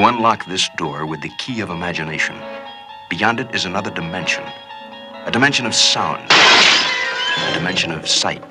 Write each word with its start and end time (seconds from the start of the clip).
You 0.00 0.06
unlock 0.06 0.46
this 0.46 0.66
door 0.78 1.04
with 1.04 1.20
the 1.20 1.28
key 1.36 1.60
of 1.60 1.68
imagination. 1.68 2.34
Beyond 3.10 3.38
it 3.38 3.54
is 3.54 3.66
another 3.66 3.90
dimension 3.90 4.42
a 5.26 5.30
dimension 5.30 5.66
of 5.66 5.74
sound, 5.74 6.26
a 6.30 7.52
dimension 7.52 7.92
of 7.92 8.08
sight, 8.08 8.42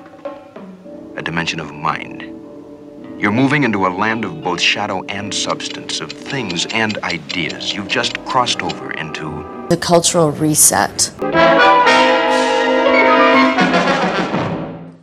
a 1.16 1.22
dimension 1.22 1.58
of 1.58 1.74
mind. 1.74 2.22
You're 3.18 3.32
moving 3.32 3.64
into 3.64 3.84
a 3.84 3.90
land 3.90 4.24
of 4.24 4.44
both 4.44 4.60
shadow 4.60 5.02
and 5.08 5.34
substance, 5.34 5.98
of 5.98 6.12
things 6.12 6.66
and 6.66 6.98
ideas. 6.98 7.74
You've 7.74 7.88
just 7.88 8.16
crossed 8.26 8.62
over 8.62 8.92
into 8.92 9.44
the 9.70 9.76
cultural 9.76 10.30
reset. 10.30 11.12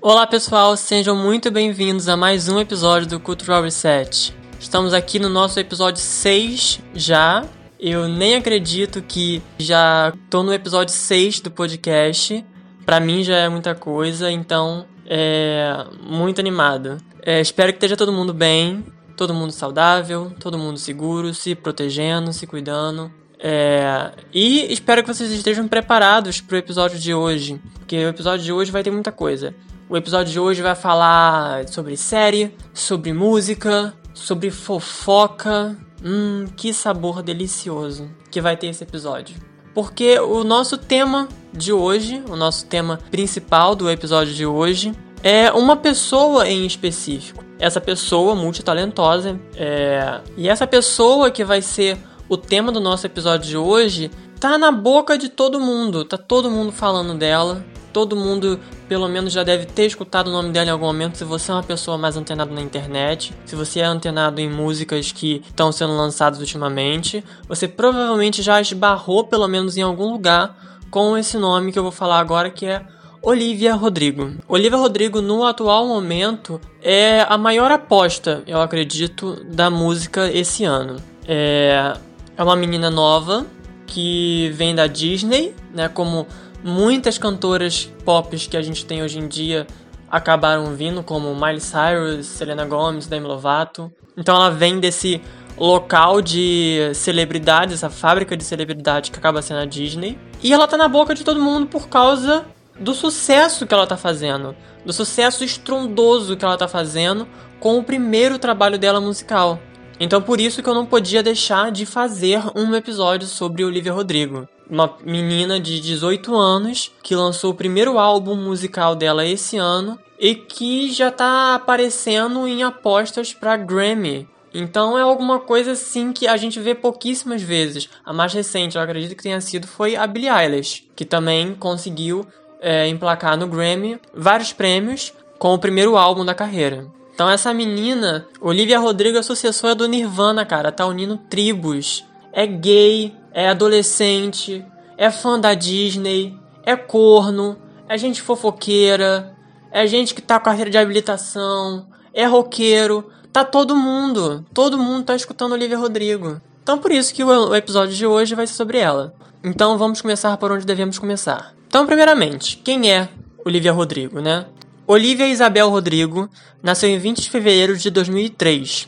Olá 0.02 0.26
pessoal, 0.26 0.78
sejam 0.78 1.14
muito 1.14 1.52
bem-vindos 1.52 2.08
a 2.08 2.16
mais 2.16 2.48
um 2.48 2.58
episódio 2.58 3.06
do 3.06 3.20
Cultural 3.20 3.64
Reset. 3.64 4.37
Estamos 4.60 4.94
aqui 4.94 5.20
no 5.20 5.30
nosso 5.30 5.60
episódio 5.60 6.02
6 6.02 6.82
já. 6.96 7.46
Eu 7.80 8.08
nem 8.08 8.36
acredito 8.36 9.02
que 9.02 9.42
já 9.58 10.12
tô 10.30 10.42
no 10.42 10.52
episódio 10.52 10.94
6 10.94 11.42
do 11.42 11.52
podcast. 11.52 12.44
Para 12.86 13.00
mim 13.00 13.24
já 13.24 13.38
é 13.38 13.50
muita 13.50 13.76
coisa, 13.76 14.32
então 14.32 14.86
é 15.06 15.86
muito 16.02 16.40
animado. 16.40 16.98
É, 17.22 17.40
espero 17.40 17.72
que 17.72 17.78
esteja 17.78 17.96
todo 17.96 18.12
mundo 18.12 18.34
bem, 18.34 18.84
todo 19.16 19.34
mundo 19.34 19.52
saudável, 19.52 20.34
todo 20.40 20.58
mundo 20.58 20.80
seguro, 20.80 21.34
se 21.34 21.54
protegendo, 21.54 22.34
se 22.34 22.48
cuidando. 22.48 23.12
É, 23.40 24.12
e 24.34 24.74
espero 24.74 25.04
que 25.04 25.14
vocês 25.14 25.32
estejam 25.32 25.68
preparados 25.68 26.42
para 26.42 26.56
o 26.56 26.58
episódio 26.58 26.98
de 26.98 27.14
hoje, 27.14 27.62
porque 27.76 27.96
o 27.98 28.10
episódio 28.10 28.44
de 28.44 28.52
hoje 28.52 28.72
vai 28.72 28.82
ter 28.82 28.90
muita 28.90 29.12
coisa. 29.12 29.54
O 29.88 29.96
episódio 29.96 30.34
de 30.34 30.40
hoje 30.40 30.62
vai 30.62 30.76
falar 30.76 31.68
sobre 31.68 31.96
série, 31.96 32.54
sobre 32.74 33.14
música, 33.14 33.94
sobre 34.18 34.52
fofoca. 34.52 35.78
Hum, 36.04 36.46
que 36.56 36.72
sabor 36.74 37.24
delicioso 37.24 38.08
que 38.30 38.40
vai 38.40 38.56
ter 38.56 38.68
esse 38.68 38.84
episódio. 38.84 39.36
Porque 39.74 40.20
o 40.20 40.44
nosso 40.44 40.78
tema 40.78 41.28
de 41.52 41.74
hoje, 41.74 42.24
o 42.30 42.36
nosso 42.36 42.68
tema 42.68 43.00
principal 43.10 43.76
do 43.76 43.90
episódio 43.90 44.34
de 44.34 44.46
hoje, 44.46 44.92
é 45.24 45.52
uma 45.52 45.76
pessoa 45.76 46.48
em 46.48 46.66
específico. 46.66 47.44
Essa 47.60 47.82
pessoa 47.82 48.36
multitalentosa. 48.36 49.40
É... 49.56 50.22
E 50.36 50.48
essa 50.48 50.68
pessoa 50.68 51.32
que 51.32 51.44
vai 51.44 51.62
ser 51.62 51.98
o 52.30 52.38
tema 52.38 52.72
do 52.72 52.80
nosso 52.80 53.06
episódio 53.06 53.50
de 53.50 53.58
hoje 53.58 54.12
tá 54.40 54.58
na 54.58 54.72
boca 54.72 55.18
de 55.18 55.30
todo 55.30 55.60
mundo. 55.60 56.06
Tá 56.06 56.18
todo 56.18 56.52
mundo 56.52 56.72
falando 56.72 57.16
dela. 57.16 57.66
Todo 57.98 58.16
mundo, 58.16 58.60
pelo 58.88 59.08
menos, 59.08 59.34
já 59.34 59.44
deve 59.44 59.66
ter 59.66 59.88
escutado 59.88 60.28
o 60.28 60.32
nome 60.32 60.52
dela 60.52 60.68
em 60.68 60.70
algum 60.70 60.86
momento. 60.86 61.18
Se 61.18 61.24
você 61.24 61.50
é 61.50 61.56
uma 61.56 61.64
pessoa 61.64 61.98
mais 61.98 62.16
antenada 62.16 62.54
na 62.54 62.62
internet, 62.62 63.34
se 63.44 63.56
você 63.56 63.80
é 63.80 63.86
antenado 63.86 64.40
em 64.40 64.48
músicas 64.48 65.12
que 65.12 65.42
estão 65.48 65.72
sendo 65.72 65.98
lançadas 65.98 66.40
ultimamente, 66.40 67.24
você 67.48 67.68
provavelmente 67.68 68.44
já 68.44 68.62
esbarrou, 68.62 69.24
pelo 69.24 69.48
menos 69.48 69.78
em 69.78 69.82
algum 69.82 70.12
lugar, 70.12 70.56
com 70.92 71.18
esse 71.18 71.40
nome 71.40 71.72
que 71.72 71.80
eu 71.80 71.82
vou 71.82 71.92
falar 71.92 72.20
agora, 72.20 72.52
que 72.52 72.68
é 72.68 72.86
Olivia 73.20 73.74
Rodrigo. 73.74 74.32
Olivia 74.48 74.78
Rodrigo, 74.78 75.20
no 75.20 75.44
atual 75.44 75.88
momento, 75.88 76.62
é 76.84 77.26
a 77.28 77.36
maior 77.36 77.72
aposta, 77.72 78.44
eu 78.46 78.62
acredito, 78.62 79.44
da 79.44 79.72
música 79.72 80.30
esse 80.32 80.64
ano. 80.64 80.98
É, 81.28 81.98
é 82.38 82.44
uma 82.44 82.56
menina 82.56 82.92
nova 82.92 83.44
que 83.88 84.52
vem 84.54 84.76
da 84.76 84.86
Disney, 84.86 85.56
né? 85.74 85.88
Como 85.88 86.28
muitas 86.64 87.18
cantoras 87.18 87.92
pop 88.04 88.36
que 88.38 88.58
a 88.58 88.62
gente 88.62 88.86
tem 88.86 89.04
hoje 89.04 89.20
em 89.20 89.28
dia 89.28 89.68
acabaram 90.10 90.74
vindo, 90.76 91.04
como 91.04 91.34
Miley 91.36 91.60
Cyrus, 91.60 92.26
Selena 92.26 92.66
Gomez, 92.66 93.08
Demi 93.08 93.28
Lovato. 93.28 93.92
Então 94.16 94.36
ela 94.36 94.50
vem 94.50 94.80
desse 94.80 95.22
local 95.58 96.22
de 96.22 96.92
celebridades, 96.94 97.76
essa 97.76 97.90
fábrica 97.90 98.38
de 98.38 98.44
celebridade 98.44 99.12
que 99.12 99.18
acaba 99.18 99.42
sendo 99.42 99.60
a 99.60 99.66
Disney. 99.66 100.18
E 100.42 100.54
ela 100.54 100.68
tá 100.68 100.78
na 100.78 100.88
boca 100.88 101.14
de 101.14 101.24
todo 101.24 101.42
mundo 101.42 101.68
por 101.68 101.88
causa 101.88 102.46
do 102.80 102.94
sucesso 102.94 103.66
que 103.66 103.74
ela 103.74 103.84
está 103.84 103.98
fazendo, 103.98 104.56
do 104.86 104.94
sucesso 104.94 105.44
estrondoso 105.44 106.38
que 106.38 106.46
ela 106.46 106.54
está 106.54 106.68
fazendo 106.68 107.28
com 107.60 107.78
o 107.80 107.84
primeiro 107.84 108.38
trabalho 108.38 108.78
dela 108.78 109.02
musical. 109.02 109.60
Então 110.00 110.22
por 110.22 110.40
isso 110.40 110.62
que 110.62 110.70
eu 110.70 110.76
não 110.76 110.86
podia 110.86 111.24
deixar 111.24 111.72
de 111.72 111.86
fazer 111.86 112.40
um 112.56 112.76
episódio 112.76 113.28
sobre 113.28 113.64
Olivia 113.64 113.92
Rodrigo, 113.92 114.48
uma 114.70 114.96
menina 115.04 115.60
de 115.60 115.80
18 115.80 116.36
anos 116.36 116.92
que 117.02 117.16
lançou 117.16 117.52
o 117.52 117.56
primeiro 117.56 117.98
álbum 117.98 118.36
musical 118.36 118.96
dela 118.96 119.26
esse 119.26 119.58
ano 119.58 119.98
e 120.20 120.36
que 120.36 120.92
já 120.92 121.10
está 121.10 121.56
aparecendo 121.56 122.48
em 122.48 122.64
apostas 122.64 123.34
para 123.34 123.58
Grammy. 123.58 124.28
Então 124.54 124.98
é 124.98 125.02
alguma 125.02 125.40
coisa 125.40 125.74
assim 125.74 126.12
que 126.12 126.28
a 126.28 126.38
gente 126.38 126.60
vê 126.60 126.74
pouquíssimas 126.74 127.42
vezes. 127.42 127.90
A 128.04 128.12
mais 128.12 128.34
recente, 128.34 128.76
eu 128.76 128.82
acredito 128.82 129.16
que 129.16 129.24
tenha 129.24 129.40
sido, 129.40 129.68
foi 129.68 129.96
a 129.96 130.08
Billie 130.08 130.30
Eilish, 130.30 130.88
que 130.96 131.06
também 131.06 131.54
conseguiu 131.54 132.26
é, 132.60 132.88
emplacar 132.88 133.38
no 133.38 133.48
Grammy 133.48 134.00
vários 134.14 134.54
prêmios 134.54 135.14
com 135.38 135.54
o 135.54 135.60
primeiro 135.60 135.96
álbum 135.96 136.26
da 136.26 136.34
carreira. 136.34 136.88
Então 137.14 137.30
essa 137.30 137.54
menina, 137.54 138.28
Olivia 138.40 138.80
Rodrigo, 138.80 139.18
é 139.18 139.24
sucessora 139.24 139.76
do 139.76 139.88
Nirvana, 139.88 140.46
cara, 140.46 140.72
tá 140.72 140.86
unindo 140.86 141.18
tribos. 141.18 142.04
É 142.32 142.46
gay, 142.46 143.14
é 143.38 143.50
adolescente, 143.50 144.66
é 144.98 145.12
fã 145.12 145.40
da 145.40 145.54
Disney, 145.54 146.36
é 146.66 146.76
corno, 146.76 147.56
é 147.88 147.96
gente 147.96 148.20
fofoqueira, 148.20 149.38
é 149.72 149.86
gente 149.86 150.16
que 150.16 150.24
tá 150.24 150.40
com 150.40 150.46
carreira 150.46 150.72
de 150.72 150.78
habilitação, 150.80 151.86
é 152.16 152.26
roqueiro, 152.26 153.12
tá 153.32 153.46
todo 153.46 153.76
mundo, 153.76 154.44
todo 154.56 154.76
mundo 154.76 155.06
tá 155.06 155.16
escutando 155.16 155.52
Olivia 155.52 155.78
Rodrigo. 155.78 156.42
Então 156.64 156.80
por 156.80 156.92
isso 156.92 157.14
que 157.14 157.24
o 157.24 157.56
episódio 157.56 157.96
de 157.96 158.08
hoje 158.08 158.34
vai 158.34 158.48
ser 158.48 158.56
sobre 158.56 158.80
ela. 158.80 159.14
Então 159.44 159.78
vamos 159.78 160.02
começar 160.02 160.36
por 160.38 160.52
onde 160.52 160.66
devemos 160.66 160.98
começar. 160.98 161.54
Então, 161.68 161.86
primeiramente, 161.86 162.58
quem 162.58 162.92
é 162.92 163.08
Olivia 163.46 163.72
Rodrigo, 163.72 164.20
né? 164.20 164.48
Olivia 164.88 165.28
Isabel 165.28 165.70
Rodrigo 165.70 166.28
nasceu 166.64 166.90
em 166.90 166.98
20 166.98 167.22
de 167.22 167.30
fevereiro 167.30 167.78
de 167.78 167.92
2003. 167.92 168.88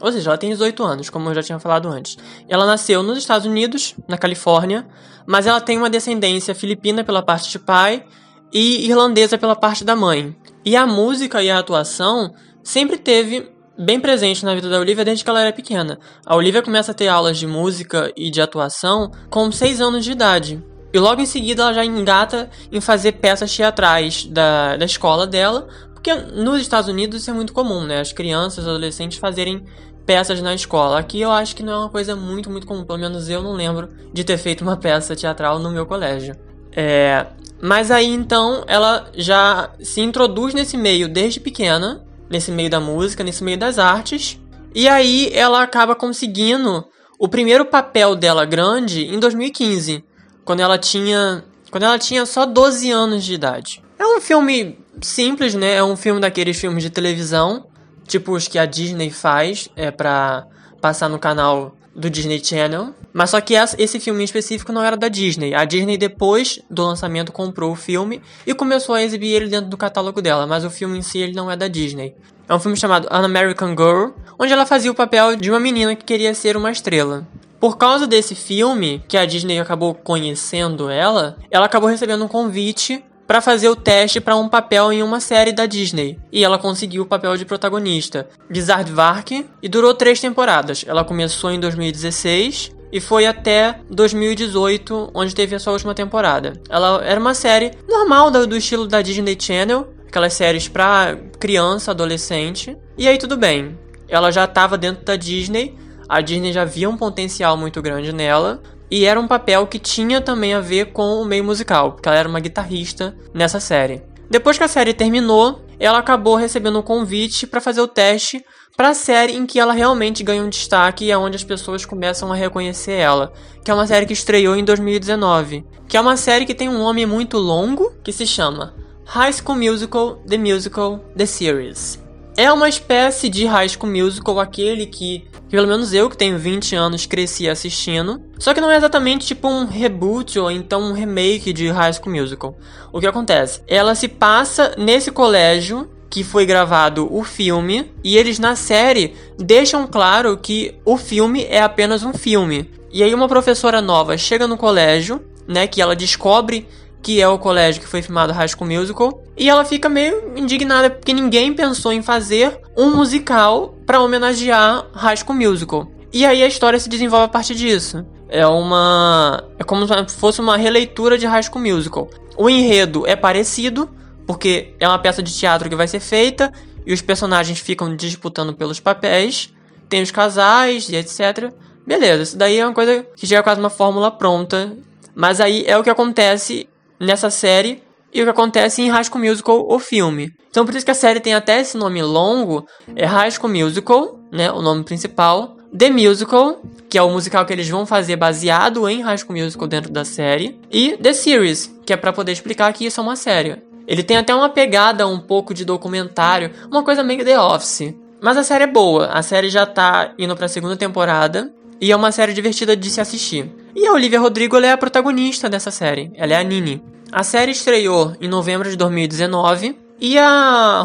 Ou 0.00 0.12
seja, 0.12 0.30
ela 0.30 0.38
tem 0.38 0.50
18 0.50 0.82
anos, 0.82 1.10
como 1.10 1.28
eu 1.28 1.34
já 1.34 1.42
tinha 1.42 1.58
falado 1.58 1.88
antes. 1.88 2.16
Ela 2.48 2.66
nasceu 2.66 3.02
nos 3.02 3.18
Estados 3.18 3.46
Unidos, 3.46 3.94
na 4.06 4.16
Califórnia, 4.16 4.86
mas 5.26 5.46
ela 5.46 5.60
tem 5.60 5.76
uma 5.76 5.90
descendência 5.90 6.54
filipina 6.54 7.02
pela 7.04 7.22
parte 7.22 7.50
de 7.50 7.58
pai 7.58 8.04
e 8.52 8.86
irlandesa 8.86 9.36
pela 9.36 9.56
parte 9.56 9.84
da 9.84 9.94
mãe. 9.94 10.36
E 10.64 10.76
a 10.76 10.86
música 10.86 11.42
e 11.42 11.50
a 11.50 11.58
atuação 11.58 12.32
sempre 12.62 12.96
teve 12.96 13.50
bem 13.78 14.00
presente 14.00 14.44
na 14.44 14.54
vida 14.54 14.68
da 14.68 14.80
Olivia 14.80 15.04
desde 15.04 15.22
que 15.22 15.30
ela 15.30 15.40
era 15.40 15.52
pequena. 15.52 15.98
A 16.26 16.34
Olivia 16.34 16.62
começa 16.62 16.90
a 16.90 16.94
ter 16.94 17.08
aulas 17.08 17.38
de 17.38 17.46
música 17.46 18.12
e 18.16 18.30
de 18.30 18.40
atuação 18.40 19.10
com 19.30 19.50
6 19.52 19.80
anos 19.80 20.04
de 20.04 20.12
idade. 20.12 20.62
E 20.92 20.98
logo 20.98 21.20
em 21.20 21.26
seguida 21.26 21.62
ela 21.62 21.74
já 21.74 21.84
engata 21.84 22.48
em 22.72 22.80
fazer 22.80 23.12
peças 23.12 23.54
teatrais 23.54 24.24
da, 24.24 24.76
da 24.76 24.84
escola 24.86 25.26
dela, 25.26 25.68
porque 25.98 26.14
nos 26.14 26.60
Estados 26.60 26.88
Unidos 26.88 27.22
isso 27.22 27.30
é 27.30 27.34
muito 27.34 27.52
comum, 27.52 27.82
né? 27.82 28.00
As 28.00 28.12
crianças, 28.12 28.68
adolescentes 28.68 29.18
fazerem 29.18 29.64
peças 30.06 30.40
na 30.40 30.54
escola. 30.54 31.00
Aqui 31.00 31.20
eu 31.20 31.32
acho 31.32 31.56
que 31.56 31.62
não 31.62 31.72
é 31.72 31.78
uma 31.78 31.88
coisa 31.88 32.14
muito, 32.14 32.48
muito 32.48 32.68
comum. 32.68 32.84
Pelo 32.84 33.00
menos 33.00 33.28
eu 33.28 33.42
não 33.42 33.52
lembro 33.52 33.88
de 34.12 34.22
ter 34.22 34.38
feito 34.38 34.62
uma 34.62 34.76
peça 34.78 35.16
teatral 35.16 35.58
no 35.58 35.70
meu 35.70 35.84
colégio. 35.84 36.36
É... 36.72 37.26
Mas 37.60 37.90
aí 37.90 38.06
então 38.06 38.62
ela 38.68 39.10
já 39.16 39.70
se 39.80 40.00
introduz 40.00 40.54
nesse 40.54 40.76
meio 40.76 41.08
desde 41.08 41.40
pequena, 41.40 42.06
nesse 42.30 42.52
meio 42.52 42.70
da 42.70 42.78
música, 42.78 43.24
nesse 43.24 43.42
meio 43.42 43.58
das 43.58 43.76
artes. 43.76 44.40
E 44.72 44.88
aí 44.88 45.32
ela 45.34 45.64
acaba 45.64 45.96
conseguindo 45.96 46.86
o 47.18 47.28
primeiro 47.28 47.64
papel 47.64 48.14
dela 48.14 48.44
grande 48.44 49.04
em 49.04 49.18
2015 49.18 50.04
quando 50.44 50.60
ela 50.60 50.78
tinha 50.78 51.44
quando 51.72 51.82
ela 51.82 51.98
tinha 51.98 52.24
só 52.24 52.46
12 52.46 52.88
anos 52.92 53.24
de 53.24 53.34
idade. 53.34 53.82
É 53.98 54.06
um 54.06 54.20
filme 54.20 54.78
simples, 55.02 55.54
né? 55.54 55.74
É 55.74 55.84
um 55.84 55.96
filme 55.96 56.20
daqueles 56.20 56.58
filmes 56.58 56.82
de 56.82 56.90
televisão, 56.90 57.66
tipo 58.06 58.32
os 58.32 58.46
que 58.46 58.58
a 58.58 58.64
Disney 58.64 59.10
faz, 59.10 59.68
é 59.74 59.90
para 59.90 60.46
passar 60.80 61.08
no 61.08 61.18
canal 61.18 61.74
do 61.94 62.08
Disney 62.08 62.42
Channel. 62.42 62.94
Mas 63.12 63.30
só 63.30 63.40
que 63.40 63.54
esse 63.54 63.98
filme 63.98 64.20
em 64.20 64.24
específico 64.24 64.72
não 64.72 64.84
era 64.84 64.96
da 64.96 65.08
Disney. 65.08 65.52
A 65.54 65.64
Disney, 65.64 65.98
depois 65.98 66.60
do 66.70 66.84
lançamento, 66.84 67.32
comprou 67.32 67.72
o 67.72 67.76
filme 67.76 68.22
e 68.46 68.54
começou 68.54 68.94
a 68.94 69.02
exibir 69.02 69.32
ele 69.32 69.48
dentro 69.48 69.68
do 69.68 69.76
catálogo 69.76 70.22
dela. 70.22 70.46
Mas 70.46 70.64
o 70.64 70.70
filme 70.70 70.98
em 70.98 71.02
si 71.02 71.18
ele 71.18 71.32
não 71.32 71.50
é 71.50 71.56
da 71.56 71.66
Disney. 71.66 72.14
É 72.48 72.54
um 72.54 72.60
filme 72.60 72.76
chamado 72.76 73.08
An 73.10 73.24
American 73.24 73.70
Girl, 73.70 74.10
onde 74.38 74.52
ela 74.52 74.64
fazia 74.64 74.90
o 74.90 74.94
papel 74.94 75.34
de 75.34 75.50
uma 75.50 75.58
menina 75.58 75.96
que 75.96 76.04
queria 76.04 76.32
ser 76.32 76.56
uma 76.56 76.70
estrela. 76.70 77.26
Por 77.60 77.76
causa 77.76 78.06
desse 78.06 78.36
filme, 78.36 79.02
que 79.08 79.16
a 79.16 79.26
Disney 79.26 79.58
acabou 79.58 79.92
conhecendo 79.92 80.88
ela, 80.88 81.36
ela 81.50 81.66
acabou 81.66 81.90
recebendo 81.90 82.24
um 82.24 82.28
convite 82.28 83.04
para 83.28 83.42
fazer 83.42 83.68
o 83.68 83.76
teste 83.76 84.22
para 84.22 84.36
um 84.36 84.48
papel 84.48 84.90
em 84.90 85.02
uma 85.02 85.20
série 85.20 85.52
da 85.52 85.66
Disney. 85.66 86.18
E 86.32 86.42
ela 86.42 86.58
conseguiu 86.58 87.02
o 87.02 87.06
papel 87.06 87.36
de 87.36 87.44
protagonista, 87.44 88.26
Bizarre 88.48 88.90
Vark, 88.90 89.46
e 89.62 89.68
durou 89.68 89.92
três 89.92 90.18
temporadas. 90.18 90.82
Ela 90.88 91.04
começou 91.04 91.50
em 91.50 91.60
2016 91.60 92.72
e 92.90 93.00
foi 93.00 93.26
até 93.26 93.80
2018, 93.90 95.10
onde 95.12 95.34
teve 95.34 95.54
a 95.54 95.58
sua 95.58 95.74
última 95.74 95.94
temporada. 95.94 96.54
Ela 96.70 97.04
era 97.04 97.20
uma 97.20 97.34
série 97.34 97.72
normal 97.86 98.30
do, 98.30 98.56
estilo 98.56 98.86
da 98.86 99.02
Disney 99.02 99.36
Channel, 99.38 99.86
aquelas 100.08 100.32
séries 100.32 100.66
para 100.66 101.18
criança, 101.38 101.90
adolescente. 101.90 102.74
E 102.96 103.06
aí 103.06 103.18
tudo 103.18 103.36
bem. 103.36 103.78
Ela 104.08 104.30
já 104.30 104.44
estava 104.44 104.78
dentro 104.78 105.04
da 105.04 105.16
Disney 105.16 105.76
A 106.08 106.22
Disney 106.22 106.54
já 106.54 106.64
via 106.64 106.88
um 106.88 106.96
potencial 106.96 107.54
muito 107.58 107.82
grande 107.82 108.10
nela. 108.14 108.62
E 108.90 109.04
era 109.04 109.20
um 109.20 109.28
papel 109.28 109.66
que 109.66 109.78
tinha 109.78 110.20
também 110.20 110.54
a 110.54 110.60
ver 110.60 110.92
com 110.92 111.20
o 111.20 111.24
meio 111.24 111.44
musical, 111.44 111.92
porque 111.92 112.08
ela 112.08 112.18
era 112.18 112.28
uma 112.28 112.40
guitarrista 112.40 113.16
nessa 113.34 113.60
série. 113.60 114.02
Depois 114.30 114.58
que 114.58 114.64
a 114.64 114.68
série 114.68 114.94
terminou, 114.94 115.64
ela 115.78 115.98
acabou 115.98 116.36
recebendo 116.36 116.78
um 116.78 116.82
convite 116.82 117.46
para 117.46 117.60
fazer 117.60 117.80
o 117.80 117.88
teste 117.88 118.44
para 118.76 118.90
a 118.90 118.94
série 118.94 119.34
em 119.34 119.44
que 119.44 119.58
ela 119.58 119.72
realmente 119.72 120.22
ganha 120.22 120.42
um 120.42 120.48
destaque 120.48 121.04
e 121.04 121.10
é 121.10 121.18
onde 121.18 121.36
as 121.36 121.42
pessoas 121.42 121.84
começam 121.84 122.32
a 122.32 122.36
reconhecer 122.36 122.92
ela, 122.92 123.32
que 123.64 123.70
é 123.70 123.74
uma 123.74 123.86
série 123.86 124.06
que 124.06 124.12
estreou 124.12 124.54
em 124.54 124.64
2019, 124.64 125.66
que 125.88 125.96
é 125.96 126.00
uma 126.00 126.16
série 126.16 126.46
que 126.46 126.54
tem 126.54 126.68
um 126.68 126.78
nome 126.78 127.04
muito 127.04 127.38
longo 127.38 127.92
que 128.04 128.12
se 128.12 128.26
chama 128.26 128.74
High 129.04 129.32
School 129.32 129.58
Musical: 129.58 130.22
The 130.28 130.38
Musical: 130.38 130.98
The 131.16 131.26
Series. 131.26 132.07
É 132.38 132.52
uma 132.52 132.68
espécie 132.68 133.28
de 133.28 133.46
High 133.46 133.68
School 133.70 133.90
Musical, 133.90 134.38
aquele 134.38 134.86
que, 134.86 135.24
pelo 135.50 135.66
menos 135.66 135.92
eu 135.92 136.08
que 136.08 136.16
tenho 136.16 136.38
20 136.38 136.76
anos, 136.76 137.04
cresci 137.04 137.48
assistindo. 137.48 138.22
Só 138.38 138.54
que 138.54 138.60
não 138.60 138.70
é 138.70 138.76
exatamente 138.76 139.26
tipo 139.26 139.48
um 139.48 139.66
reboot 139.66 140.38
ou 140.38 140.48
então 140.48 140.82
um 140.82 140.92
remake 140.92 141.52
de 141.52 141.68
High 141.68 141.94
School 141.94 142.14
Musical. 142.14 142.56
O 142.92 143.00
que 143.00 143.08
acontece? 143.08 143.60
Ela 143.66 143.96
se 143.96 144.06
passa 144.06 144.72
nesse 144.78 145.10
colégio 145.10 145.90
que 146.08 146.22
foi 146.22 146.46
gravado 146.46 147.12
o 147.12 147.24
filme 147.24 147.90
e 148.04 148.16
eles 148.16 148.38
na 148.38 148.54
série 148.54 149.16
deixam 149.36 149.84
claro 149.88 150.36
que 150.36 150.76
o 150.84 150.96
filme 150.96 151.42
é 151.50 151.60
apenas 151.60 152.04
um 152.04 152.12
filme. 152.12 152.70
E 152.92 153.02
aí 153.02 153.12
uma 153.12 153.26
professora 153.26 153.82
nova 153.82 154.16
chega 154.16 154.46
no 154.46 154.56
colégio, 154.56 155.20
né, 155.48 155.66
que 155.66 155.82
ela 155.82 155.96
descobre 155.96 156.68
que 157.02 157.20
é 157.20 157.28
o 157.28 157.38
colégio 157.38 157.80
que 157.80 157.88
foi 157.88 158.02
filmado 158.02 158.32
High 158.32 158.48
School 158.48 158.68
Musical, 158.68 159.22
e 159.36 159.48
ela 159.48 159.64
fica 159.64 159.88
meio 159.88 160.32
indignada 160.36 160.90
porque 160.90 161.12
ninguém 161.12 161.54
pensou 161.54 161.92
em 161.92 162.02
fazer 162.02 162.60
um 162.76 162.96
musical 162.96 163.74
para 163.86 164.00
homenagear 164.00 164.86
High 164.92 165.16
School 165.16 165.36
Musical. 165.36 165.88
E 166.12 166.24
aí 166.24 166.42
a 166.42 166.46
história 166.46 166.78
se 166.78 166.88
desenvolve 166.88 167.26
a 167.26 167.28
partir 167.28 167.54
disso. 167.54 168.04
É 168.28 168.46
uma 168.46 169.44
é 169.58 169.64
como 169.64 169.86
se 169.86 170.16
fosse 170.16 170.40
uma 170.40 170.56
releitura 170.56 171.16
de 171.16 171.26
High 171.26 171.44
School 171.44 171.62
Musical. 171.64 172.10
O 172.36 172.48
enredo 172.48 173.06
é 173.06 173.16
parecido, 173.16 173.88
porque 174.26 174.74
é 174.78 174.86
uma 174.86 174.98
peça 174.98 175.22
de 175.22 175.34
teatro 175.34 175.68
que 175.68 175.76
vai 175.76 175.88
ser 175.88 176.00
feita 176.00 176.52
e 176.86 176.92
os 176.92 177.02
personagens 177.02 177.58
ficam 177.58 177.94
disputando 177.94 178.54
pelos 178.54 178.80
papéis, 178.80 179.52
tem 179.88 180.02
os 180.02 180.10
casais 180.10 180.88
e 180.88 180.96
etc. 180.96 181.52
Beleza, 181.86 182.22
isso 182.22 182.36
daí 182.36 182.58
é 182.58 182.64
uma 182.64 182.74
coisa 182.74 183.06
que 183.16 183.26
já 183.26 183.38
é 183.38 183.42
quase 183.42 183.60
uma 183.60 183.70
fórmula 183.70 184.10
pronta. 184.10 184.72
Mas 185.14 185.40
aí 185.40 185.64
é 185.66 185.76
o 185.76 185.82
que 185.82 185.90
acontece 185.90 186.68
nessa 186.98 187.30
série 187.30 187.82
e 188.12 188.20
o 188.20 188.24
que 188.24 188.30
acontece 188.30 188.82
em 188.82 188.90
High 188.90 189.04
School 189.04 189.24
Musical, 189.24 189.66
o 189.68 189.78
filme. 189.78 190.32
Então 190.50 190.64
por 190.64 190.74
isso 190.74 190.84
que 190.84 190.90
a 190.90 190.94
série 190.94 191.20
tem 191.20 191.34
até 191.34 191.60
esse 191.60 191.76
nome 191.76 192.02
longo, 192.02 192.66
é 192.96 193.04
High 193.04 193.30
School 193.30 193.52
Musical, 193.52 194.18
né, 194.32 194.50
o 194.50 194.62
nome 194.62 194.84
principal, 194.84 195.56
The 195.76 195.90
Musical, 195.90 196.60
que 196.88 196.96
é 196.96 197.02
o 197.02 197.10
musical 197.10 197.44
que 197.44 197.52
eles 197.52 197.68
vão 197.68 197.84
fazer 197.84 198.16
baseado 198.16 198.88
em 198.88 199.02
High 199.02 199.18
School 199.18 199.38
Musical 199.38 199.68
dentro 199.68 199.92
da 199.92 200.04
série, 200.04 200.58
e 200.70 200.96
The 200.96 201.12
Series, 201.12 201.74
que 201.84 201.92
é 201.92 201.96
para 201.96 202.12
poder 202.12 202.32
explicar 202.32 202.72
que 202.72 202.86
isso 202.86 203.00
é 203.00 203.02
uma 203.02 203.16
série. 203.16 203.62
Ele 203.86 204.02
tem 204.02 204.16
até 204.16 204.34
uma 204.34 204.48
pegada 204.48 205.06
um 205.06 205.18
pouco 205.18 205.52
de 205.52 205.64
documentário, 205.64 206.50
uma 206.70 206.82
coisa 206.82 207.02
meio 207.02 207.24
The 207.24 207.38
Office. 207.38 207.94
Mas 208.20 208.36
a 208.36 208.42
série 208.42 208.64
é 208.64 208.66
boa, 208.66 209.06
a 209.06 209.22
série 209.22 209.48
já 209.48 209.64
tá 209.64 210.12
indo 210.18 210.34
pra 210.34 210.48
segunda 210.48 210.76
temporada, 210.76 211.52
e 211.80 211.92
é 211.92 211.96
uma 211.96 212.12
série 212.12 212.32
divertida 212.32 212.76
de 212.76 212.90
se 212.90 213.00
assistir. 213.00 213.50
E 213.74 213.86
a 213.86 213.92
Olivia 213.92 214.20
Rodrigo 214.20 214.56
é 214.58 214.72
a 214.72 214.78
protagonista 214.78 215.48
dessa 215.48 215.70
série. 215.70 216.10
Ela 216.14 216.34
é 216.34 216.36
a 216.36 216.42
Nini. 216.42 216.82
A 217.10 217.22
série 217.22 217.52
estreou 217.52 218.14
em 218.20 218.28
novembro 218.28 218.68
de 218.68 218.76
2019 218.76 219.78
e 220.00 220.18
a 220.18 220.84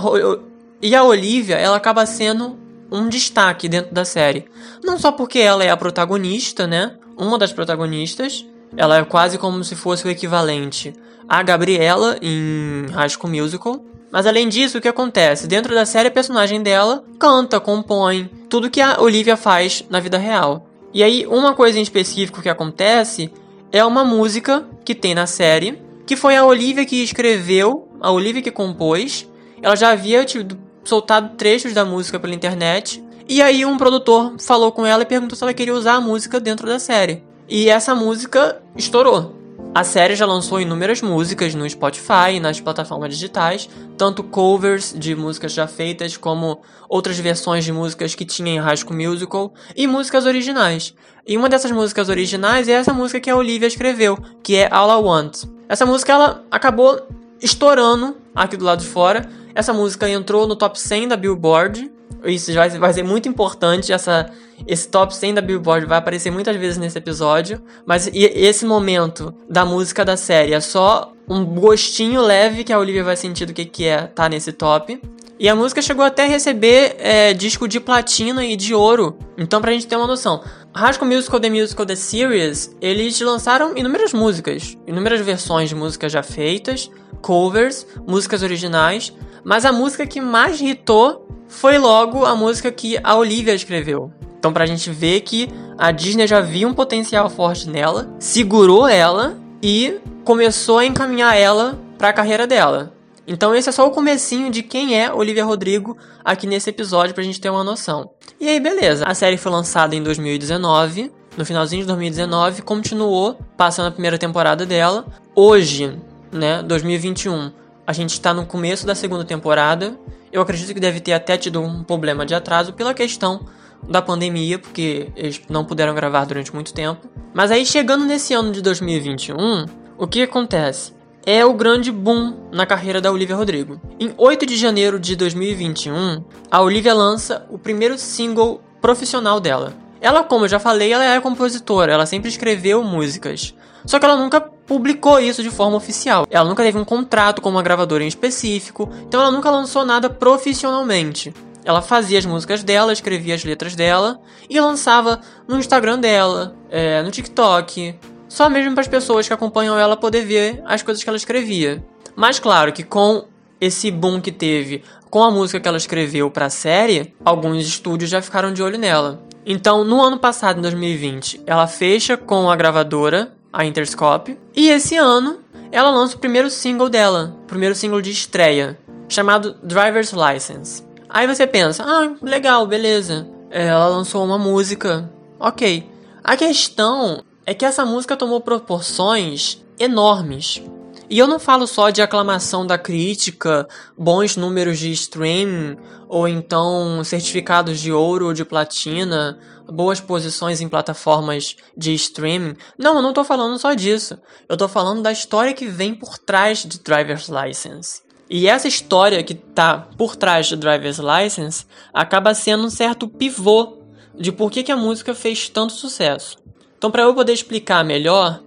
e 0.81 0.93
a 0.95 1.03
Olivia, 1.03 1.55
ela 1.55 1.77
acaba 1.77 2.05
sendo 2.05 2.57
um 2.91 3.07
destaque 3.07 3.69
dentro 3.69 3.93
da 3.93 4.05
série. 4.05 4.45
Não 4.83 4.99
só 4.99 5.11
porque 5.11 5.39
ela 5.39 5.63
é 5.63 5.69
a 5.69 5.77
protagonista, 5.77 6.67
né? 6.67 6.95
Uma 7.17 7.37
das 7.37 7.51
protagonistas. 7.51 8.45
Ela 8.75 8.97
é 8.97 9.03
quase 9.03 9.37
como 9.37 9.63
se 9.63 9.75
fosse 9.75 10.05
o 10.05 10.09
equivalente 10.09 10.93
a 11.27 11.41
Gabriela 11.41 12.17
em 12.21 12.85
High 12.91 13.09
School 13.09 13.31
Musical. 13.31 13.83
Mas 14.11 14.27
além 14.27 14.47
disso, 14.47 14.77
o 14.77 14.81
que 14.81 14.87
acontece? 14.87 15.47
Dentro 15.47 15.73
da 15.73 15.85
série, 15.85 16.09
a 16.09 16.11
personagem 16.11 16.61
dela 16.61 17.03
canta, 17.17 17.59
compõe, 17.59 18.29
tudo 18.49 18.69
que 18.69 18.81
a 18.81 19.01
Olivia 19.01 19.35
faz 19.35 19.83
na 19.89 19.99
vida 19.99 20.17
real. 20.17 20.67
E 20.93 21.03
aí, 21.03 21.25
uma 21.25 21.53
coisa 21.55 21.79
em 21.79 21.81
específico 21.81 22.41
que 22.41 22.49
acontece 22.49 23.31
é 23.71 23.83
uma 23.83 24.03
música 24.03 24.65
que 24.85 24.93
tem 24.93 25.15
na 25.15 25.25
série, 25.25 25.81
que 26.05 26.15
foi 26.15 26.35
a 26.35 26.45
Olivia 26.45 26.85
que 26.85 27.01
escreveu, 27.01 27.87
a 27.99 28.11
Olivia 28.11 28.41
que 28.41 28.51
compôs. 28.51 29.27
Ela 29.61 29.75
já 29.75 29.89
havia 29.89 30.23
tido, 30.23 30.59
soltado 30.83 31.35
trechos 31.35 31.73
da 31.73 31.83
música 31.83 32.19
pela 32.19 32.35
internet. 32.35 33.03
E 33.27 33.41
aí 33.41 33.65
um 33.65 33.77
produtor 33.77 34.35
falou 34.39 34.71
com 34.71 34.85
ela 34.85 35.03
e 35.03 35.05
perguntou 35.05 35.35
se 35.35 35.43
ela 35.43 35.53
queria 35.53 35.73
usar 35.73 35.95
a 35.95 36.01
música 36.01 36.39
dentro 36.39 36.67
da 36.67 36.77
série. 36.77 37.23
E 37.49 37.69
essa 37.69 37.95
música 37.95 38.61
estourou. 38.75 39.42
A 39.75 39.83
série 39.83 40.15
já 40.15 40.27
lançou 40.27 40.61
inúmeras 40.61 41.01
músicas 41.01 41.55
no 41.55 41.67
Spotify 41.67 42.35
e 42.35 42.39
nas 42.39 42.59
plataformas 42.59 43.09
digitais, 43.09 43.67
tanto 43.97 44.23
covers 44.23 44.93
de 44.95 45.15
músicas 45.15 45.51
já 45.51 45.65
feitas, 45.65 46.15
como 46.15 46.61
outras 46.87 47.17
versões 47.17 47.65
de 47.65 47.71
músicas 47.71 48.13
que 48.13 48.23
tinha 48.23 48.51
em 48.51 48.59
High 48.59 48.75
Musical, 48.91 49.51
e 49.75 49.87
músicas 49.87 50.27
originais. 50.27 50.93
E 51.25 51.35
uma 51.35 51.49
dessas 51.49 51.71
músicas 51.71 52.07
originais 52.07 52.67
é 52.67 52.73
essa 52.73 52.93
música 52.93 53.19
que 53.19 53.31
a 53.31 53.35
Olivia 53.35 53.67
escreveu, 53.67 54.15
que 54.43 54.55
é 54.55 54.69
All 54.71 54.91
I 54.91 55.03
Want. 55.03 55.45
Essa 55.67 55.87
música 55.87 56.13
ela 56.13 56.43
acabou 56.51 57.07
estourando 57.41 58.15
aqui 58.35 58.55
do 58.55 58.65
lado 58.65 58.81
de 58.81 58.87
fora. 58.87 59.27
Essa 59.55 59.73
música 59.73 60.07
entrou 60.07 60.47
no 60.47 60.55
top 60.55 60.79
100 60.79 61.07
da 61.07 61.17
Billboard 61.17 61.91
isso 62.31 62.51
vai 62.79 62.93
ser 62.93 63.03
muito 63.03 63.27
importante. 63.27 63.91
Essa, 63.91 64.29
esse 64.67 64.87
top 64.87 65.15
100 65.15 65.35
da 65.35 65.41
Billboard 65.41 65.85
vai 65.85 65.97
aparecer 65.97 66.31
muitas 66.31 66.55
vezes 66.55 66.77
nesse 66.77 66.97
episódio. 66.97 67.61
Mas 67.85 68.09
esse 68.13 68.65
momento 68.65 69.33
da 69.49 69.65
música 69.65 70.05
da 70.05 70.17
série 70.17 70.53
é 70.53 70.59
só 70.59 71.13
um 71.27 71.43
gostinho 71.45 72.21
leve 72.21 72.63
que 72.63 72.73
a 72.73 72.79
Olivia 72.79 73.03
vai 73.03 73.15
sentir 73.15 73.45
do 73.45 73.53
que, 73.53 73.65
que 73.65 73.85
é 73.85 74.07
tá 74.07 74.29
nesse 74.29 74.51
top. 74.51 74.99
E 75.39 75.49
a 75.49 75.55
música 75.55 75.81
chegou 75.81 76.05
até 76.05 76.23
a 76.23 76.27
receber 76.27 76.95
é, 76.99 77.33
disco 77.33 77.67
de 77.67 77.79
platina 77.79 78.45
e 78.45 78.55
de 78.55 78.73
ouro. 78.73 79.17
Então, 79.37 79.59
pra 79.59 79.71
gente 79.71 79.87
ter 79.87 79.95
uma 79.95 80.07
noção. 80.07 80.41
High 80.73 80.97
Musical 81.03 81.39
The 81.39 81.49
Musical 81.49 81.85
The 81.85 81.95
Series, 81.95 82.75
eles 82.79 83.19
lançaram 83.19 83.75
inúmeras 83.75 84.13
músicas. 84.13 84.77
Inúmeras 84.87 85.21
versões 85.21 85.69
de 85.69 85.75
músicas 85.75 86.11
já 86.11 86.23
feitas, 86.23 86.89
covers, 87.21 87.85
músicas 88.07 88.43
originais. 88.43 89.11
Mas 89.43 89.65
a 89.65 89.73
música 89.73 90.05
que 90.05 90.21
mais 90.21 90.61
hitou 90.61 91.27
foi 91.47 91.77
logo 91.77 92.25
a 92.25 92.35
música 92.35 92.71
que 92.71 92.97
a 93.03 93.15
Olivia 93.15 93.53
escreveu. 93.53 94.13
Então, 94.43 94.51
pra 94.51 94.65
gente 94.65 94.91
ver 94.91 95.21
que 95.21 95.47
a 95.77 95.89
Disney 95.89 96.27
já 96.27 96.41
viu 96.41 96.67
um 96.67 96.73
potencial 96.73 97.29
forte 97.29 97.69
nela, 97.69 98.13
segurou 98.19 98.85
ela 98.85 99.37
e 99.61 100.01
começou 100.25 100.79
a 100.79 100.85
encaminhar 100.85 101.33
ela 101.37 101.79
para 101.97 102.09
a 102.09 102.13
carreira 102.13 102.45
dela. 102.45 102.91
Então 103.25 103.55
esse 103.55 103.69
é 103.69 103.71
só 103.71 103.87
o 103.87 103.91
comecinho 103.91 104.51
de 104.51 104.61
quem 104.61 104.99
é 104.99 105.13
Olivia 105.13 105.45
Rodrigo 105.45 105.97
aqui 106.25 106.45
nesse 106.45 106.69
episódio 106.69 107.15
pra 107.15 107.23
gente 107.23 107.39
ter 107.39 107.49
uma 107.49 107.63
noção. 107.63 108.09
E 108.37 108.49
aí, 108.49 108.59
beleza. 108.59 109.05
A 109.05 109.13
série 109.13 109.37
foi 109.37 109.49
lançada 109.49 109.95
em 109.95 110.03
2019, 110.03 111.09
no 111.37 111.45
finalzinho 111.45 111.83
de 111.83 111.87
2019, 111.87 112.63
continuou 112.63 113.39
passando 113.55 113.87
a 113.87 113.91
primeira 113.91 114.17
temporada 114.17 114.65
dela. 114.65 115.05
Hoje, 115.33 115.97
né, 116.33 116.61
2021, 116.63 117.49
a 117.87 117.93
gente 117.93 118.09
está 118.09 118.33
no 118.33 118.45
começo 118.45 118.85
da 118.85 118.93
segunda 118.93 119.23
temporada 119.23 119.97
eu 120.33 120.41
acredito 120.41 120.73
que 120.73 120.79
deve 120.79 120.99
ter 120.99 121.13
até 121.13 121.37
tido 121.37 121.61
um 121.61 121.83
problema 121.83 122.25
de 122.25 122.33
atraso 122.33 122.73
pela 122.73 122.91
questão 122.91 123.45
da 123.87 124.01
pandemia, 124.01 124.57
porque 124.59 125.09
eles 125.15 125.41
não 125.49 125.65
puderam 125.65 125.93
gravar 125.93 126.25
durante 126.25 126.53
muito 126.53 126.73
tempo. 126.73 127.07
Mas 127.33 127.51
aí 127.51 127.65
chegando 127.65 128.05
nesse 128.05 128.33
ano 128.33 128.51
de 128.51 128.61
2021, 128.61 129.65
o 129.97 130.07
que 130.07 130.23
acontece? 130.23 130.93
É 131.25 131.45
o 131.45 131.53
grande 131.53 131.91
boom 131.91 132.49
na 132.51 132.65
carreira 132.65 132.99
da 132.99 133.11
Olivia 133.11 133.35
Rodrigo. 133.35 133.79
Em 133.99 134.13
8 134.17 134.45
de 134.45 134.57
janeiro 134.57 134.99
de 134.99 135.15
2021, 135.15 136.23
a 136.51 136.61
Olivia 136.61 136.93
lança 136.93 137.45
o 137.49 137.57
primeiro 137.57 137.97
single 137.97 138.61
profissional 138.81 139.39
dela. 139.39 139.73
Ela, 140.01 140.23
como 140.23 140.43
eu 140.43 140.49
já 140.49 140.59
falei, 140.59 140.91
ela 140.91 141.05
é 141.05 141.21
compositora, 141.21 141.93
ela 141.93 142.05
sempre 142.05 142.27
escreveu 142.27 142.83
músicas. 142.83 143.55
Só 143.85 143.99
que 143.99 144.05
ela 144.05 144.17
nunca 144.17 144.41
publicou 144.41 145.19
isso 145.19 145.41
de 145.41 145.49
forma 145.49 145.77
oficial. 145.77 146.25
Ela 146.29 146.47
nunca 146.47 146.63
teve 146.63 146.77
um 146.77 146.85
contrato 146.85 147.41
com 147.41 147.49
uma 147.49 147.63
gravadora 147.63 148.03
em 148.03 148.07
específico, 148.07 148.89
então 149.07 149.21
ela 149.21 149.31
nunca 149.31 149.49
lançou 149.49 149.85
nada 149.85 150.09
profissionalmente. 150.09 151.33
Ela 151.65 151.81
fazia 151.81 152.19
as 152.19 152.25
músicas 152.25 152.63
dela, 152.63 152.91
escrevia 152.91 153.35
as 153.35 153.43
letras 153.43 153.75
dela 153.75 154.19
e 154.49 154.59
lançava 154.59 155.21
no 155.47 155.57
Instagram 155.57 155.99
dela, 155.99 156.55
é, 156.69 157.01
no 157.01 157.11
TikTok, 157.11 157.95
só 158.27 158.49
mesmo 158.49 158.73
para 158.73 158.81
as 158.81 158.87
pessoas 158.87 159.27
que 159.27 159.33
acompanham 159.33 159.77
ela 159.77 159.95
poder 159.95 160.25
ver 160.25 160.61
as 160.65 160.81
coisas 160.81 161.03
que 161.03 161.09
ela 161.09 161.17
escrevia. 161.17 161.83
Mas 162.15 162.39
claro 162.39 162.73
que 162.73 162.83
com 162.83 163.25
esse 163.59 163.89
boom 163.89 164.19
que 164.19 164.31
teve 164.31 164.83
com 165.09 165.23
a 165.23 165.31
música 165.31 165.59
que 165.59 165.67
ela 165.67 165.77
escreveu 165.77 166.31
para 166.31 166.47
a 166.47 166.49
série, 166.49 167.13
alguns 167.23 167.65
estúdios 167.65 168.09
já 168.09 168.21
ficaram 168.21 168.51
de 168.51 168.63
olho 168.63 168.79
nela. 168.79 169.23
Então, 169.45 169.83
no 169.83 170.01
ano 170.01 170.17
passado, 170.17 170.57
em 170.57 170.61
2020, 170.61 171.43
ela 171.45 171.67
fecha 171.67 172.17
com 172.17 172.49
a 172.49 172.55
gravadora 172.55 173.31
a 173.53 173.63
Interscope. 173.63 174.37
E 174.55 174.69
esse 174.69 174.97
ano 174.97 175.39
ela 175.71 175.91
lança 175.91 176.15
o 176.15 176.19
primeiro 176.19 176.49
single 176.49 176.89
dela, 176.89 177.35
o 177.43 177.47
primeiro 177.47 177.75
single 177.75 178.01
de 178.01 178.11
estreia, 178.11 178.77
chamado 179.07 179.55
Driver's 179.63 180.11
License. 180.11 180.83
Aí 181.13 181.27
você 181.27 181.45
pensa, 181.45 181.83
ah, 181.85 182.15
legal, 182.23 182.65
beleza. 182.65 183.27
ela 183.51 183.87
lançou 183.87 184.25
uma 184.25 184.39
música. 184.39 185.07
Ok. 185.39 185.87
A 186.23 186.35
questão 186.35 187.23
é 187.45 187.53
que 187.53 187.63
essa 187.63 187.85
música 187.85 188.17
tomou 188.17 188.41
proporções 188.41 189.63
enormes. 189.77 190.63
E 191.07 191.19
eu 191.19 191.27
não 191.27 191.37
falo 191.37 191.67
só 191.67 191.91
de 191.91 192.01
aclamação 192.01 192.65
da 192.65 192.79
crítica, 192.79 193.67
bons 193.95 194.35
números 194.35 194.79
de 194.79 194.91
streaming, 194.91 195.77
ou 196.09 196.27
então 196.27 197.03
certificados 197.03 197.79
de 197.79 197.91
ouro 197.91 198.27
ou 198.27 198.33
de 198.33 198.43
platina, 198.43 199.37
boas 199.67 199.99
posições 199.99 200.61
em 200.61 200.67
plataformas 200.67 201.55
de 201.77 201.93
streaming. 201.93 202.55
Não, 202.75 202.95
eu 202.95 203.01
não 203.03 203.13
tô 203.13 203.23
falando 203.23 203.59
só 203.59 203.75
disso. 203.75 204.17
Eu 204.49 204.57
tô 204.57 204.67
falando 204.67 205.03
da 205.03 205.11
história 205.11 205.53
que 205.53 205.67
vem 205.67 205.93
por 205.93 206.17
trás 206.17 206.63
de 206.63 206.79
Driver's 206.79 207.29
License. 207.29 208.01
E 208.35 208.47
essa 208.47 208.67
história 208.67 209.21
que 209.21 209.35
tá 209.35 209.87
por 209.95 210.15
trás 210.15 210.47
de 210.47 210.55
Driver's 210.55 210.97
License 210.97 211.67
acaba 211.93 212.33
sendo 212.33 212.63
um 212.63 212.69
certo 212.71 213.07
pivô 213.07 213.77
de 214.19 214.31
por 214.31 214.49
que, 214.49 214.63
que 214.63 214.71
a 214.71 214.75
música 214.75 215.13
fez 215.13 215.49
tanto 215.49 215.73
sucesso. 215.73 216.39
Então, 216.75 216.89
para 216.89 217.03
eu 217.03 217.13
poder 217.13 217.31
explicar 217.31 217.85
melhor, 217.85 218.41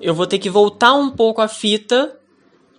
eu 0.00 0.14
vou 0.14 0.28
ter 0.28 0.38
que 0.38 0.48
voltar 0.48 0.92
um 0.92 1.10
pouco 1.10 1.40
a 1.40 1.48
fita 1.48 2.16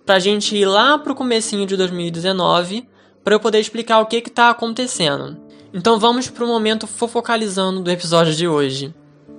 pra 0.06 0.18
gente 0.18 0.56
ir 0.56 0.64
lá 0.64 0.96
pro 0.96 1.14
comecinho 1.14 1.66
de 1.66 1.76
2019 1.76 2.88
para 3.22 3.34
eu 3.34 3.40
poder 3.40 3.60
explicar 3.60 4.00
o 4.00 4.06
que 4.06 4.22
que 4.22 4.30
tá 4.30 4.48
acontecendo. 4.48 5.36
Então 5.70 5.98
vamos 5.98 6.30
pro 6.30 6.46
momento 6.46 6.86
fofocalizando 6.86 7.82
do 7.82 7.90
episódio 7.90 8.34
de 8.34 8.48
hoje. 8.48 8.94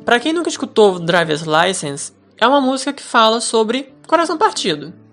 Para 0.06 0.20
quem 0.20 0.32
nunca 0.32 0.50
escutou 0.50 1.00
Driver's 1.00 1.42
License, 1.42 2.14
é 2.38 2.48
uma 2.48 2.62
música 2.62 2.94
que 2.94 3.02
fala 3.02 3.42
sobre 3.42 3.96
coração 4.06 4.38
partido. 4.38 5.05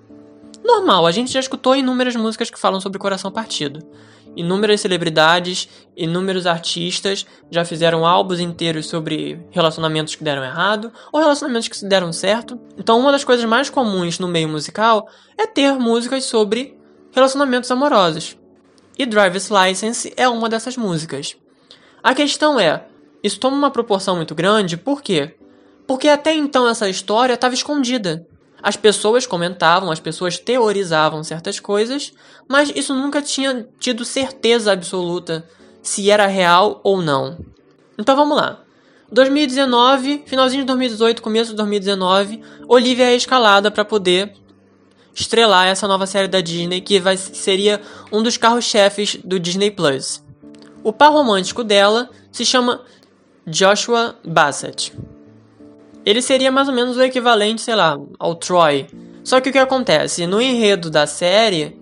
Normal, 0.64 1.06
a 1.06 1.10
gente 1.10 1.32
já 1.32 1.40
escutou 1.40 1.74
inúmeras 1.74 2.14
músicas 2.14 2.50
que 2.50 2.58
falam 2.58 2.80
sobre 2.80 2.98
coração 2.98 3.30
partido. 3.30 3.80
Inúmeras 4.34 4.80
celebridades, 4.80 5.68
inúmeros 5.94 6.46
artistas 6.46 7.26
já 7.50 7.64
fizeram 7.64 8.06
álbuns 8.06 8.40
inteiros 8.40 8.86
sobre 8.86 9.44
relacionamentos 9.50 10.14
que 10.14 10.24
deram 10.24 10.42
errado 10.42 10.90
ou 11.12 11.20
relacionamentos 11.20 11.68
que 11.68 11.84
deram 11.84 12.12
certo. 12.12 12.58
Então, 12.78 12.98
uma 12.98 13.12
das 13.12 13.24
coisas 13.24 13.44
mais 13.44 13.68
comuns 13.68 14.18
no 14.18 14.28
meio 14.28 14.48
musical 14.48 15.06
é 15.36 15.46
ter 15.46 15.74
músicas 15.74 16.24
sobre 16.24 16.78
relacionamentos 17.12 17.70
amorosos. 17.70 18.36
E 18.98 19.04
Driver's 19.04 19.50
License 19.50 20.12
é 20.16 20.28
uma 20.28 20.48
dessas 20.48 20.76
músicas. 20.76 21.36
A 22.02 22.14
questão 22.14 22.58
é, 22.58 22.86
isso 23.22 23.38
toma 23.38 23.56
uma 23.56 23.70
proporção 23.70 24.16
muito 24.16 24.34
grande, 24.34 24.76
por 24.76 25.02
quê? 25.02 25.36
Porque 25.86 26.08
até 26.08 26.34
então 26.34 26.66
essa 26.66 26.88
história 26.88 27.34
estava 27.34 27.54
escondida. 27.54 28.26
As 28.62 28.76
pessoas 28.76 29.26
comentavam, 29.26 29.90
as 29.90 29.98
pessoas 29.98 30.38
teorizavam 30.38 31.24
certas 31.24 31.58
coisas, 31.58 32.12
mas 32.48 32.72
isso 32.74 32.94
nunca 32.94 33.20
tinha 33.20 33.66
tido 33.80 34.04
certeza 34.04 34.72
absoluta 34.72 35.44
se 35.82 36.10
era 36.10 36.26
real 36.26 36.80
ou 36.84 37.02
não. 37.02 37.38
Então 37.98 38.14
vamos 38.14 38.36
lá. 38.36 38.60
2019, 39.10 40.22
finalzinho 40.26 40.62
de 40.62 40.66
2018, 40.68 41.20
começo 41.20 41.50
de 41.50 41.56
2019, 41.56 42.40
Olivia 42.68 43.10
é 43.10 43.16
escalada 43.16 43.70
para 43.70 43.84
poder 43.84 44.32
estrelar 45.14 45.66
essa 45.66 45.88
nova 45.88 46.06
série 46.06 46.28
da 46.28 46.40
Disney 46.40 46.80
que 46.80 46.98
vai, 47.00 47.16
seria 47.16 47.82
um 48.10 48.22
dos 48.22 48.36
carros-chefes 48.36 49.16
do 49.16 49.38
Disney 49.38 49.70
Plus. 49.70 50.24
O 50.82 50.92
par 50.92 51.10
romântico 51.10 51.62
dela 51.62 52.08
se 52.30 52.44
chama 52.44 52.80
Joshua 53.46 54.16
Bassett 54.24 54.92
ele 56.04 56.20
seria 56.20 56.50
mais 56.50 56.68
ou 56.68 56.74
menos 56.74 56.96
o 56.96 57.02
equivalente, 57.02 57.62
sei 57.62 57.74
lá, 57.74 57.98
ao 58.18 58.34
Troy. 58.34 58.86
Só 59.24 59.40
que 59.40 59.50
o 59.50 59.52
que 59.52 59.58
acontece? 59.58 60.26
No 60.26 60.40
enredo 60.40 60.90
da 60.90 61.06
série, 61.06 61.76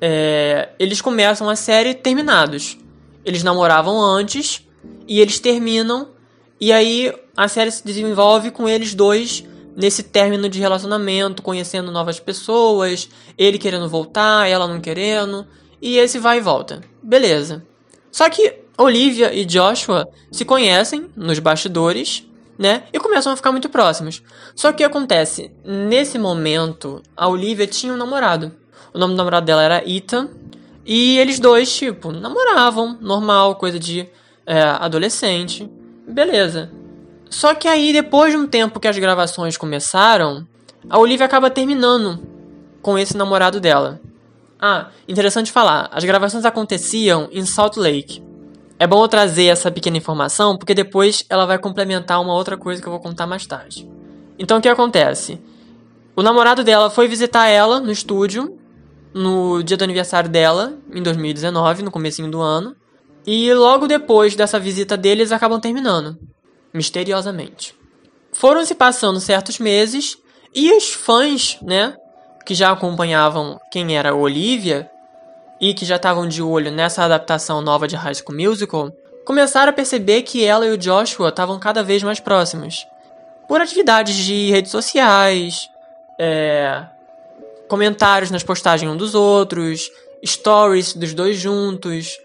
é, 0.00 0.70
eles 0.78 1.00
começam 1.00 1.48
a 1.48 1.56
série 1.56 1.94
terminados. 1.94 2.78
Eles 3.24 3.42
namoravam 3.42 4.00
antes 4.00 4.66
e 5.06 5.20
eles 5.20 5.38
terminam. 5.38 6.08
E 6.58 6.72
aí 6.72 7.12
a 7.36 7.48
série 7.48 7.70
se 7.70 7.84
desenvolve 7.84 8.50
com 8.50 8.68
eles 8.68 8.94
dois 8.94 9.44
nesse 9.76 10.02
término 10.02 10.48
de 10.48 10.58
relacionamento, 10.58 11.42
conhecendo 11.42 11.92
novas 11.92 12.18
pessoas, 12.18 13.08
ele 13.36 13.58
querendo 13.58 13.88
voltar, 13.88 14.48
ela 14.48 14.66
não 14.66 14.80
querendo, 14.80 15.46
e 15.80 15.96
esse 15.96 16.18
vai 16.18 16.38
e 16.38 16.42
volta. 16.42 16.80
Beleza. 17.02 17.64
Só 18.10 18.28
que 18.28 18.54
Olivia 18.76 19.32
e 19.32 19.44
Joshua 19.44 20.08
se 20.30 20.44
conhecem 20.44 21.06
nos 21.16 21.38
bastidores 21.38 22.26
né? 22.60 22.82
E 22.92 23.00
começam 23.00 23.32
a 23.32 23.36
ficar 23.36 23.50
muito 23.50 23.70
próximos. 23.70 24.22
Só 24.54 24.70
que 24.70 24.84
acontece? 24.84 25.50
Nesse 25.64 26.18
momento, 26.18 27.02
a 27.16 27.26
Olivia 27.26 27.66
tinha 27.66 27.90
um 27.90 27.96
namorado. 27.96 28.52
O 28.92 28.98
nome 28.98 29.14
do 29.14 29.16
namorado 29.16 29.46
dela 29.46 29.62
era 29.62 29.82
Ethan. 29.90 30.28
E 30.84 31.16
eles 31.16 31.38
dois, 31.38 31.74
tipo, 31.74 32.12
namoravam, 32.12 32.98
normal, 33.00 33.54
coisa 33.54 33.78
de 33.78 34.06
é, 34.44 34.60
adolescente. 34.60 35.70
Beleza. 36.06 36.70
Só 37.30 37.54
que 37.54 37.66
aí, 37.66 37.94
depois 37.94 38.32
de 38.32 38.38
um 38.38 38.46
tempo 38.46 38.78
que 38.78 38.88
as 38.88 38.98
gravações 38.98 39.56
começaram, 39.56 40.46
a 40.88 40.98
Olivia 40.98 41.24
acaba 41.24 41.48
terminando 41.48 42.20
com 42.82 42.98
esse 42.98 43.16
namorado 43.16 43.58
dela. 43.58 44.02
Ah, 44.60 44.88
interessante 45.08 45.50
falar, 45.50 45.88
as 45.90 46.04
gravações 46.04 46.44
aconteciam 46.44 47.26
em 47.32 47.46
Salt 47.46 47.78
Lake. 47.78 48.22
É 48.80 48.86
bom 48.86 49.04
eu 49.04 49.08
trazer 49.08 49.44
essa 49.44 49.70
pequena 49.70 49.98
informação 49.98 50.56
porque 50.56 50.72
depois 50.72 51.22
ela 51.28 51.44
vai 51.44 51.58
complementar 51.58 52.18
uma 52.18 52.32
outra 52.32 52.56
coisa 52.56 52.80
que 52.80 52.88
eu 52.88 52.92
vou 52.92 52.98
contar 52.98 53.26
mais 53.26 53.44
tarde. 53.44 53.86
Então 54.38 54.56
o 54.56 54.60
que 54.62 54.70
acontece? 54.70 55.38
O 56.16 56.22
namorado 56.22 56.64
dela 56.64 56.88
foi 56.88 57.06
visitar 57.06 57.46
ela 57.46 57.78
no 57.78 57.92
estúdio 57.92 58.58
no 59.12 59.62
dia 59.62 59.76
do 59.76 59.84
aniversário 59.84 60.30
dela, 60.30 60.78
em 60.90 61.02
2019, 61.02 61.82
no 61.82 61.90
comecinho 61.90 62.30
do 62.30 62.40
ano. 62.40 62.74
E 63.26 63.52
logo 63.52 63.86
depois 63.86 64.34
dessa 64.34 64.58
visita 64.58 64.96
dele, 64.96 65.20
eles 65.20 65.32
acabam 65.32 65.60
terminando. 65.60 66.16
Misteriosamente. 66.72 67.74
Foram 68.32 68.64
se 68.64 68.74
passando 68.74 69.20
certos 69.20 69.58
meses 69.58 70.16
e 70.54 70.72
os 70.72 70.94
fãs, 70.94 71.58
né, 71.60 71.94
que 72.46 72.54
já 72.54 72.70
acompanhavam 72.70 73.60
quem 73.70 73.94
era 73.94 74.12
a 74.12 74.14
Olivia, 74.14 74.88
e 75.60 75.74
que 75.74 75.84
já 75.84 75.96
estavam 75.96 76.26
de 76.26 76.42
olho 76.42 76.72
nessa 76.72 77.04
adaptação 77.04 77.60
nova 77.60 77.86
de 77.86 77.94
High 77.94 78.14
School 78.14 78.36
Musical, 78.36 78.90
começaram 79.26 79.70
a 79.70 79.74
perceber 79.74 80.22
que 80.22 80.44
ela 80.44 80.66
e 80.66 80.70
o 80.70 80.78
Joshua 80.78 81.28
estavam 81.28 81.58
cada 81.58 81.82
vez 81.82 82.02
mais 82.02 82.18
próximos. 82.18 82.86
Por 83.46 83.60
atividades 83.60 84.16
de 84.16 84.50
redes 84.50 84.70
sociais, 84.70 85.68
é, 86.18 86.82
comentários 87.68 88.30
nas 88.30 88.42
postagens 88.42 88.90
um 88.90 88.96
dos 88.96 89.14
outros, 89.14 89.90
stories 90.24 90.94
dos 90.94 91.12
dois 91.12 91.36
juntos, 91.36 92.18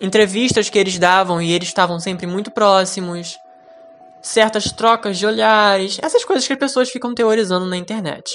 entrevistas 0.00 0.68
que 0.68 0.78
eles 0.78 0.98
davam 0.98 1.40
e 1.40 1.52
eles 1.52 1.68
estavam 1.68 2.00
sempre 2.00 2.26
muito 2.26 2.50
próximos, 2.50 3.38
certas 4.20 4.72
trocas 4.72 5.16
de 5.16 5.26
olhares, 5.26 5.98
essas 6.02 6.24
coisas 6.24 6.46
que 6.46 6.52
as 6.52 6.58
pessoas 6.58 6.90
ficam 6.90 7.14
teorizando 7.14 7.66
na 7.66 7.76
internet. 7.76 8.34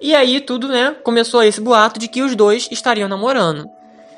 E 0.00 0.14
aí 0.14 0.40
tudo, 0.40 0.66
né, 0.66 0.96
começou 1.04 1.42
esse 1.42 1.60
boato 1.60 2.00
de 2.00 2.08
que 2.08 2.22
os 2.22 2.34
dois 2.34 2.68
estariam 2.70 3.08
namorando 3.08 3.70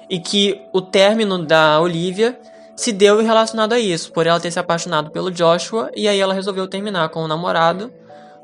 e 0.09 0.19
que 0.19 0.61
o 0.73 0.81
término 0.81 1.45
da 1.45 1.81
Olivia 1.81 2.39
se 2.77 2.93
deu 2.93 3.23
relacionado 3.23 3.73
a 3.73 3.79
isso, 3.79 4.13
por 4.13 4.27
ela 4.27 4.41
ter 4.41 4.51
se 4.51 4.59
apaixonado 4.59 5.11
pelo 5.11 5.31
Joshua 5.31 5.91
e 5.95 6.09
aí 6.09 6.19
ela 6.19 6.35
resolveu 6.35 6.67
terminar 6.67 7.09
com 7.09 7.21
o 7.21 7.29
namorado 7.29 7.93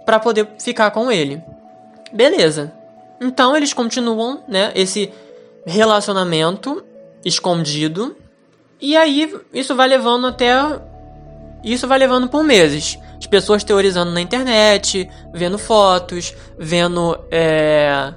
para 0.07 0.19
poder 0.19 0.49
ficar 0.59 0.91
com 0.91 1.11
ele. 1.11 1.43
Beleza. 2.13 2.73
Então 3.21 3.57
eles 3.57 3.73
continuam, 3.73 4.43
né, 4.49 4.73
esse 4.75 5.13
relacionamento 5.67 6.85
escondido. 7.25 8.17
E 8.81 8.97
aí 8.97 9.33
isso 9.53 9.75
vai 9.75 9.89
levando 9.89 10.27
até 10.27 10.53
isso 11.63 11.87
vai 11.87 11.99
levando 11.99 12.29
por 12.29 12.43
meses. 12.43 12.99
As 13.19 13.27
pessoas 13.27 13.63
teorizando 13.63 14.11
na 14.13 14.21
internet, 14.21 15.09
vendo 15.33 15.59
fotos, 15.59 16.35
vendo 16.59 17.19
é, 17.31 18.15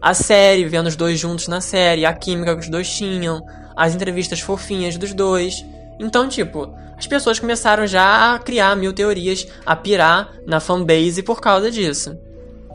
a 0.00 0.14
série, 0.14 0.64
vendo 0.64 0.86
os 0.86 0.96
dois 0.96 1.18
juntos 1.18 1.46
na 1.48 1.60
série, 1.60 2.06
a 2.06 2.12
química 2.12 2.54
que 2.54 2.62
os 2.62 2.68
dois 2.68 2.88
tinham, 2.88 3.44
as 3.76 3.94
entrevistas 3.94 4.40
fofinhas 4.40 4.96
dos 4.96 5.12
dois. 5.12 5.64
Então, 5.98 6.28
tipo, 6.28 6.72
as 6.96 7.06
pessoas 7.06 7.38
começaram 7.38 7.86
já 7.86 8.34
a 8.34 8.38
criar 8.38 8.74
mil 8.76 8.92
teorias, 8.92 9.46
a 9.64 9.76
pirar 9.76 10.32
na 10.46 10.60
fanbase 10.60 11.22
por 11.22 11.40
causa 11.40 11.70
disso. 11.70 12.18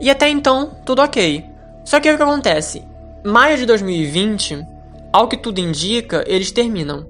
E 0.00 0.10
até 0.10 0.28
então, 0.28 0.78
tudo 0.84 1.02
ok. 1.02 1.44
Só 1.84 2.00
que 2.00 2.10
o 2.10 2.16
que 2.16 2.22
acontece? 2.22 2.84
Maio 3.24 3.56
de 3.56 3.66
2020, 3.66 4.64
ao 5.12 5.28
que 5.28 5.36
tudo 5.36 5.58
indica, 5.58 6.24
eles 6.26 6.52
terminam. 6.52 7.06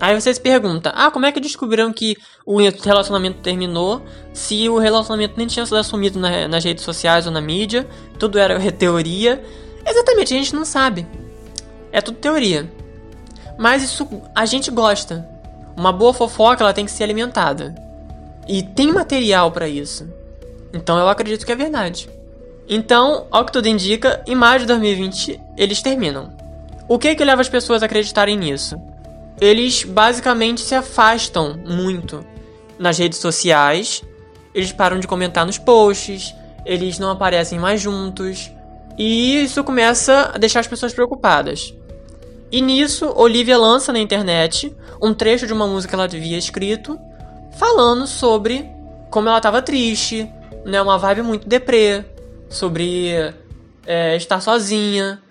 Aí 0.00 0.18
você 0.18 0.32
se 0.32 0.40
pergunta: 0.40 0.90
ah, 0.94 1.10
como 1.10 1.26
é 1.26 1.32
que 1.32 1.40
descobriram 1.40 1.92
que 1.92 2.16
o 2.44 2.58
relacionamento 2.58 3.38
terminou 3.38 4.02
se 4.32 4.68
o 4.68 4.78
relacionamento 4.78 5.34
nem 5.36 5.46
tinha 5.46 5.64
sido 5.64 5.76
assumido 5.76 6.18
na, 6.18 6.48
nas 6.48 6.64
redes 6.64 6.84
sociais 6.84 7.26
ou 7.26 7.32
na 7.32 7.40
mídia? 7.40 7.86
Tudo 8.18 8.38
era 8.38 8.58
teoria. 8.72 9.42
Exatamente, 9.86 10.34
a 10.34 10.36
gente 10.36 10.54
não 10.54 10.64
sabe. 10.64 11.06
É 11.90 12.00
tudo 12.00 12.18
teoria. 12.18 12.70
Mas 13.58 13.82
isso 13.82 14.08
a 14.34 14.44
gente 14.46 14.70
gosta. 14.70 15.28
Uma 15.76 15.92
boa 15.92 16.12
fofoca 16.12 16.62
ela 16.62 16.72
tem 16.72 16.84
que 16.84 16.90
ser 16.90 17.04
alimentada. 17.04 17.74
E 18.48 18.62
tem 18.62 18.92
material 18.92 19.52
para 19.52 19.68
isso. 19.68 20.08
Então 20.72 20.98
eu 20.98 21.08
acredito 21.08 21.46
que 21.46 21.52
é 21.52 21.56
verdade. 21.56 22.08
Então, 22.68 23.26
ao 23.30 23.44
que 23.44 23.52
tudo 23.52 23.68
indica, 23.68 24.22
em 24.26 24.34
maio 24.34 24.60
de 24.60 24.66
2020 24.66 25.40
eles 25.56 25.82
terminam. 25.82 26.32
O 26.88 26.98
que 26.98 27.14
que 27.14 27.24
leva 27.24 27.40
as 27.40 27.48
pessoas 27.48 27.82
a 27.82 27.86
acreditarem 27.86 28.36
nisso? 28.36 28.76
eles 29.42 29.82
basicamente 29.82 30.60
se 30.60 30.74
afastam 30.74 31.58
muito 31.66 32.24
nas 32.82 32.98
redes 32.98 33.18
sociais. 33.18 34.02
Eles 34.54 34.72
param 34.72 34.98
de 34.98 35.06
comentar 35.06 35.46
nos 35.46 35.56
posts, 35.56 36.34
eles 36.66 36.98
não 36.98 37.10
aparecem 37.10 37.58
mais 37.58 37.80
juntos. 37.80 38.50
E 38.98 39.42
isso 39.42 39.64
começa 39.64 40.32
a 40.34 40.38
deixar 40.38 40.60
as 40.60 40.66
pessoas 40.66 40.92
preocupadas. 40.92 41.74
E 42.50 42.60
nisso, 42.60 43.10
Olivia 43.16 43.56
lança 43.56 43.92
na 43.92 43.98
internet 43.98 44.76
um 45.00 45.14
trecho 45.14 45.46
de 45.46 45.52
uma 45.52 45.66
música 45.66 45.92
que 45.92 45.94
ela 45.94 46.04
havia 46.04 46.36
escrito, 46.36 46.98
falando 47.56 48.06
sobre 48.06 48.68
como 49.10 49.28
ela 49.28 49.38
estava 49.38 49.62
triste, 49.62 50.30
né, 50.64 50.80
uma 50.82 50.98
vibe 50.98 51.22
muito 51.22 51.48
deprê, 51.48 52.04
sobre 52.48 53.34
é, 53.86 54.16
estar 54.16 54.40
sozinha, 54.40 55.22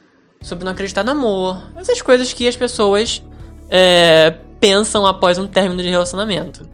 sobre 0.41 0.65
não 0.65 0.71
acreditar 0.71 1.03
no 1.03 1.11
amor, 1.11 1.61
essas 1.75 2.01
coisas 2.01 2.33
que 2.33 2.47
as 2.47 2.55
pessoas 2.55 3.21
é, 3.69 4.35
pensam 4.59 5.05
após 5.05 5.37
um 5.37 5.47
término 5.47 5.81
de 5.81 5.89
relacionamento. 5.89 6.67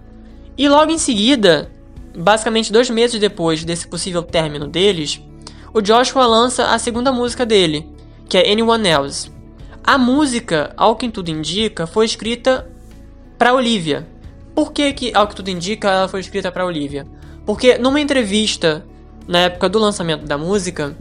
E 0.57 0.67
logo 0.67 0.91
em 0.91 0.97
seguida, 0.97 1.71
basicamente 2.17 2.71
dois 2.71 2.89
meses 2.89 3.19
depois 3.19 3.63
desse 3.63 3.87
possível 3.87 4.23
término 4.23 4.67
deles, 4.67 5.21
o 5.73 5.81
Joshua 5.81 6.25
lança 6.25 6.71
a 6.71 6.79
segunda 6.79 7.11
música 7.11 7.45
dele, 7.45 7.87
que 8.27 8.37
é 8.37 8.51
Anyone 8.51 8.87
Else. 8.87 9.31
A 9.83 9.97
música, 9.97 10.73
ao 10.75 10.95
que 10.95 11.09
tudo 11.09 11.29
indica, 11.29 11.85
foi 11.85 12.05
escrita 12.05 12.67
para 13.37 13.53
Olivia. 13.53 14.07
Por 14.55 14.73
que, 14.73 14.91
que, 14.93 15.11
ao 15.13 15.27
que 15.27 15.35
tudo 15.35 15.49
indica, 15.49 15.89
ela 15.89 16.07
foi 16.07 16.19
escrita 16.19 16.51
para 16.51 16.65
Olivia? 16.65 17.05
Porque 17.45 17.77
numa 17.77 18.01
entrevista 18.01 18.83
na 19.27 19.39
época 19.39 19.69
do 19.69 19.77
lançamento 19.77 20.25
da 20.25 20.37
música, 20.37 20.97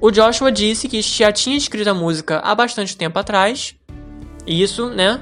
o 0.00 0.10
Joshua 0.10 0.52
disse 0.52 0.88
que 0.88 1.02
já 1.02 1.32
tinha 1.32 1.56
escrito 1.56 1.88
a 1.88 1.94
música 1.94 2.38
há 2.38 2.54
bastante 2.54 2.96
tempo 2.96 3.18
atrás. 3.18 3.74
Isso, 4.46 4.88
né? 4.88 5.20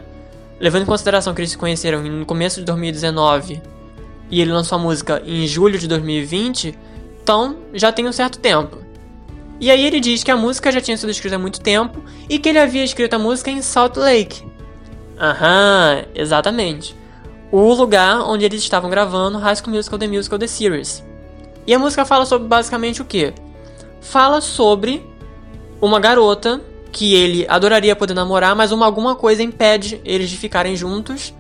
Levando 0.62 0.85
em 0.85 0.87
consideração 0.87 1.35
que 1.35 1.40
eles 1.40 1.50
se 1.50 1.59
conheceram 1.59 2.04
no 2.04 2.25
começo 2.25 2.61
de 2.61 2.66
2019 2.66 3.61
e 4.31 4.40
ele 4.40 4.52
lançou 4.52 4.78
a 4.78 4.81
música 4.81 5.21
em 5.26 5.45
julho 5.45 5.76
de 5.76 5.88
2020, 5.88 6.78
então 7.21 7.57
já 7.75 7.90
tem 7.90 8.07
um 8.07 8.12
certo 8.12 8.38
tempo. 8.38 8.78
E 9.59 9.73
aí 9.73 9.85
ele 9.85 9.99
diz 9.99 10.23
que 10.23 10.31
a 10.31 10.37
música 10.37 10.71
já 10.71 10.81
tinha 10.81 10.97
sido 10.97 11.11
escrita 11.11 11.35
há 11.35 11.38
muito 11.38 11.61
tempo 11.61 12.00
e 12.31 12.38
que 12.38 12.49
ele 12.49 12.61
havia 12.61 12.85
escrito 12.85 13.14
a 13.14 13.19
música 13.19 13.50
em 13.50 13.61
Salt 13.61 13.97
Lake. 13.97 14.45
Aham, 15.19 16.04
exatamente. 16.14 16.95
O 17.50 17.75
lugar 17.75 18.21
onde 18.21 18.45
eles 18.45 18.62
estavam 18.62 18.88
gravando 18.88 19.38
High 19.38 19.57
School 19.57 19.75
Musical 19.75 19.99
The 19.99 20.07
Musical 20.07 20.38
The 20.38 20.47
Series. 20.47 21.04
E 21.66 21.75
a 21.75 21.78
música 21.81 22.04
fala 22.04 22.25
sobre 22.25 22.47
basicamente 22.47 23.02
o 23.02 23.04
que? 23.04 23.35
Fala 24.00 24.40
sobre 24.40 25.04
uma 25.81 25.99
garota 25.99 26.61
que 26.93 27.15
ele 27.15 27.47
adoraria 27.49 27.97
poder 27.97 28.15
namorar, 28.15 28.55
mas 28.55 28.71
uma 28.71 28.87
alguma 28.87 29.17
coisa 29.17 29.43
impede 29.43 30.01
eles 30.05 30.31
de 30.31 30.37
ficarem 30.37 30.77
juntos. 30.77 31.35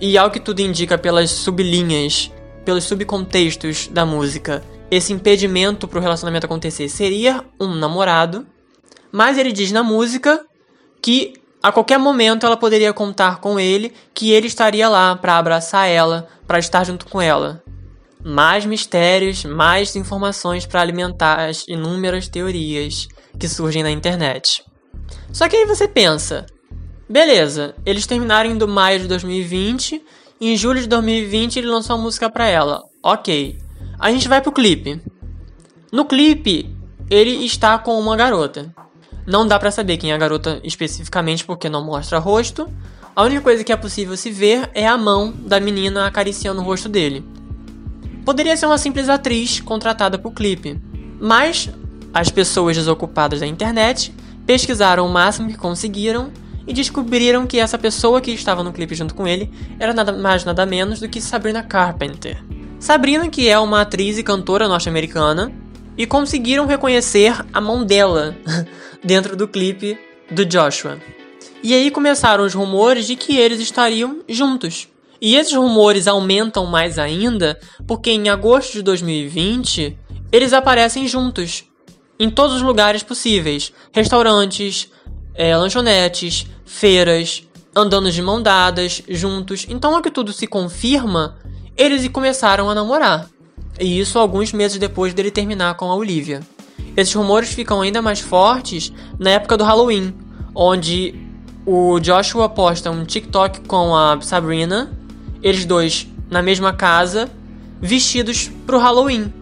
E 0.00 0.18
ao 0.18 0.30
que 0.30 0.40
tudo 0.40 0.60
indica 0.60 0.98
pelas 0.98 1.30
sublinhas, 1.30 2.30
pelos 2.64 2.84
subcontextos 2.84 3.88
da 3.88 4.04
música, 4.04 4.62
esse 4.90 5.12
impedimento 5.12 5.88
para 5.88 5.98
o 5.98 6.02
relacionamento 6.02 6.44
acontecer 6.44 6.88
seria 6.88 7.44
um 7.58 7.74
namorado. 7.74 8.46
Mas 9.10 9.38
ele 9.38 9.52
diz 9.52 9.72
na 9.72 9.82
música 9.82 10.44
que 11.00 11.34
a 11.62 11.72
qualquer 11.72 11.98
momento 11.98 12.44
ela 12.44 12.56
poderia 12.56 12.92
contar 12.92 13.40
com 13.40 13.58
ele, 13.58 13.94
que 14.12 14.32
ele 14.32 14.48
estaria 14.48 14.88
lá 14.88 15.16
para 15.16 15.38
abraçar 15.38 15.88
ela, 15.88 16.28
para 16.46 16.58
estar 16.58 16.84
junto 16.84 17.06
com 17.06 17.22
ela 17.22 17.62
mais 18.26 18.66
mistérios, 18.66 19.44
mais 19.44 19.94
informações 19.94 20.66
para 20.66 20.80
alimentar 20.80 21.48
as 21.48 21.64
inúmeras 21.68 22.26
teorias 22.26 23.06
que 23.38 23.48
surgem 23.48 23.84
na 23.84 23.90
internet. 23.90 24.64
Só 25.32 25.48
que 25.48 25.56
aí 25.56 25.66
você 25.66 25.86
pensa, 25.86 26.46
beleza, 27.08 27.74
eles 27.84 28.06
terminaram 28.06 28.50
em 28.50 28.66
maio 28.66 29.00
de 29.00 29.08
2020, 29.08 30.02
e 30.40 30.52
em 30.52 30.56
julho 30.56 30.80
de 30.80 30.86
2020 30.86 31.58
ele 31.58 31.66
lançou 31.66 31.96
uma 31.96 32.02
música 32.02 32.28
para 32.28 32.46
ela. 32.46 32.84
OK. 33.02 33.58
A 33.98 34.10
gente 34.10 34.28
vai 34.28 34.42
pro 34.42 34.52
clipe. 34.52 35.00
No 35.90 36.04
clipe, 36.04 36.74
ele 37.08 37.44
está 37.44 37.78
com 37.78 37.98
uma 37.98 38.16
garota. 38.16 38.74
Não 39.26 39.46
dá 39.46 39.58
para 39.58 39.70
saber 39.70 39.96
quem 39.96 40.12
é 40.12 40.14
a 40.14 40.18
garota 40.18 40.60
especificamente 40.62 41.44
porque 41.44 41.68
não 41.68 41.84
mostra 41.84 42.18
rosto. 42.18 42.68
A 43.14 43.22
única 43.22 43.40
coisa 43.40 43.64
que 43.64 43.72
é 43.72 43.76
possível 43.76 44.16
se 44.16 44.30
ver 44.30 44.70
é 44.74 44.86
a 44.86 44.98
mão 44.98 45.32
da 45.32 45.58
menina 45.58 46.06
acariciando 46.06 46.60
o 46.60 46.64
rosto 46.64 46.88
dele. 46.88 47.24
Poderia 48.24 48.56
ser 48.56 48.66
uma 48.66 48.76
simples 48.76 49.08
atriz 49.08 49.60
contratada 49.60 50.18
para 50.18 50.28
o 50.28 50.34
clipe, 50.34 50.78
mas 51.18 51.70
as 52.12 52.28
pessoas 52.28 52.76
desocupadas 52.76 53.40
da 53.40 53.46
internet 53.46 54.12
pesquisaram 54.46 55.04
o 55.04 55.12
máximo 55.12 55.48
que 55.48 55.58
conseguiram 55.58 56.30
e 56.66 56.72
descobriram 56.72 57.46
que 57.46 57.58
essa 57.58 57.78
pessoa 57.78 58.20
que 58.20 58.30
estava 58.30 58.62
no 58.62 58.72
clipe 58.72 58.94
junto 58.94 59.14
com 59.14 59.26
ele 59.26 59.50
era 59.78 59.92
nada 59.92 60.12
mais 60.12 60.44
nada 60.44 60.64
menos 60.64 61.00
do 61.00 61.08
que 61.08 61.20
Sabrina 61.20 61.62
Carpenter. 61.62 62.42
Sabrina, 62.78 63.28
que 63.28 63.48
é 63.48 63.58
uma 63.58 63.82
atriz 63.82 64.18
e 64.18 64.22
cantora 64.22 64.68
norte-americana, 64.68 65.52
e 65.96 66.06
conseguiram 66.06 66.66
reconhecer 66.66 67.34
a 67.52 67.60
mão 67.60 67.84
dela 67.84 68.36
dentro 69.02 69.36
do 69.36 69.48
clipe 69.48 69.98
do 70.30 70.44
Joshua. 70.44 70.98
E 71.62 71.74
aí 71.74 71.90
começaram 71.90 72.44
os 72.44 72.54
rumores 72.54 73.06
de 73.06 73.16
que 73.16 73.36
eles 73.36 73.60
estariam 73.60 74.20
juntos. 74.28 74.88
E 75.20 75.34
esses 75.34 75.54
rumores 75.54 76.06
aumentam 76.06 76.66
mais 76.66 76.98
ainda 76.98 77.58
porque 77.86 78.10
em 78.10 78.28
agosto 78.28 78.74
de 78.74 78.82
2020 78.82 79.98
eles 80.30 80.52
aparecem 80.52 81.08
juntos 81.08 81.64
em 82.18 82.30
todos 82.30 82.56
os 82.56 82.62
lugares 82.62 83.02
possíveis: 83.02 83.72
restaurantes, 83.92 84.90
é, 85.34 85.56
lanchonetes, 85.56 86.46
feiras, 86.64 87.42
andando 87.74 88.10
de 88.10 88.22
mão 88.22 88.42
dadas, 88.42 89.02
juntos. 89.08 89.66
Então, 89.68 89.94
ao 89.94 90.02
que 90.02 90.10
tudo 90.10 90.32
se 90.32 90.46
confirma, 90.46 91.36
eles 91.76 92.06
começaram 92.08 92.70
a 92.70 92.74
namorar. 92.74 93.28
E 93.78 94.00
isso 94.00 94.18
alguns 94.18 94.52
meses 94.52 94.78
depois 94.78 95.12
dele 95.12 95.30
terminar 95.30 95.74
com 95.74 95.90
a 95.90 95.94
Olivia. 95.94 96.40
Esses 96.96 97.14
rumores 97.14 97.52
ficam 97.52 97.82
ainda 97.82 98.00
mais 98.00 98.20
fortes 98.20 98.90
na 99.18 99.30
época 99.30 99.56
do 99.56 99.64
Halloween, 99.64 100.14
onde 100.54 101.14
o 101.66 102.00
Joshua 102.00 102.48
posta 102.48 102.90
um 102.90 103.04
TikTok 103.04 103.60
com 103.62 103.94
a 103.94 104.18
Sabrina 104.22 104.96
eles 105.42 105.64
dois 105.64 106.08
na 106.30 106.42
mesma 106.42 106.72
casa, 106.72 107.30
vestidos 107.80 108.50
pro 108.66 108.78
Halloween. 108.78 109.32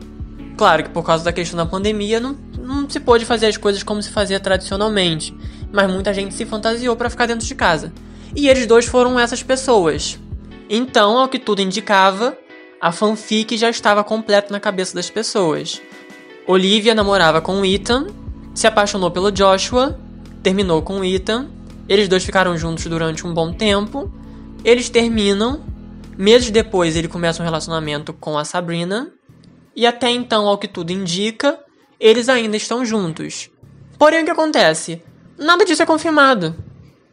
Claro 0.56 0.84
que 0.84 0.90
por 0.90 1.02
causa 1.02 1.24
da 1.24 1.32
questão 1.32 1.56
da 1.56 1.64
pandemia 1.64 2.20
não, 2.20 2.36
não 2.64 2.88
se 2.88 2.98
pôde 2.98 3.24
fazer 3.24 3.46
as 3.46 3.56
coisas 3.56 3.82
como 3.82 4.02
se 4.02 4.10
fazia 4.10 4.40
tradicionalmente, 4.40 5.36
mas 5.72 5.90
muita 5.90 6.12
gente 6.12 6.34
se 6.34 6.44
fantasiou 6.44 6.96
para 6.96 7.10
ficar 7.10 7.26
dentro 7.26 7.46
de 7.46 7.54
casa. 7.54 7.92
E 8.34 8.48
eles 8.48 8.66
dois 8.66 8.86
foram 8.86 9.18
essas 9.18 9.42
pessoas. 9.42 10.18
Então, 10.68 11.18
ao 11.18 11.28
que 11.28 11.38
tudo 11.38 11.62
indicava, 11.62 12.36
a 12.80 12.90
fanfic 12.90 13.56
já 13.56 13.70
estava 13.70 14.02
completa 14.02 14.52
na 14.52 14.58
cabeça 14.58 14.94
das 14.94 15.10
pessoas. 15.10 15.80
Olivia 16.46 16.94
namorava 16.94 17.40
com 17.40 17.64
Ethan, 17.64 18.06
se 18.54 18.66
apaixonou 18.66 19.10
pelo 19.10 19.30
Joshua, 19.30 19.98
terminou 20.42 20.82
com 20.82 21.04
Ethan, 21.04 21.48
eles 21.88 22.08
dois 22.08 22.24
ficaram 22.24 22.56
juntos 22.56 22.84
durante 22.86 23.26
um 23.26 23.32
bom 23.32 23.52
tempo, 23.52 24.12
eles 24.64 24.88
terminam 24.88 25.62
Meses 26.16 26.50
depois, 26.50 26.94
ele 26.94 27.08
começa 27.08 27.42
um 27.42 27.44
relacionamento 27.44 28.12
com 28.12 28.38
a 28.38 28.44
Sabrina, 28.44 29.10
e 29.74 29.84
até 29.84 30.10
então, 30.10 30.46
ao 30.46 30.56
que 30.56 30.68
tudo 30.68 30.92
indica, 30.92 31.58
eles 31.98 32.28
ainda 32.28 32.56
estão 32.56 32.84
juntos. 32.84 33.50
Porém, 33.98 34.22
o 34.22 34.24
que 34.24 34.30
acontece? 34.30 35.02
Nada 35.38 35.64
disso 35.64 35.82
é 35.82 35.86
confirmado. 35.86 36.54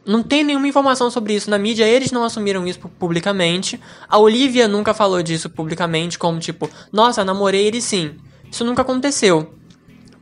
Não 0.04 0.22
tem 0.22 0.42
nenhuma 0.42 0.66
informação 0.66 1.10
sobre 1.10 1.34
isso 1.34 1.48
na 1.48 1.58
mídia, 1.58 1.86
eles 1.86 2.10
não 2.10 2.24
assumiram 2.24 2.66
isso 2.66 2.80
publicamente. 2.98 3.80
A 4.08 4.18
Olivia 4.18 4.66
nunca 4.66 4.92
falou 4.92 5.22
disso 5.22 5.48
publicamente, 5.48 6.18
como 6.18 6.40
tipo, 6.40 6.68
nossa, 6.90 7.24
namorei 7.24 7.66
ele 7.66 7.80
sim. 7.80 8.16
Isso 8.50 8.64
nunca 8.64 8.82
aconteceu. 8.82 9.54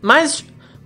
Mas, 0.02 0.44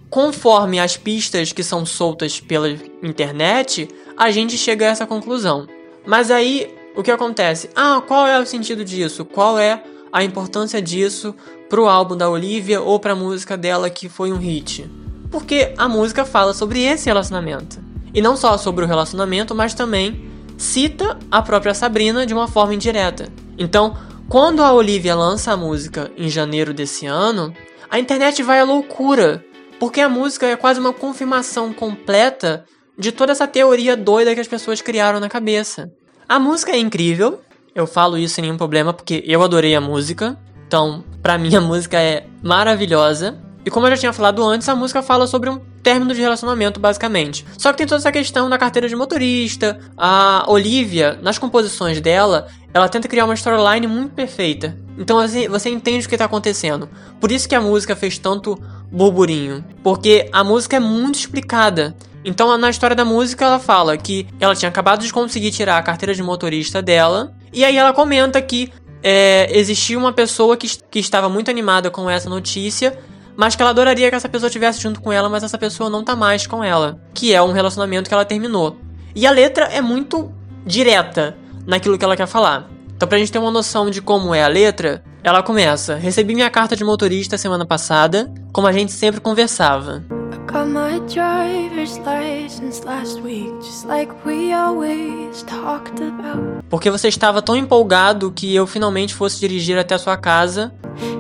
conforme 0.09 0.79
as 0.79 0.97
pistas 0.97 1.53
que 1.53 1.63
são 1.63 1.85
soltas 1.85 2.41
pela 2.41 2.71
internet, 3.03 3.89
a 4.17 4.31
gente 4.31 4.57
chega 4.57 4.87
a 4.87 4.91
essa 4.91 5.07
conclusão. 5.07 5.67
Mas 6.07 6.31
aí 6.31 6.73
o 6.95 7.03
que 7.03 7.11
acontece? 7.11 7.71
Ah, 7.75 8.01
qual 8.07 8.27
é 8.27 8.39
o 8.39 8.47
sentido 8.47 8.85
disso? 8.85 9.25
Qual 9.25 9.59
é 9.59 9.83
a 10.13 10.23
importância 10.23 10.81
disso 10.81 11.35
pro 11.69 11.89
álbum 11.89 12.17
da 12.17 12.29
Olivia 12.29 12.81
ou 12.81 12.99
pra 13.01 13.15
música 13.15 13.57
dela 13.57 13.91
que 13.91 14.09
foi 14.09 14.33
um 14.33 14.39
hit? 14.39 14.91
Porque 15.31 15.75
a 15.77 15.89
música 15.89 16.25
fala 16.25 16.53
sobre 16.53 16.83
esse 16.83 17.07
relacionamento. 17.07 17.79
E 18.15 18.23
não 18.23 18.37
só 18.37 18.57
sobre 18.57 18.85
o 18.85 18.89
relacionamento, 18.89 19.55
mas 19.55 19.75
também 19.75 20.31
cita 20.57 21.19
a 21.31 21.43
própria 21.43 21.75
Sabrina 21.75 22.25
de 22.25 22.33
uma 22.33 22.47
forma 22.47 22.75
indireta. 22.75 23.29
Então, 23.59 23.97
quando 24.29 24.63
a 24.63 24.73
Olivia 24.73 25.15
lança 25.15 25.53
a 25.53 25.57
música 25.57 26.11
em 26.17 26.29
janeiro 26.29 26.73
desse 26.73 27.07
ano, 27.07 27.53
a 27.91 27.99
internet 27.99 28.43
vai 28.43 28.61
à 28.61 28.65
loucura, 28.65 29.45
porque 29.79 30.01
a 30.01 30.09
música 30.09 30.47
é 30.47 30.57
quase 30.57 30.81
uma 30.81 30.93
confirmação 30.93 31.73
completa 31.73 32.65
de 32.97 33.11
toda 33.11 33.33
essa 33.33 33.47
teoria 33.47 33.97
doida 33.97 34.35
que 34.35 34.41
as 34.41 34.49
pessoas 34.49 34.81
criaram 34.81 35.21
na 35.21 35.29
cabeça. 35.29 35.93
A 36.29 36.39
música 36.39 36.73
é 36.73 36.79
incrível, 36.79 37.41
eu 37.75 37.87
falo 37.87 38.17
isso 38.17 38.37
sem 38.37 38.43
nenhum 38.43 38.57
problema 38.57 38.93
porque 38.93 39.23
eu 39.27 39.43
adorei 39.43 39.75
a 39.75 39.81
música. 39.81 40.39
Então, 40.67 41.05
pra 41.25 41.39
mim 41.39 41.57
a 41.57 41.61
música 41.61 41.99
é 41.99 42.27
maravilhosa. 42.43 43.39
E 43.65 43.71
como 43.71 43.87
eu 43.87 43.91
já 43.93 43.97
tinha 43.97 44.13
falado 44.13 44.45
antes, 44.45 44.69
a 44.69 44.77
música 44.77 45.03
fala 45.03 45.27
sobre 45.27 45.49
um 45.49 45.59
término 45.83 46.13
de 46.13 46.21
relacionamento, 46.21 46.79
basicamente. 46.79 47.47
Só 47.57 47.73
que 47.73 47.79
tem 47.79 47.87
toda 47.87 47.99
essa 47.99 48.13
questão 48.13 48.51
da 48.51 48.59
carteira 48.59 48.87
de 48.91 48.95
motorista. 48.95 49.81
A 49.97 50.45
Olivia, 50.47 51.19
nas 51.23 51.39
composições 51.39 51.99
dela, 51.99 52.47
ela 52.75 52.91
tenta 52.91 53.09
criar 53.09 53.25
uma 53.25 53.33
storyline 53.33 53.87
muito 53.87 54.13
perfeita. 54.13 54.77
Então 54.99 55.19
assim, 55.19 55.49
você 55.49 55.71
entende 55.71 56.05
o 56.05 56.09
que 56.11 56.15
está 56.15 56.27
acontecendo. 56.27 56.91
Por 57.19 57.33
isso 57.33 57.49
que 57.49 57.55
a 57.55 57.61
música 57.61 57.97
fez 57.97 58.19
tanto 58.19 58.63
burburinho. 58.93 59.65
Porque 59.83 60.29
a 60.31 60.45
música 60.45 60.77
é 60.77 60.81
muito 60.81 61.19
explicada. 61.19 61.97
Então, 62.23 62.57
na 62.59 62.69
história 62.69 62.97
da 62.97 63.05
música, 63.05 63.47
ela 63.47 63.59
fala 63.59 63.97
que 63.97 64.27
ela 64.39 64.55
tinha 64.55 64.69
acabado 64.69 65.03
de 65.03 65.13
conseguir 65.13 65.51
tirar 65.51 65.79
a 65.79 65.83
carteira 65.83 66.15
de 66.15 66.23
motorista 66.23 66.83
dela. 66.83 67.35
E 67.53 67.65
aí 67.65 67.77
ela 67.77 67.93
comenta 67.93 68.41
que 68.43 68.71
é, 69.07 69.47
existia 69.59 69.99
uma 69.99 70.15
pessoa 70.15 70.57
que, 70.57 70.67
que 70.91 70.99
estava 70.99 71.29
muito 71.29 71.51
animada 71.51 71.91
com 71.91 72.09
essa 72.09 72.31
notícia, 72.31 72.99
mas 73.37 73.55
que 73.55 73.61
ela 73.61 73.71
adoraria 73.71 74.09
que 74.09 74.17
essa 74.17 74.31
pessoa 74.31 74.47
estivesse 74.47 74.81
junto 74.81 75.03
com 75.03 75.13
ela, 75.13 75.29
mas 75.29 75.43
essa 75.43 75.59
pessoa 75.59 75.91
não 75.91 76.03
tá 76.03 76.17
mais 76.17 76.47
com 76.47 76.65
ela. 76.65 76.99
Que 77.13 77.35
é 77.35 77.43
um 77.43 77.53
relacionamento 77.53 78.09
que 78.09 78.15
ela 78.15 78.25
terminou. 78.25 78.79
E 79.15 79.27
a 79.27 79.31
letra 79.31 79.67
é 79.67 79.83
muito 79.83 80.33
direta 80.65 81.37
naquilo 81.67 81.99
que 81.99 82.05
ela 82.05 82.17
quer 82.17 82.27
falar. 82.27 82.71
Então, 82.97 83.07
pra 83.07 83.19
gente 83.19 83.31
ter 83.31 83.39
uma 83.39 83.51
noção 83.51 83.91
de 83.91 84.01
como 84.01 84.35
é 84.35 84.43
a 84.43 84.49
letra, 84.49 85.05
ela 85.23 85.43
começa: 85.43 85.97
Recebi 85.97 86.35
minha 86.35 86.49
carta 86.49 86.75
de 86.75 86.83
motorista 86.83 87.37
semana 87.37 87.67
passada, 87.67 88.33
como 88.55 88.67
a 88.67 88.73
gente 88.73 88.93
sempre 88.93 89.21
conversava. 89.21 90.03
Got 90.47 90.69
my 90.69 91.01
driver's 91.13 91.99
license 91.99 92.85
last 92.85 93.21
week, 93.23 93.51
just 93.61 93.87
like 93.87 94.13
we 94.25 94.53
always 94.53 95.43
talked 95.45 96.01
about. 96.01 96.63
Porque 96.69 96.91
você 96.91 97.09
estava 97.09 97.41
tão 97.43 97.57
empolgado 97.57 98.31
que 98.31 98.55
eu 98.55 98.67
finalmente 98.67 99.15
fosse 99.15 99.41
dirigir 99.41 99.79
até 99.79 99.95
a 99.95 99.99
sua 99.99 100.17
casa. 100.17 100.73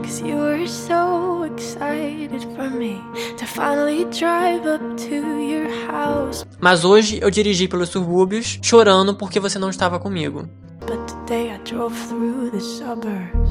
Cause 0.02 0.22
you 0.22 0.36
were 0.36 0.68
so 0.68 1.44
excited 1.46 2.46
for 2.54 2.68
me 2.70 3.00
to 3.38 3.46
finally 3.46 4.04
drive 4.06 4.66
up 4.66 4.84
to 4.96 5.14
your 5.14 5.68
house. 5.90 6.44
Mas 6.60 6.84
hoje 6.84 7.18
eu 7.22 7.30
dirigi 7.30 7.66
pelos 7.66 7.88
subúrbios, 7.88 8.58
chorando 8.62 9.14
porque 9.14 9.40
você 9.40 9.58
não 9.58 9.70
estava 9.70 9.98
comigo. 9.98 10.48
But 10.86 10.98
today 11.06 11.50
I 11.50 11.58
drove 11.64 11.94
through 12.08 12.50
the 12.50 12.60
suburbs, 12.60 13.50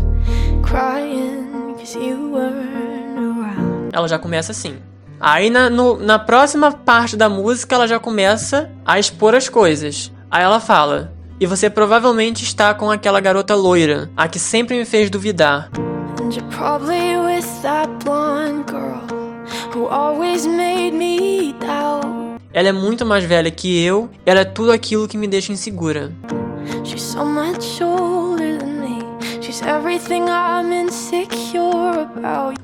crying 0.61 1.73
cause 1.77 1.97
you 1.97 2.31
weren't 2.31 3.17
around. 3.17 3.89
Ela 3.91 4.07
já 4.07 4.19
começa 4.19 4.51
assim. 4.51 4.77
Aí 5.25 5.49
na, 5.49 5.69
no, 5.69 5.97
na 5.97 6.19
próxima 6.19 6.69
parte 6.69 7.15
da 7.15 7.29
música 7.29 7.73
ela 7.75 7.87
já 7.87 7.97
começa 7.97 8.69
a 8.85 8.99
expor 8.99 9.33
as 9.33 9.47
coisas. 9.47 10.11
Aí 10.29 10.43
ela 10.43 10.59
fala: 10.59 11.13
E 11.39 11.47
você 11.47 11.69
provavelmente 11.69 12.43
está 12.43 12.73
com 12.73 12.91
aquela 12.91 13.21
garota 13.21 13.55
loira, 13.55 14.11
a 14.17 14.27
que 14.27 14.37
sempre 14.37 14.77
me 14.77 14.83
fez 14.83 15.09
duvidar. 15.09 15.69
Ela 22.51 22.67
é 22.67 22.73
muito 22.73 23.05
mais 23.05 23.23
velha 23.23 23.49
que 23.49 23.81
eu, 23.81 24.09
ela 24.25 24.41
é 24.41 24.45
tudo 24.45 24.73
aquilo 24.73 25.07
que 25.07 25.17
me 25.17 25.27
deixa 25.27 25.53
insegura. 25.53 26.11
She's 26.83 27.01
so 27.01 27.23
much 27.23 27.81
older 27.81 28.32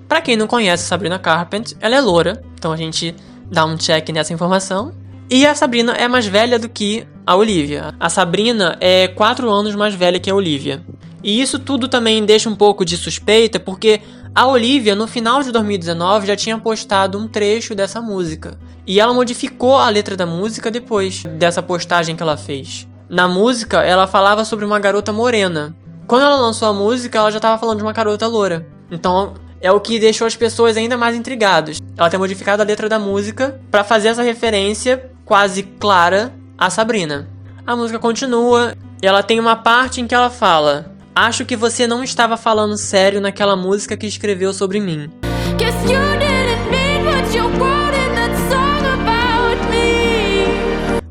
Para 0.08 0.22
quem 0.22 0.36
não 0.36 0.48
conhece 0.48 0.86
Sabrina 0.86 1.20
Carpenter, 1.20 1.78
ela 1.80 1.96
é 1.96 2.02
loura, 2.02 2.44
então 2.56 2.72
a 2.72 2.78
gente 2.78 3.16
dá 3.46 3.64
um 3.64 3.78
check 3.78 4.10
nessa 4.10 4.34
informação. 4.34 4.92
E 5.30 5.46
a 5.46 5.54
Sabrina 5.54 5.92
é 5.94 6.08
mais 6.08 6.26
velha 6.26 6.58
do 6.58 6.68
que 6.68 7.06
a 7.28 7.36
Olivia. 7.36 7.94
A 8.00 8.10
Sabrina 8.10 8.76
é 8.82 9.08
4 9.08 9.48
anos 9.52 9.76
mais 9.76 9.94
velha 9.94 10.20
que 10.20 10.32
a 10.32 10.36
Olivia. 10.36 10.84
E 11.24 11.40
isso 11.40 11.60
tudo 11.60 11.88
também 11.88 12.26
deixa 12.26 12.50
um 12.50 12.56
pouco 12.56 12.84
de 12.84 12.98
suspeita, 12.98 13.60
porque 13.60 14.02
a 14.34 14.48
Olivia, 14.48 14.96
no 14.96 15.06
final 15.06 15.44
de 15.44 15.52
2019, 15.52 16.26
já 16.26 16.36
tinha 16.36 16.58
postado 16.58 17.20
um 17.20 17.28
trecho 17.28 17.76
dessa 17.76 18.02
música. 18.02 18.58
E 18.88 19.00
ela 19.00 19.14
modificou 19.14 19.78
a 19.78 19.88
letra 19.90 20.18
da 20.18 20.26
música 20.26 20.72
depois 20.72 21.22
dessa 21.38 21.62
postagem 21.62 22.16
que 22.16 22.24
ela 22.24 22.36
fez. 22.36 22.88
Na 23.08 23.28
música, 23.28 23.84
ela 23.84 24.08
falava 24.08 24.44
sobre 24.44 24.66
uma 24.66 24.80
garota 24.80 25.12
morena, 25.12 25.76
quando 26.10 26.24
ela 26.24 26.38
lançou 26.38 26.68
a 26.68 26.74
música, 26.74 27.20
ela 27.20 27.30
já 27.30 27.38
estava 27.38 27.60
falando 27.60 27.78
de 27.78 27.84
uma 27.84 27.94
garota 27.94 28.26
loura. 28.26 28.66
Então, 28.90 29.36
é 29.62 29.72
o 29.72 29.80
que 29.80 30.00
deixou 30.00 30.26
as 30.26 30.36
pessoas 30.36 30.76
ainda 30.76 30.98
mais 30.98 31.16
intrigadas. 31.16 31.78
Ela 31.96 32.10
tem 32.10 32.20
modificado 32.20 32.64
a 32.64 32.66
letra 32.66 32.90
da 32.90 32.98
música 32.98 33.62
para 33.70 33.84
fazer 33.84 34.08
essa 34.08 34.24
referência 34.24 35.12
quase 35.24 35.62
clara 35.62 36.34
a 36.58 36.68
Sabrina. 36.72 37.30
A 37.64 37.76
música 37.76 38.00
continua 38.00 38.74
e 39.04 39.06
ela 39.06 39.22
tem 39.22 39.40
uma 39.40 39.56
parte 39.56 40.02
em 40.02 40.08
que 40.08 40.16
ela 40.16 40.32
fala: 40.32 40.96
Acho 41.14 41.46
que 41.46 41.56
você 41.56 41.86
não 41.86 42.04
estava 42.04 42.36
falando 42.36 42.76
sério 42.76 43.22
naquela 43.22 43.56
música 43.56 43.96
que 43.96 44.08
escreveu 44.08 44.52
sobre 44.52 44.80
mim. 44.80 45.12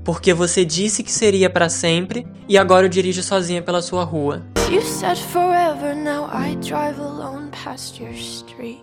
Porque 0.04 0.34
você 0.34 0.64
disse 0.64 1.04
que 1.04 1.12
seria 1.12 1.48
para 1.48 1.68
sempre 1.68 2.26
e 2.48 2.58
agora 2.58 2.86
eu 2.86 2.90
dirijo 2.90 3.22
sozinha 3.22 3.62
pela 3.62 3.80
sua 3.80 4.02
rua. 4.02 4.42
You 4.70 4.82
said 4.82 5.16
forever, 5.16 5.94
now 5.94 6.28
I 6.30 6.54
drive 6.56 7.00
alone 7.00 7.48
past 7.64 8.02
your 8.02 8.12
street. 8.12 8.82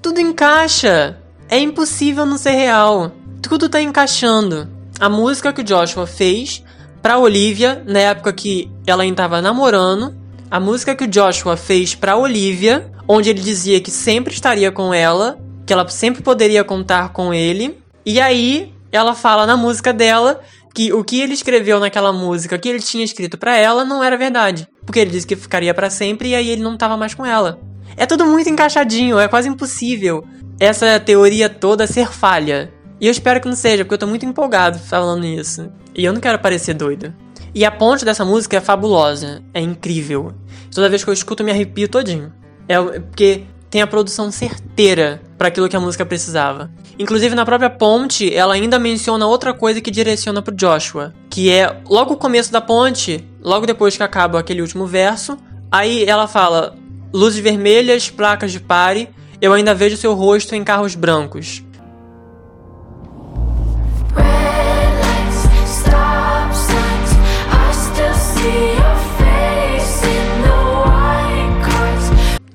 Tudo 0.00 0.20
encaixa! 0.20 1.18
É 1.48 1.58
impossível 1.58 2.24
não 2.24 2.38
ser 2.38 2.52
real. 2.52 3.10
Tudo 3.42 3.68
tá 3.68 3.82
encaixando. 3.82 4.68
A 5.00 5.08
música 5.08 5.52
que 5.52 5.60
o 5.60 5.64
Joshua 5.64 6.06
fez 6.06 6.62
pra 7.02 7.18
Olivia, 7.18 7.82
na 7.84 7.98
época 7.98 8.32
que 8.32 8.70
ela 8.86 9.02
ainda 9.02 9.16
tava 9.16 9.42
namorando. 9.42 10.14
A 10.48 10.60
música 10.60 10.94
que 10.94 11.02
o 11.02 11.08
Joshua 11.08 11.56
fez 11.56 11.96
pra 11.96 12.16
Olivia, 12.16 12.88
onde 13.08 13.28
ele 13.28 13.40
dizia 13.40 13.80
que 13.80 13.90
sempre 13.90 14.32
estaria 14.32 14.70
com 14.70 14.94
ela, 14.94 15.36
que 15.66 15.72
ela 15.72 15.88
sempre 15.88 16.22
poderia 16.22 16.62
contar 16.62 17.08
com 17.08 17.34
ele. 17.34 17.76
E 18.06 18.20
aí, 18.20 18.72
ela 18.92 19.16
fala 19.16 19.46
na 19.46 19.56
música 19.56 19.92
dela 19.92 20.40
que 20.72 20.92
o 20.92 21.02
que 21.02 21.20
ele 21.20 21.34
escreveu 21.34 21.80
naquela 21.80 22.12
música, 22.12 22.56
que 22.56 22.68
ele 22.68 22.78
tinha 22.78 23.04
escrito 23.04 23.36
para 23.36 23.56
ela, 23.56 23.84
não 23.84 24.04
era 24.04 24.16
verdade. 24.16 24.68
Porque 24.88 25.00
ele 25.00 25.10
disse 25.10 25.26
que 25.26 25.36
ficaria 25.36 25.74
para 25.74 25.90
sempre 25.90 26.30
e 26.30 26.34
aí 26.34 26.48
ele 26.48 26.62
não 26.62 26.78
tava 26.78 26.96
mais 26.96 27.12
com 27.12 27.26
ela. 27.26 27.60
É 27.94 28.06
tudo 28.06 28.24
muito 28.24 28.48
encaixadinho, 28.48 29.18
é 29.18 29.28
quase 29.28 29.50
impossível 29.50 30.24
essa 30.58 30.98
teoria 30.98 31.48
toda 31.48 31.86
ser 31.86 32.08
falha. 32.08 32.72
E 32.98 33.06
eu 33.06 33.12
espero 33.12 33.38
que 33.38 33.46
não 33.46 33.54
seja, 33.54 33.84
porque 33.84 33.94
eu 33.94 33.98
tô 33.98 34.06
muito 34.06 34.26
empolgado 34.26 34.78
falando 34.78 35.24
isso. 35.24 35.70
E 35.94 36.04
eu 36.04 36.12
não 36.12 36.20
quero 36.20 36.38
parecer 36.38 36.72
doido. 36.72 37.14
E 37.54 37.64
a 37.64 37.70
ponte 37.70 38.04
dessa 38.04 38.24
música 38.24 38.56
é 38.56 38.60
fabulosa, 38.60 39.42
é 39.54 39.60
incrível. 39.60 40.32
Toda 40.74 40.88
vez 40.88 41.04
que 41.04 41.10
eu 41.10 41.14
escuto 41.14 41.42
eu 41.42 41.46
me 41.46 41.52
arrepio 41.52 41.88
todinho. 41.88 42.32
É 42.66 42.80
porque 42.80 43.44
tem 43.70 43.82
a 43.82 43.86
produção 43.86 44.30
certeira 44.32 45.20
para 45.36 45.48
aquilo 45.48 45.68
que 45.68 45.76
a 45.76 45.80
música 45.80 46.04
precisava. 46.04 46.70
Inclusive 46.98 47.34
na 47.36 47.46
própria 47.46 47.70
ponte, 47.70 48.34
ela 48.34 48.54
ainda 48.54 48.76
menciona 48.76 49.24
outra 49.24 49.54
coisa 49.54 49.80
que 49.80 49.88
direciona 49.88 50.42
pro 50.42 50.52
Joshua, 50.52 51.14
que 51.30 51.48
é 51.48 51.80
logo 51.88 52.14
o 52.14 52.16
começo 52.16 52.50
da 52.50 52.60
ponte, 52.60 53.24
logo 53.40 53.66
depois 53.66 53.96
que 53.96 54.02
acaba 54.02 54.40
aquele 54.40 54.60
último 54.60 54.84
verso, 54.84 55.38
aí 55.70 56.04
ela 56.04 56.26
fala: 56.26 56.76
"Luzes 57.14 57.38
vermelhas, 57.38 58.10
placas 58.10 58.50
de 58.50 58.58
pare, 58.58 59.10
eu 59.40 59.52
ainda 59.52 59.74
vejo 59.76 59.96
seu 59.96 60.12
rosto 60.12 60.56
em 60.56 60.64
carros 60.64 60.96
brancos." 60.96 61.62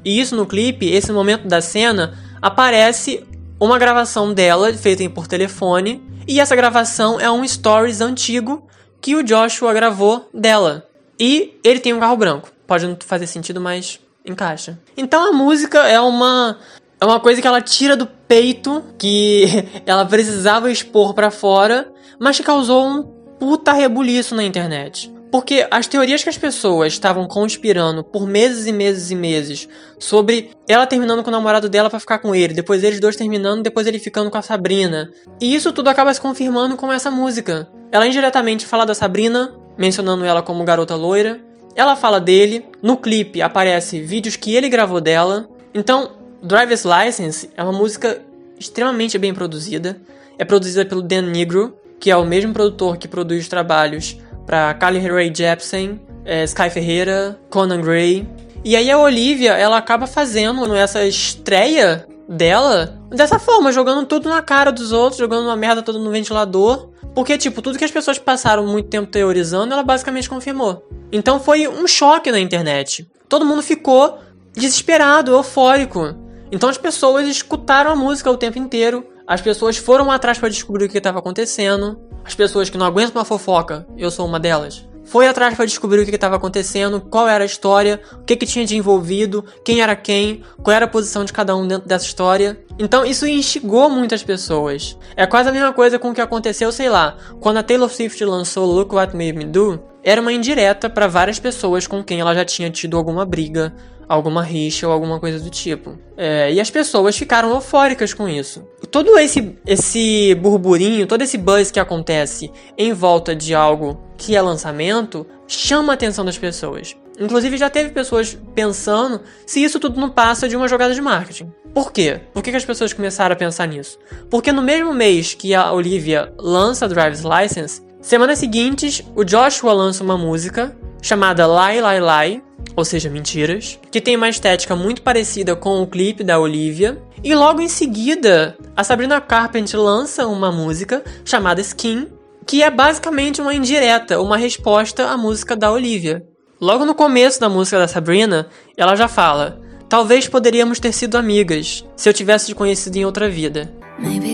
E 0.06 0.20
isso 0.20 0.36
no 0.36 0.46
clipe, 0.46 0.86
esse 0.92 1.14
momento 1.14 1.48
da 1.48 1.62
cena, 1.62 2.14
aparece 2.42 3.26
uma 3.64 3.80
gravação 3.80 4.34
dela 4.34 4.74
feita 4.74 5.08
por 5.10 5.28
telefone. 5.28 6.04
E 6.28 6.40
essa 6.40 6.56
gravação 6.56 7.20
é 7.20 7.30
um 7.30 7.48
stories 7.48 8.02
antigo 8.02 8.68
que 9.02 9.16
o 9.16 9.24
Joshua 9.24 9.74
gravou 9.74 10.30
dela. 10.34 10.88
E 11.20 11.60
ele 11.64 11.80
tem 11.80 11.94
um 11.94 12.00
carro 12.00 12.18
branco. 12.18 12.52
Pode 12.68 12.88
não 12.88 12.98
fazer 13.06 13.28
sentido, 13.28 13.62
mas 13.62 14.00
encaixa. 14.26 14.80
Então 14.98 15.30
a 15.30 15.32
música 15.32 15.80
é 15.80 16.00
uma 16.00 16.58
é 17.00 17.06
uma 17.06 17.20
coisa 17.20 17.42
que 17.42 17.48
ela 17.48 17.62
tira 17.62 17.98
do 17.98 18.06
peito, 18.06 18.84
que 18.98 19.46
ela 19.86 20.06
precisava 20.06 20.72
expor 20.72 21.14
para 21.14 21.30
fora, 21.30 21.92
mas 22.20 22.38
que 22.38 22.44
causou 22.44 22.86
um 22.86 23.04
puta 23.38 23.74
rebuliço 23.74 24.36
na 24.36 24.44
internet. 24.44 25.14
Porque 25.34 25.66
as 25.72 25.88
teorias 25.88 26.22
que 26.22 26.30
as 26.30 26.38
pessoas 26.38 26.94
estavam 26.94 27.28
conspirando 27.28 28.04
por 28.04 28.28
meses 28.28 28.68
e 28.68 28.72
meses 28.72 29.10
e 29.10 29.16
meses 29.16 29.68
sobre 29.98 30.52
ela 30.68 30.86
terminando 30.86 31.24
com 31.24 31.30
o 31.30 31.32
namorado 31.32 31.68
dela 31.68 31.90
para 31.90 32.00
ficar 32.00 32.20
com 32.20 32.36
ele, 32.36 32.54
depois 32.54 32.84
eles 32.84 33.00
dois 33.00 33.16
terminando, 33.16 33.64
depois 33.64 33.88
ele 33.88 33.98
ficando 33.98 34.30
com 34.30 34.38
a 34.38 34.44
Sabrina. 34.44 35.10
E 35.42 35.56
isso 35.56 35.74
tudo 35.74 35.88
acaba 35.88 36.14
se 36.14 36.22
confirmando 36.22 36.78
com 36.78 36.94
essa 36.94 37.10
música. 37.10 37.68
Ela 37.92 38.06
indiretamente 38.06 38.64
fala 38.64 38.86
da 38.86 38.94
Sabrina, 38.94 39.52
mencionando 39.76 40.24
ela 40.24 40.44
como 40.44 40.64
garota 40.64 40.94
loira. 40.94 41.42
Ela 41.76 41.96
fala 41.96 42.22
dele, 42.22 42.68
no 42.80 42.96
clipe 42.96 43.42
aparece 43.42 44.04
vídeos 44.04 44.36
que 44.36 44.54
ele 44.54 44.70
gravou 44.70 45.02
dela. 45.02 45.50
Então, 45.74 46.12
Driver's 46.44 46.86
License 46.86 47.50
é 47.58 47.64
uma 47.64 47.74
música 47.74 48.22
extremamente 48.60 49.18
bem 49.18 49.34
produzida. 49.34 50.00
É 50.38 50.46
produzida 50.46 50.86
pelo 50.86 51.02
Dan 51.02 51.24
Negro, 51.24 51.76
que 52.00 52.12
é 52.12 52.16
o 52.16 52.24
mesmo 52.24 52.54
produtor 52.54 52.98
que 52.98 53.08
produz 53.08 53.42
os 53.42 53.48
trabalhos 53.48 54.22
para 54.46 54.74
Carly 54.74 55.00
Rae 55.00 55.34
Jepsen, 55.34 56.00
é, 56.26 56.44
Sky 56.44 56.70
Ferreira, 56.70 57.40
Conan 57.50 57.82
Gray. 57.82 58.28
E 58.64 58.76
aí 58.76 58.90
a 58.90 58.98
Olivia, 58.98 59.54
ela 59.54 59.78
acaba 59.78 60.08
fazendo 60.08 60.74
essa 60.74 61.06
estreia 61.06 62.08
dela 62.28 62.98
dessa 63.10 63.38
forma, 63.38 63.72
jogando 63.72 64.06
tudo 64.06 64.30
na 64.30 64.42
cara 64.42 64.72
dos 64.72 64.92
outros, 64.92 65.20
jogando 65.20 65.46
uma 65.46 65.56
merda 65.56 65.82
toda 65.82 66.00
no 66.00 66.12
ventilador. 66.12 66.90
Porque, 67.14 67.38
tipo, 67.38 67.62
tudo 67.62 67.78
que 67.78 67.86
as 67.86 67.92
pessoas 67.92 68.18
passaram 68.18 68.66
muito 68.66 68.90
tempo 68.90 69.12
teorizando, 69.12 69.74
ela 69.74 69.84
basicamente 69.84 70.30
confirmou. 70.30 70.84
Então 71.12 71.40
foi 71.40 71.68
um 71.68 71.86
choque 71.88 72.32
na 72.32 72.40
internet. 72.40 73.08
Todo 73.30 73.46
mundo 73.46 73.62
ficou 73.62 74.20
desesperado, 74.54 75.32
eufórico. 75.32 76.16
Então 76.52 76.70
as 76.70 76.78
pessoas 76.78 77.28
escutaram 77.28 77.92
a 77.92 77.96
música 77.96 78.32
o 78.32 78.38
tempo 78.38 78.58
inteiro. 78.58 79.06
As 79.28 79.42
pessoas 79.42 79.78
foram 79.78 80.10
atrás 80.12 80.38
para 80.38 80.50
descobrir 80.50 80.86
o 80.86 80.90
que 80.90 80.98
estava 80.98 81.20
acontecendo. 81.20 82.00
As 82.24 82.36
pessoas 82.36 82.70
que 82.70 82.78
não 82.78 82.86
aguentam 82.86 83.20
uma 83.20 83.26
fofoca, 83.26 83.86
eu 83.98 84.10
sou 84.10 84.26
uma 84.26 84.40
delas, 84.40 84.86
foi 85.04 85.28
atrás 85.28 85.54
para 85.54 85.66
descobrir 85.66 86.02
o 86.02 86.06
que 86.06 86.16
estava 86.16 86.38
acontecendo, 86.38 87.02
qual 87.02 87.28
era 87.28 87.44
a 87.44 87.46
história, 87.46 88.02
o 88.14 88.24
que, 88.24 88.36
que 88.36 88.46
tinha 88.46 88.66
de 88.66 88.78
envolvido, 88.78 89.44
quem 89.64 89.82
era 89.82 89.96
quem, 89.96 90.42
qual 90.62 90.76
era 90.76 90.86
a 90.86 90.88
posição 90.88 91.26
de 91.26 91.34
cada 91.34 91.56
um 91.56 91.68
dentro 91.68 91.88
dessa 91.88 92.06
história. 92.06 92.60
Então 92.80 93.06
isso 93.06 93.28
instigou 93.28 93.90
muitas 93.90 94.24
pessoas. 94.24 94.98
É 95.16 95.28
quase 95.28 95.50
a 95.50 95.52
mesma 95.52 95.74
coisa 95.74 96.00
com 96.00 96.10
o 96.10 96.14
que 96.14 96.22
aconteceu, 96.22 96.72
sei 96.72 96.90
lá, 96.90 97.18
quando 97.40 97.58
a 97.58 97.64
Taylor 97.64 97.90
Swift 97.90 98.24
lançou 98.24 98.66
Look 98.66 98.96
What 98.96 99.16
Made 99.16 99.34
Me 99.34 99.46
Do, 99.46 99.84
era 100.02 100.20
uma 100.20 100.34
indireta 100.34 100.90
para 100.90 101.08
várias 101.08 101.40
pessoas 101.40 101.86
com 101.86 102.04
quem 102.04 102.20
ela 102.20 102.34
já 102.34 102.44
tinha 102.44 102.70
tido 102.70 102.98
alguma 102.98 103.26
briga, 103.26 103.74
alguma 104.08 104.44
rixa 104.44 104.88
ou 104.88 104.94
alguma 104.94 105.20
coisa 105.20 105.40
do 105.40 105.50
tipo. 105.50 105.98
É, 106.18 106.52
e 106.54 106.60
as 106.60 106.70
pessoas 106.70 107.18
ficaram 107.18 107.52
eufóricas 107.52 108.14
com 108.14 108.28
isso. 108.28 108.64
Todo 108.92 109.18
esse, 109.18 109.58
esse 109.66 110.36
burburinho, 110.36 111.08
todo 111.08 111.22
esse 111.22 111.38
buzz 111.38 111.72
que 111.72 111.80
acontece 111.80 112.52
em 112.78 112.94
volta 112.94 113.36
de 113.36 113.56
algo 113.56 114.00
que 114.18 114.36
é 114.36 114.42
lançamento, 114.42 115.26
chama 115.48 115.94
a 115.94 115.96
atenção 115.96 116.24
das 116.24 116.38
pessoas. 116.38 116.96
Inclusive 117.20 117.58
já 117.58 117.70
teve 117.70 117.92
pessoas 117.92 118.38
pensando 118.56 119.22
se 119.46 119.64
isso 119.64 119.80
tudo 119.80 120.00
não 120.00 120.10
passa 120.10 120.48
de 120.48 120.56
uma 120.56 120.68
jogada 120.68 120.94
de 120.94 121.02
marketing. 121.02 121.52
Por 121.74 121.92
quê? 121.92 122.22
Por 122.34 122.44
que, 122.44 122.52
que 122.52 122.58
as 122.58 122.66
pessoas 122.66 122.94
começaram 122.94 123.34
a 123.34 123.38
pensar 123.38 123.68
nisso? 123.68 123.98
Porque 124.30 124.52
no 124.52 124.62
mesmo 124.62 124.94
mês 124.94 125.34
que 125.34 125.54
a 125.54 125.72
Olivia 125.72 126.34
lança 126.38 126.88
Driver's 126.88 127.24
License, 127.24 127.82
semanas 128.02 128.40
seguintes 128.40 129.04
o 129.16 129.24
Joshua 129.24 129.74
lança 129.74 130.04
uma 130.04 130.18
música 130.18 130.76
chamada 131.02 131.46
Lie 131.46 131.82
Lie 131.82 132.00
Lie, 132.00 132.44
ou 132.76 132.84
seja, 132.84 133.10
mentiras, 133.10 133.80
que 133.92 134.02
tem 134.02 134.16
uma 134.16 134.30
estética 134.30 134.76
muito 134.76 135.02
parecida 135.02 135.56
com 135.56 135.82
o 135.82 135.88
clipe 135.88 136.24
da 136.24 136.40
Olivia. 136.40 137.02
E 137.24 137.34
logo 137.36 137.62
em 137.62 137.68
seguida, 137.68 138.58
a 138.76 138.84
Sabrina 138.84 139.22
Carpenter 139.22 139.80
lança 139.80 140.28
uma 140.28 140.52
música 140.52 141.04
chamada 141.24 141.62
Skin, 141.62 142.08
que 142.46 142.62
é 142.62 142.70
basicamente 142.70 143.42
uma 143.42 143.54
indireta, 143.54 144.20
uma 144.20 144.38
resposta 144.38 145.10
à 145.10 145.18
música 145.18 145.56
da 145.56 145.72
Olivia. 145.72 146.26
Logo 146.60 146.86
no 146.86 146.96
começo 146.96 147.40
da 147.40 147.50
música 147.50 147.80
da 147.80 147.88
Sabrina, 147.88 148.48
ela 148.78 148.96
já 148.96 149.08
fala: 149.08 149.62
Talvez 149.90 150.28
poderíamos 150.28 150.80
ter 150.80 150.94
sido 150.94 151.18
amigas 151.18 151.86
se 151.96 152.10
eu 152.10 152.14
tivesse 152.14 152.48
te 152.48 152.56
conhecido 152.56 152.98
em 152.98 153.06
outra 153.06 153.30
vida. 153.30 153.72
Maybe 154.00 154.33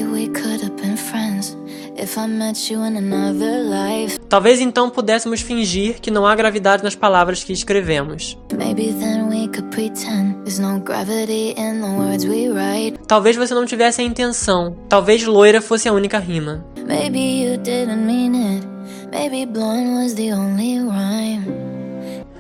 Talvez 4.28 4.60
então 4.60 4.90
pudéssemos 4.90 5.42
fingir 5.42 6.00
que 6.02 6.10
não 6.10 6.26
há 6.26 6.36
gravidade 6.36 6.84
nas 6.84 6.96
palavras 6.96 7.44
que 7.44 7.54
escrevemos. 7.54 8.38
Talvez 13.08 13.36
você 13.36 13.54
não 13.54 13.66
tivesse 13.66 14.02
a 14.02 14.04
intenção. 14.04 14.76
Talvez 14.90 15.24
loira 15.24 15.62
fosse 15.62 15.88
a 15.88 15.94
única 15.94 16.18
rima. 16.18 16.66